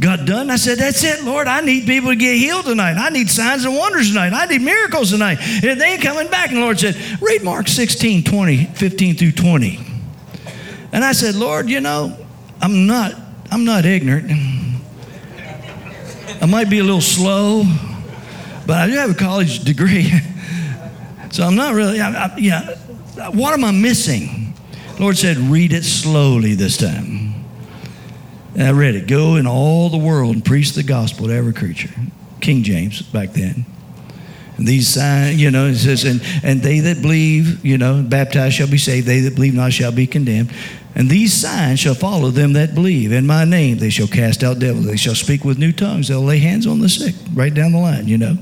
Got 0.00 0.24
done. 0.24 0.48
I 0.48 0.56
said, 0.56 0.78
That's 0.78 1.04
it, 1.04 1.22
Lord. 1.22 1.48
I 1.48 1.60
need 1.60 1.84
people 1.84 2.08
to 2.08 2.16
get 2.16 2.34
healed 2.34 2.64
tonight. 2.64 2.96
I 2.96 3.10
need 3.10 3.28
signs 3.28 3.66
and 3.66 3.76
wonders 3.76 4.08
tonight. 4.08 4.32
I 4.32 4.46
need 4.46 4.62
miracles 4.62 5.10
tonight. 5.10 5.36
And 5.62 5.78
they 5.78 5.84
ain't 5.84 6.02
coming 6.02 6.30
back. 6.30 6.48
And 6.48 6.56
the 6.56 6.62
Lord 6.62 6.80
said, 6.80 6.96
Read 7.20 7.42
Mark 7.42 7.68
16, 7.68 8.24
20, 8.24 8.64
15 8.64 9.16
through 9.16 9.32
20. 9.32 9.78
And 10.92 11.04
I 11.04 11.12
said, 11.12 11.34
Lord, 11.34 11.68
you 11.68 11.82
know, 11.82 12.16
I'm 12.62 12.86
not, 12.86 13.12
I'm 13.50 13.66
not 13.66 13.84
ignorant. 13.84 14.57
I 16.40 16.46
might 16.46 16.70
be 16.70 16.78
a 16.78 16.84
little 16.84 17.00
slow, 17.00 17.64
but 18.66 18.76
I 18.76 18.86
do 18.86 18.92
have 18.92 19.10
a 19.10 19.14
college 19.14 19.64
degree. 19.64 20.10
so 21.30 21.42
I'm 21.44 21.56
not 21.56 21.74
really, 21.74 22.00
I, 22.00 22.26
I, 22.26 22.36
yeah. 22.36 22.76
What 23.30 23.52
am 23.52 23.64
I 23.64 23.72
missing? 23.72 24.54
Lord 25.00 25.16
said, 25.16 25.36
read 25.36 25.72
it 25.72 25.84
slowly 25.84 26.54
this 26.54 26.76
time. 26.76 27.44
And 28.54 28.62
I 28.62 28.72
read 28.72 28.94
it. 28.94 29.06
Go 29.06 29.36
in 29.36 29.46
all 29.46 29.88
the 29.88 29.98
world 29.98 30.34
and 30.34 30.44
preach 30.44 30.72
the 30.72 30.82
gospel 30.82 31.26
to 31.26 31.32
every 31.32 31.52
creature. 31.52 31.90
King 32.40 32.62
James 32.62 33.02
back 33.02 33.32
then. 33.32 33.66
These 34.58 34.88
signs, 34.88 35.40
you 35.40 35.50
know, 35.50 35.66
it 35.66 35.76
says, 35.76 36.04
and, 36.04 36.20
and 36.42 36.60
they 36.60 36.80
that 36.80 37.00
believe, 37.00 37.64
you 37.64 37.78
know, 37.78 38.02
baptized 38.02 38.56
shall 38.56 38.68
be 38.68 38.78
saved. 38.78 39.06
They 39.06 39.20
that 39.20 39.36
believe 39.36 39.54
not 39.54 39.72
shall 39.72 39.92
be 39.92 40.06
condemned. 40.06 40.52
And 40.96 41.08
these 41.08 41.32
signs 41.32 41.78
shall 41.78 41.94
follow 41.94 42.30
them 42.30 42.54
that 42.54 42.74
believe. 42.74 43.12
In 43.12 43.24
my 43.24 43.44
name 43.44 43.78
they 43.78 43.88
shall 43.88 44.08
cast 44.08 44.42
out 44.42 44.58
devils. 44.58 44.86
They 44.86 44.96
shall 44.96 45.14
speak 45.14 45.44
with 45.44 45.56
new 45.56 45.70
tongues. 45.70 46.08
They'll 46.08 46.22
lay 46.22 46.38
hands 46.38 46.66
on 46.66 46.80
the 46.80 46.88
sick. 46.88 47.14
Right 47.34 47.54
down 47.54 47.70
the 47.70 47.78
line, 47.78 48.08
you 48.08 48.18
know. 48.18 48.36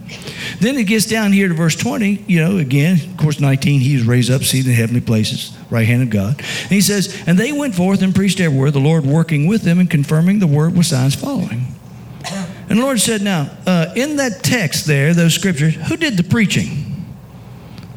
Then 0.58 0.78
it 0.78 0.84
gets 0.84 1.04
down 1.04 1.32
here 1.32 1.48
to 1.48 1.54
verse 1.54 1.76
20, 1.76 2.24
you 2.26 2.40
know, 2.40 2.56
again, 2.56 2.98
of 3.10 3.18
course, 3.18 3.40
19, 3.40 3.80
he 3.80 3.96
was 3.96 4.04
raised 4.04 4.30
up, 4.30 4.42
seated 4.42 4.70
in 4.70 4.74
heavenly 4.74 5.02
places, 5.02 5.54
right 5.68 5.86
hand 5.86 6.02
of 6.02 6.08
God. 6.08 6.38
And 6.38 6.70
he 6.70 6.80
says, 6.80 7.22
And 7.26 7.38
they 7.38 7.52
went 7.52 7.74
forth 7.74 8.00
and 8.00 8.14
preached 8.14 8.40
everywhere, 8.40 8.70
the 8.70 8.80
Lord 8.80 9.04
working 9.04 9.46
with 9.46 9.60
them 9.62 9.78
and 9.78 9.90
confirming 9.90 10.38
the 10.38 10.46
word 10.46 10.74
with 10.74 10.86
signs 10.86 11.14
following. 11.14 11.66
And 12.68 12.78
the 12.78 12.82
Lord 12.82 13.00
said, 13.00 13.22
Now, 13.22 13.50
uh, 13.66 13.92
in 13.94 14.16
that 14.16 14.42
text 14.42 14.86
there, 14.86 15.14
those 15.14 15.34
scriptures, 15.34 15.74
who 15.74 15.96
did 15.96 16.16
the 16.16 16.24
preaching? 16.24 16.86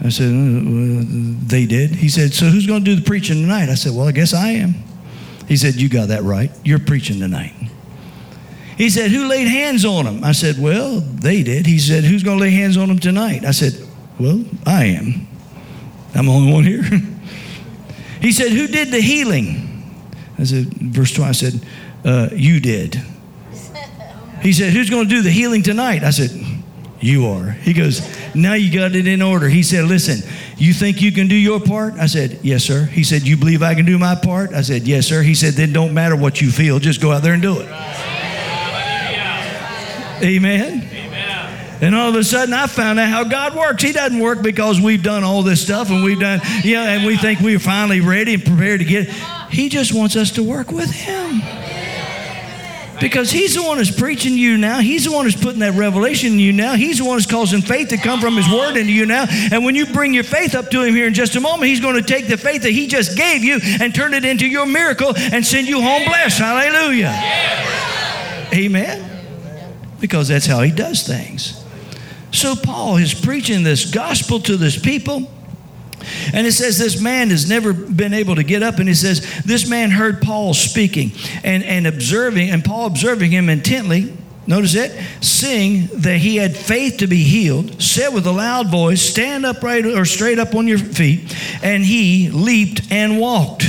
I 0.03 0.09
said, 0.09 0.27
uh, 0.27 1.03
They 1.47 1.65
did. 1.65 1.91
He 1.91 2.09
said, 2.09 2.33
So 2.33 2.45
who's 2.45 2.67
going 2.67 2.83
to 2.83 2.85
do 2.85 2.95
the 2.95 3.05
preaching 3.05 3.41
tonight? 3.41 3.69
I 3.69 3.75
said, 3.75 3.93
Well, 3.93 4.07
I 4.07 4.11
guess 4.11 4.33
I 4.33 4.49
am. 4.49 4.75
He 5.47 5.57
said, 5.57 5.75
You 5.75 5.89
got 5.89 6.09
that 6.09 6.23
right. 6.23 6.51
You're 6.63 6.79
preaching 6.79 7.19
tonight. 7.19 7.53
He 8.77 8.89
said, 8.89 9.11
Who 9.11 9.27
laid 9.27 9.47
hands 9.47 9.83
on 9.83 10.05
them? 10.05 10.23
I 10.23 10.31
said, 10.31 10.57
Well, 10.59 11.01
they 11.01 11.43
did. 11.43 11.65
He 11.65 11.79
said, 11.79 12.03
Who's 12.03 12.23
going 12.23 12.37
to 12.37 12.41
lay 12.41 12.51
hands 12.51 12.77
on 12.77 12.87
them 12.87 12.99
tonight? 12.99 13.43
I 13.43 13.51
said, 13.51 13.73
Well, 14.19 14.45
I 14.65 14.85
am. 14.85 15.27
I'm 16.15 16.27
the 16.27 16.31
only 16.31 16.53
one 16.53 16.63
here. 16.63 16.83
he 18.21 18.31
said, 18.31 18.51
Who 18.51 18.67
did 18.67 18.89
the 18.89 19.01
healing? 19.01 19.65
I 20.37 20.43
said, 20.43 20.65
Verse 20.67 21.11
12, 21.13 21.29
I 21.29 21.33
said, 21.33 21.65
uh, 22.05 22.29
You 22.31 22.59
did. 22.59 23.01
He 24.41 24.53
said, 24.53 24.73
Who's 24.73 24.89
going 24.89 25.07
to 25.07 25.09
do 25.09 25.21
the 25.21 25.31
healing 25.31 25.63
tonight? 25.63 26.03
I 26.03 26.11
said, 26.11 26.31
You 26.99 27.27
are. 27.27 27.51
He 27.51 27.73
goes, 27.73 28.01
Now 28.35 28.53
you 28.53 28.73
got 28.73 28.95
it 28.95 29.07
in 29.07 29.21
order. 29.21 29.47
He 29.49 29.63
said, 29.63 29.85
Listen, 29.85 30.27
you 30.57 30.73
think 30.73 31.01
you 31.01 31.11
can 31.11 31.27
do 31.27 31.35
your 31.35 31.59
part? 31.59 31.93
I 31.95 32.05
said, 32.05 32.39
Yes, 32.41 32.63
sir. 32.63 32.85
He 32.85 33.03
said, 33.03 33.23
You 33.23 33.37
believe 33.37 33.61
I 33.61 33.75
can 33.75 33.85
do 33.85 33.97
my 33.97 34.15
part? 34.15 34.53
I 34.53 34.61
said, 34.61 34.83
Yes, 34.83 35.07
sir. 35.07 35.21
He 35.21 35.35
said, 35.35 35.53
Then 35.53 35.73
don't 35.73 35.93
matter 35.93 36.15
what 36.15 36.41
you 36.41 36.51
feel, 36.51 36.79
just 36.79 37.01
go 37.01 37.11
out 37.11 37.23
there 37.23 37.33
and 37.33 37.41
do 37.41 37.59
it. 37.59 37.69
Amen. 40.21 40.89
And 41.81 41.95
all 41.95 42.09
of 42.09 42.15
a 42.15 42.23
sudden, 42.25 42.53
I 42.53 42.67
found 42.67 42.99
out 42.99 43.07
how 43.07 43.23
God 43.23 43.55
works. 43.55 43.81
He 43.81 43.93
doesn't 43.93 44.19
work 44.19 44.41
because 44.41 44.81
we've 44.81 45.01
done 45.01 45.23
all 45.23 45.43
this 45.43 45.61
stuff 45.61 45.89
and 45.89 46.03
we've 46.03 46.19
done, 46.19 46.41
yeah, 46.63 46.89
and 46.89 47.05
we 47.05 47.15
think 47.15 47.39
we're 47.39 47.57
finally 47.57 48.01
ready 48.01 48.33
and 48.33 48.43
prepared 48.43 48.81
to 48.81 48.85
get 48.85 49.07
it. 49.07 49.15
He 49.49 49.69
just 49.69 49.93
wants 49.93 50.17
us 50.17 50.31
to 50.31 50.43
work 50.43 50.71
with 50.71 50.91
Him. 50.91 51.41
Because 52.99 53.31
he's 53.31 53.55
the 53.55 53.63
one 53.63 53.77
who's 53.77 53.95
preaching 53.95 54.37
you 54.37 54.57
now. 54.57 54.79
He's 54.79 55.05
the 55.05 55.11
one 55.11 55.25
who's 55.25 55.35
putting 55.35 55.59
that 55.59 55.73
revelation 55.73 56.33
in 56.33 56.39
you 56.39 56.51
now. 56.51 56.75
He's 56.75 56.97
the 56.97 57.05
one 57.05 57.15
who's 57.15 57.25
causing 57.25 57.61
faith 57.61 57.89
to 57.89 57.97
come 57.97 58.19
from 58.19 58.35
his 58.35 58.49
word 58.49 58.77
into 58.77 58.91
you 58.91 59.05
now. 59.05 59.25
And 59.51 59.63
when 59.63 59.75
you 59.75 59.85
bring 59.85 60.13
your 60.13 60.23
faith 60.23 60.55
up 60.55 60.69
to 60.71 60.83
him 60.83 60.95
here 60.95 61.07
in 61.07 61.13
just 61.13 61.35
a 61.35 61.39
moment, 61.39 61.65
he's 61.65 61.79
going 61.79 61.95
to 61.95 62.01
take 62.01 62.27
the 62.27 62.37
faith 62.37 62.63
that 62.63 62.71
he 62.71 62.87
just 62.87 63.15
gave 63.17 63.43
you 63.43 63.59
and 63.79 63.95
turn 63.95 64.13
it 64.13 64.25
into 64.25 64.47
your 64.47 64.65
miracle 64.65 65.13
and 65.15 65.45
send 65.45 65.67
you 65.67 65.81
home 65.81 66.03
blessed. 66.05 66.39
Hallelujah. 66.39 67.13
Amen. 68.53 69.05
Because 69.99 70.27
that's 70.27 70.45
how 70.45 70.61
he 70.61 70.71
does 70.71 71.03
things. 71.05 71.63
So 72.31 72.55
Paul 72.55 72.97
is 72.97 73.13
preaching 73.13 73.63
this 73.63 73.89
gospel 73.89 74.39
to 74.41 74.57
this 74.57 74.77
people. 74.79 75.29
And 76.33 76.45
it 76.47 76.53
says 76.53 76.77
this 76.77 77.01
man 77.01 77.29
has 77.29 77.49
never 77.49 77.73
been 77.73 78.13
able 78.13 78.35
to 78.35 78.43
get 78.43 78.63
up. 78.63 78.79
And 78.79 78.87
he 78.87 78.95
says, 78.95 79.43
This 79.43 79.69
man 79.69 79.91
heard 79.91 80.21
Paul 80.21 80.53
speaking 80.53 81.11
and, 81.43 81.63
and 81.63 81.87
observing, 81.87 82.49
and 82.49 82.63
Paul 82.63 82.87
observing 82.87 83.31
him 83.31 83.49
intently. 83.49 84.13
Notice 84.47 84.73
it, 84.73 84.99
seeing 85.21 85.87
that 86.01 86.17
he 86.17 86.37
had 86.37 86.57
faith 86.57 86.97
to 86.97 87.07
be 87.07 87.23
healed, 87.23 87.79
said 87.81 88.09
with 88.15 88.25
a 88.25 88.31
loud 88.31 88.71
voice, 88.71 88.99
Stand 88.99 89.45
upright 89.45 89.85
or 89.85 90.05
straight 90.05 90.39
up 90.39 90.55
on 90.55 90.67
your 90.67 90.79
feet. 90.79 91.35
And 91.61 91.83
he 91.83 92.29
leaped 92.31 92.91
and 92.91 93.19
walked. 93.19 93.65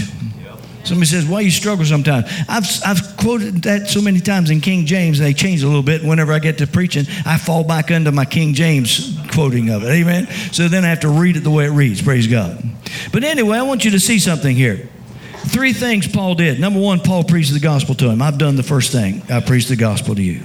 Somebody 0.85 1.07
says, 1.07 1.27
Why 1.27 1.41
you 1.41 1.51
struggle 1.51 1.85
sometimes? 1.85 2.27
I've, 2.49 2.67
I've 2.85 3.17
quoted 3.17 3.63
that 3.63 3.89
so 3.89 4.01
many 4.01 4.21
times 4.21 4.51
in 4.51 4.61
King 4.61 4.87
James, 4.87 5.21
and 5.21 5.27
they 5.27 5.35
change 5.35 5.63
a 5.63 5.67
little 5.67 5.83
bit. 5.83 6.03
Whenever 6.03 6.33
I 6.33 6.39
get 6.39 6.59
to 6.59 6.67
preaching, 6.67 7.05
I 7.27 7.39
fall 7.39 7.65
back 7.65 7.91
under 7.91 8.13
my 8.13 8.25
King 8.25 8.55
James 8.55 9.17
quoting 9.33 9.71
of 9.71 9.85
it. 9.85 9.91
Amen? 9.91 10.27
So 10.53 10.69
then 10.69 10.85
I 10.85 10.89
have 10.89 11.01
to 11.01 11.09
read 11.09 11.37
it 11.37 11.41
the 11.41 11.51
way 11.51 11.67
it 11.67 11.71
reads. 11.71 12.03
Praise 12.03 12.27
God. 12.27 12.63
But 13.13 13.25
anyway, 13.25 13.59
I 13.59 13.63
want 13.63 13.85
you 13.85 13.93
to 13.93 14.01
see 14.01 14.19
something 14.19 14.57
here. 14.57 14.89
Three 15.47 15.73
things 15.73 16.07
Paul 16.07 16.35
did. 16.35 16.61
Number 16.61 16.81
one, 16.81 17.01
Paul 17.01 17.25
preached 17.25 17.53
the 17.53 17.61
gospel 17.61 17.95
to 17.97 18.11
him. 18.11 18.23
I've 18.23 18.39
done 18.39 18.57
the 18.57 18.63
first 18.63 18.93
thing. 18.93 19.23
I 19.31 19.41
preached 19.41 19.69
the 19.69 19.77
gospel 19.77 20.15
to 20.15 20.23
you. 20.23 20.43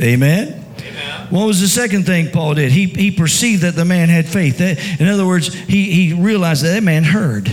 Amen? 0.00 0.64
Amen. 0.78 1.26
What 1.30 1.46
was 1.46 1.60
the 1.60 1.68
second 1.68 2.06
thing 2.06 2.30
Paul 2.30 2.54
did? 2.54 2.72
He, 2.72 2.86
he 2.86 3.10
perceived 3.10 3.62
that 3.62 3.74
the 3.74 3.84
man 3.84 4.08
had 4.08 4.26
faith. 4.26 4.60
In 4.60 5.08
other 5.08 5.26
words, 5.26 5.52
he, 5.54 5.92
he 5.92 6.12
realized 6.12 6.64
that 6.64 6.70
that 6.70 6.82
man 6.82 7.04
heard 7.04 7.48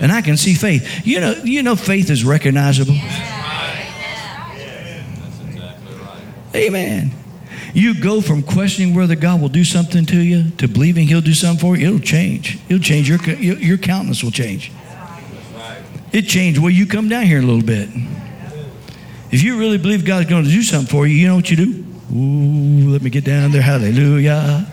and 0.00 0.12
I 0.12 0.22
can 0.22 0.36
see 0.36 0.54
faith. 0.54 1.06
You 1.06 1.20
know, 1.20 1.32
you 1.44 1.62
know, 1.62 1.76
faith 1.76 2.10
is 2.10 2.24
recognizable. 2.24 2.96
Amen. 6.54 7.12
You 7.74 8.00
go 8.00 8.22
from 8.22 8.42
questioning 8.42 8.94
whether 8.94 9.14
God 9.14 9.40
will 9.42 9.50
do 9.50 9.62
something 9.62 10.06
to 10.06 10.18
you 10.18 10.50
to 10.52 10.66
believing 10.66 11.06
He'll 11.06 11.20
do 11.20 11.34
something 11.34 11.60
for 11.60 11.76
you. 11.76 11.88
It'll 11.88 11.98
change. 11.98 12.58
It'll 12.68 12.82
change. 12.82 13.08
Your 13.08 13.22
your 13.22 13.76
countenance 13.76 14.22
will 14.22 14.30
change. 14.30 14.72
It 16.12 16.22
changed. 16.22 16.58
Well, 16.58 16.70
you 16.70 16.86
come 16.86 17.08
down 17.08 17.24
here 17.24 17.40
a 17.40 17.42
little 17.42 17.62
bit. 17.62 17.90
If 19.30 19.42
you 19.42 19.58
really 19.58 19.76
believe 19.76 20.06
God's 20.06 20.30
going 20.30 20.44
to 20.44 20.50
do 20.50 20.62
something 20.62 20.88
for 20.88 21.06
you, 21.06 21.16
you 21.16 21.26
know 21.26 21.36
what 21.36 21.50
you 21.50 21.56
do? 21.56 21.84
Ooh, 22.14 22.90
let 22.90 23.02
me 23.02 23.10
get 23.10 23.24
down 23.24 23.50
there. 23.50 23.60
Hallelujah. 23.60 24.66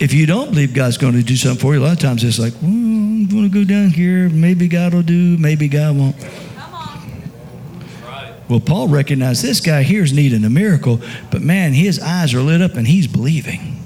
If 0.00 0.12
you 0.14 0.26
don't 0.26 0.50
believe 0.50 0.74
God's 0.74 0.96
going 0.96 1.14
to 1.14 1.22
do 1.22 1.36
something 1.36 1.60
for 1.60 1.74
you, 1.74 1.80
a 1.80 1.82
lot 1.82 1.92
of 1.92 1.98
times 1.98 2.22
it's 2.22 2.38
like, 2.38 2.52
well, 2.62 2.70
I'm 2.70 3.26
going 3.26 3.42
to 3.42 3.48
go 3.48 3.64
down 3.64 3.90
here. 3.90 4.28
Maybe 4.28 4.68
God 4.68 4.94
will 4.94 5.02
do, 5.02 5.36
maybe 5.38 5.66
God 5.66 5.96
won't. 5.96 6.16
Come 6.20 6.74
on. 6.74 7.22
Right. 8.04 8.34
Well, 8.48 8.60
Paul 8.60 8.88
recognized 8.88 9.42
this 9.42 9.60
guy 9.60 9.82
here 9.82 10.04
is 10.04 10.12
needing 10.12 10.44
a 10.44 10.50
miracle, 10.50 11.00
but 11.32 11.42
man, 11.42 11.72
his 11.72 11.98
eyes 11.98 12.32
are 12.32 12.40
lit 12.40 12.62
up 12.62 12.74
and 12.74 12.86
he's 12.86 13.08
believing. 13.08 13.78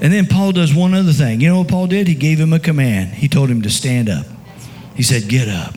And 0.00 0.12
then 0.12 0.26
Paul 0.26 0.52
does 0.52 0.74
one 0.74 0.94
other 0.94 1.12
thing. 1.12 1.40
You 1.40 1.48
know 1.48 1.58
what 1.58 1.68
Paul 1.68 1.86
did? 1.86 2.06
He 2.06 2.14
gave 2.14 2.38
him 2.38 2.52
a 2.52 2.58
command. 2.60 3.12
He 3.12 3.28
told 3.28 3.48
him 3.48 3.62
to 3.62 3.70
stand 3.70 4.08
up. 4.08 4.26
He 4.94 5.02
said, 5.02 5.28
Get 5.28 5.48
up. 5.48 5.74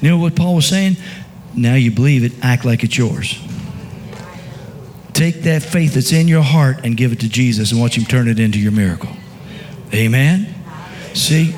You 0.00 0.10
know 0.10 0.18
what 0.18 0.34
Paul 0.34 0.56
was 0.56 0.66
saying? 0.66 0.96
Now 1.54 1.74
you 1.74 1.90
believe 1.90 2.24
it, 2.24 2.32
act 2.42 2.64
like 2.64 2.82
it's 2.82 2.96
yours. 2.96 3.38
Take 5.22 5.42
that 5.42 5.62
faith 5.62 5.94
that's 5.94 6.10
in 6.10 6.26
your 6.26 6.42
heart 6.42 6.78
and 6.82 6.96
give 6.96 7.12
it 7.12 7.20
to 7.20 7.28
Jesus 7.28 7.70
and 7.70 7.80
watch 7.80 7.96
him 7.96 8.04
turn 8.04 8.26
it 8.26 8.40
into 8.40 8.58
your 8.58 8.72
miracle. 8.72 9.10
Amen? 9.94 10.52
See, 11.14 11.54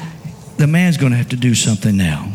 the 0.58 0.66
man's 0.66 0.98
going 0.98 1.12
to 1.12 1.16
have 1.16 1.30
to 1.30 1.36
do 1.36 1.54
something 1.54 1.96
now. 1.96 2.30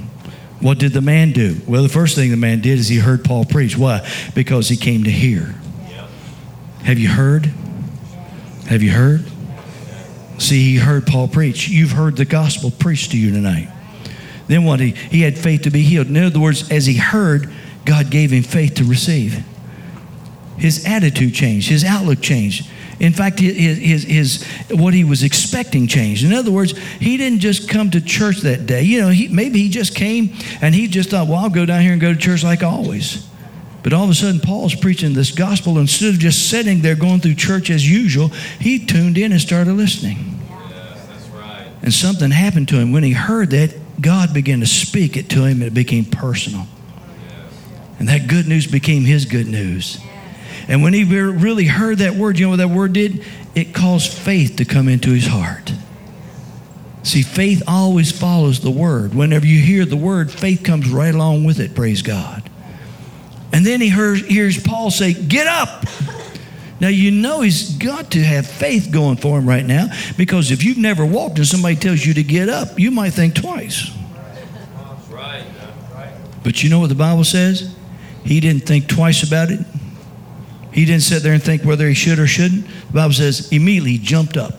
What 0.60 0.80
did 0.80 0.92
the 0.92 1.02
man 1.02 1.32
do? 1.32 1.58
Well, 1.68 1.84
the 1.84 1.88
first 1.88 2.16
thing 2.16 2.32
the 2.32 2.36
man 2.36 2.62
did 2.62 2.80
is 2.80 2.88
he 2.88 2.98
heard 2.98 3.24
Paul 3.24 3.46
preach. 3.46 3.78
Why? 3.78 4.10
Because 4.34 4.70
he 4.70 4.76
came 4.76 5.04
to 5.04 5.12
hear. 5.12 5.54
Have 6.84 6.98
you 6.98 7.10
heard? 7.10 7.46
Have 8.66 8.82
you 8.82 8.90
heard? 8.90 9.24
See, 10.40 10.64
he 10.64 10.78
heard 10.78 11.06
Paul 11.06 11.28
preach. 11.28 11.70
You've 11.70 11.92
heard 11.92 12.16
the 12.16 12.26
gospel 12.26 12.72
preached 12.72 13.12
to 13.12 13.20
you 13.20 13.32
tonight. 13.32 13.70
Then 14.48 14.64
what? 14.64 14.80
He, 14.80 14.94
he 14.94 15.22
had 15.22 15.38
faith 15.38 15.62
to 15.62 15.70
be 15.70 15.84
healed. 15.84 16.08
In 16.08 16.18
other 16.18 16.40
words, 16.40 16.72
as 16.72 16.88
he 16.88 16.96
heard, 16.96 17.54
God 17.86 18.10
gave 18.10 18.32
him 18.32 18.42
faith 18.42 18.74
to 18.78 18.84
receive. 18.84 19.46
His 20.60 20.86
attitude 20.86 21.34
changed, 21.34 21.70
his 21.70 21.84
outlook 21.84 22.22
changed. 22.22 22.70
In 23.00 23.14
fact, 23.14 23.40
his, 23.40 23.78
his, 23.78 24.04
his, 24.04 24.44
what 24.72 24.94
he 24.94 25.06
was 25.06 25.24
expecting 25.24 25.88
changed. 25.88 26.26
In 26.26 26.34
other 26.34 26.52
words, 26.52 26.78
he 27.00 27.16
didn't 27.16 27.40
just 27.40 27.70
come 27.70 27.90
to 27.92 28.02
church 28.02 28.40
that 28.42 28.66
day. 28.66 28.84
You 28.84 29.02
know, 29.02 29.08
he, 29.08 29.30
maybe 29.30 29.60
he 29.60 29.70
just 29.70 29.96
came 29.96 30.34
and 30.62 30.76
he 30.76 30.88
just 30.88 31.10
thought, 31.10 31.28
well, 31.28 31.38
I'll 31.38 31.50
go 31.50 31.66
down 31.66 31.82
here 31.82 31.94
and 31.94 32.02
go 32.02 32.14
to 32.14 32.20
church 32.20 32.44
like 32.44 32.62
always. 32.62 33.26
But 33.84 33.94
all 33.94 34.04
of 34.04 34.10
a 34.10 34.14
sudden, 34.14 34.42
Paul's 34.42 34.76
preaching 34.76 35.14
this 35.14 35.32
gospel. 35.32 35.78
Instead 35.78 36.14
of 36.14 36.20
just 36.20 36.50
sitting 36.50 36.82
there 36.82 36.96
going 36.96 37.22
through 37.22 37.36
church 37.36 37.70
as 37.70 37.90
usual, 37.90 38.28
he 38.60 38.86
tuned 38.86 39.18
in 39.18 39.32
and 39.32 39.40
started 39.40 39.72
listening. 39.74 40.42
Yes, 40.50 41.08
that's 41.08 41.28
right. 41.28 41.68
And 41.82 41.94
something 41.94 42.32
happened 42.32 42.68
to 42.70 42.76
him. 42.76 42.92
When 42.92 43.04
he 43.04 43.14
heard 43.14 43.52
that, 43.52 43.74
God 44.02 44.34
began 44.34 44.60
to 44.60 44.66
speak 44.66 45.16
it 45.16 45.30
to 45.30 45.46
him, 45.46 45.62
and 45.62 45.72
it 45.72 45.74
became 45.74 46.04
personal. 46.04 46.68
And 48.00 48.10
that 48.10 48.28
good 48.28 48.48
news 48.48 48.68
became 48.68 49.04
his 49.04 49.24
good 49.24 49.48
news. 49.48 50.00
And 50.70 50.84
when 50.84 50.94
he 50.94 51.04
really 51.04 51.66
heard 51.66 51.98
that 51.98 52.14
word, 52.14 52.38
you 52.38 52.46
know 52.46 52.52
what 52.52 52.58
that 52.58 52.70
word 52.70 52.94
did? 52.94 53.26
It 53.56 53.74
caused 53.74 54.14
faith 54.14 54.58
to 54.58 54.66
come 54.66 54.88
into 54.88 55.10
his 55.10 55.26
heart. 55.26 55.74
See, 57.02 57.24
faith 57.24 57.64
always 57.68 58.12
follows 58.12 58.60
the 58.60 58.70
word. 58.70 59.16
Whenever 59.16 59.48
you 59.48 59.60
hear 59.60 59.84
the 59.84 59.98
word, 59.98 60.30
faith 60.32 60.64
comes 60.64 60.88
right 60.88 61.14
along 61.14 61.46
with 61.46 61.60
it, 61.60 61.74
praise 61.74 62.04
God. 62.04 62.48
And 63.52 63.66
then 63.66 63.82
he 63.82 63.90
hears, 63.90 64.24
hears 64.24 64.62
Paul 64.62 64.92
say, 64.92 65.14
Get 65.14 65.48
up. 65.48 65.86
Now, 66.80 66.88
you 66.88 67.12
know 67.12 67.42
he's 67.42 67.76
got 67.76 68.12
to 68.12 68.24
have 68.24 68.48
faith 68.48 68.90
going 68.92 69.18
for 69.18 69.38
him 69.40 69.50
right 69.50 69.66
now 69.66 69.88
because 70.18 70.52
if 70.52 70.64
you've 70.64 70.78
never 70.78 71.06
walked 71.06 71.38
and 71.38 71.48
somebody 71.48 71.76
tells 71.76 72.06
you 72.06 72.14
to 72.14 72.24
get 72.24 72.48
up, 72.48 72.80
you 72.80 72.90
might 72.90 73.10
think 73.10 73.36
twice. 73.36 73.92
That's 74.14 75.10
right. 75.10 75.44
That's 75.58 75.94
right. 75.94 76.14
But 76.44 76.64
you 76.64 76.70
know 76.70 76.80
what 76.80 76.88
the 76.88 76.96
Bible 76.96 77.26
says? 77.26 77.76
He 78.24 78.40
didn't 78.40 78.66
think 78.66 78.88
twice 78.88 79.24
about 79.24 79.52
it. 79.52 79.60
He 80.72 80.86
didn't 80.86 81.02
sit 81.02 81.24
there 81.24 81.34
and 81.34 81.42
think 81.42 81.64
whether 81.64 81.88
he 81.88 81.94
should 81.94 82.20
or 82.20 82.28
shouldn't. 82.28 82.66
The 82.66 82.94
Bible 82.94 83.14
says 83.14 83.52
immediately 83.52 83.94
he 83.94 83.98
jumped 83.98 84.38
up. 84.38 84.54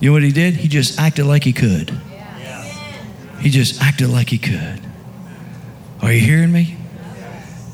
You 0.00 0.10
know 0.10 0.12
what 0.12 0.22
he 0.22 0.32
did? 0.32 0.54
He 0.54 0.68
just 0.68 1.00
acted 1.00 1.24
like 1.24 1.44
he 1.44 1.52
could. 1.52 1.90
He 3.40 3.50
just 3.50 3.80
acted 3.82 4.08
like 4.08 4.28
he 4.28 4.38
could. 4.38 4.80
Are 6.02 6.12
you 6.12 6.20
hearing 6.20 6.52
me? 6.52 6.76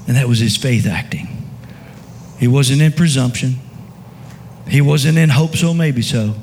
And 0.06 0.16
that 0.16 0.28
was 0.28 0.38
his 0.38 0.56
faith 0.56 0.86
acting. 0.86 1.28
He 2.38 2.48
wasn't 2.48 2.82
in 2.82 2.92
presumption. 2.92 3.56
He 4.68 4.80
wasn't 4.80 5.18
in 5.18 5.28
hope 5.28 5.56
so, 5.56 5.74
maybe 5.74 6.02
so. 6.02 6.34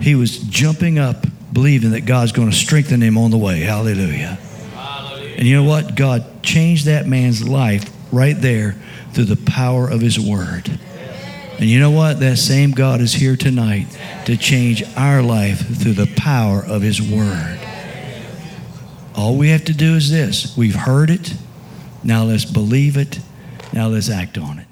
He 0.00 0.14
was 0.14 0.38
jumping 0.38 0.98
up, 0.98 1.26
believing 1.52 1.90
that 1.92 2.02
God's 2.02 2.32
going 2.32 2.50
to 2.50 2.56
strengthen 2.56 3.02
him 3.02 3.18
on 3.18 3.30
the 3.30 3.38
way. 3.38 3.60
Hallelujah. 3.60 4.38
Hallelujah. 4.74 5.34
And 5.36 5.46
you 5.46 5.56
know 5.56 5.68
what? 5.68 5.94
God 5.94 6.42
changed 6.42 6.86
that 6.86 7.06
man's 7.06 7.46
life 7.46 7.90
right 8.12 8.36
there 8.38 8.76
through 9.12 9.24
the 9.24 9.36
power 9.36 9.88
of 9.88 10.00
his 10.00 10.18
word. 10.18 10.78
And 11.58 11.68
you 11.68 11.78
know 11.78 11.90
what? 11.90 12.20
That 12.20 12.38
same 12.38 12.70
God 12.70 13.00
is 13.00 13.12
here 13.12 13.36
tonight 13.36 13.86
to 14.24 14.36
change 14.36 14.82
our 14.96 15.22
life 15.22 15.58
through 15.78 15.92
the 15.92 16.10
power 16.16 16.64
of 16.64 16.80
his 16.80 17.02
word. 17.02 17.60
All 19.14 19.36
we 19.36 19.50
have 19.50 19.64
to 19.66 19.74
do 19.74 19.96
is 19.96 20.10
this 20.10 20.56
we've 20.56 20.74
heard 20.74 21.10
it. 21.10 21.34
Now 22.02 22.24
let's 22.24 22.46
believe 22.46 22.96
it. 22.96 23.20
Now 23.72 23.88
let's 23.88 24.08
act 24.08 24.38
on 24.38 24.58
it. 24.60 24.69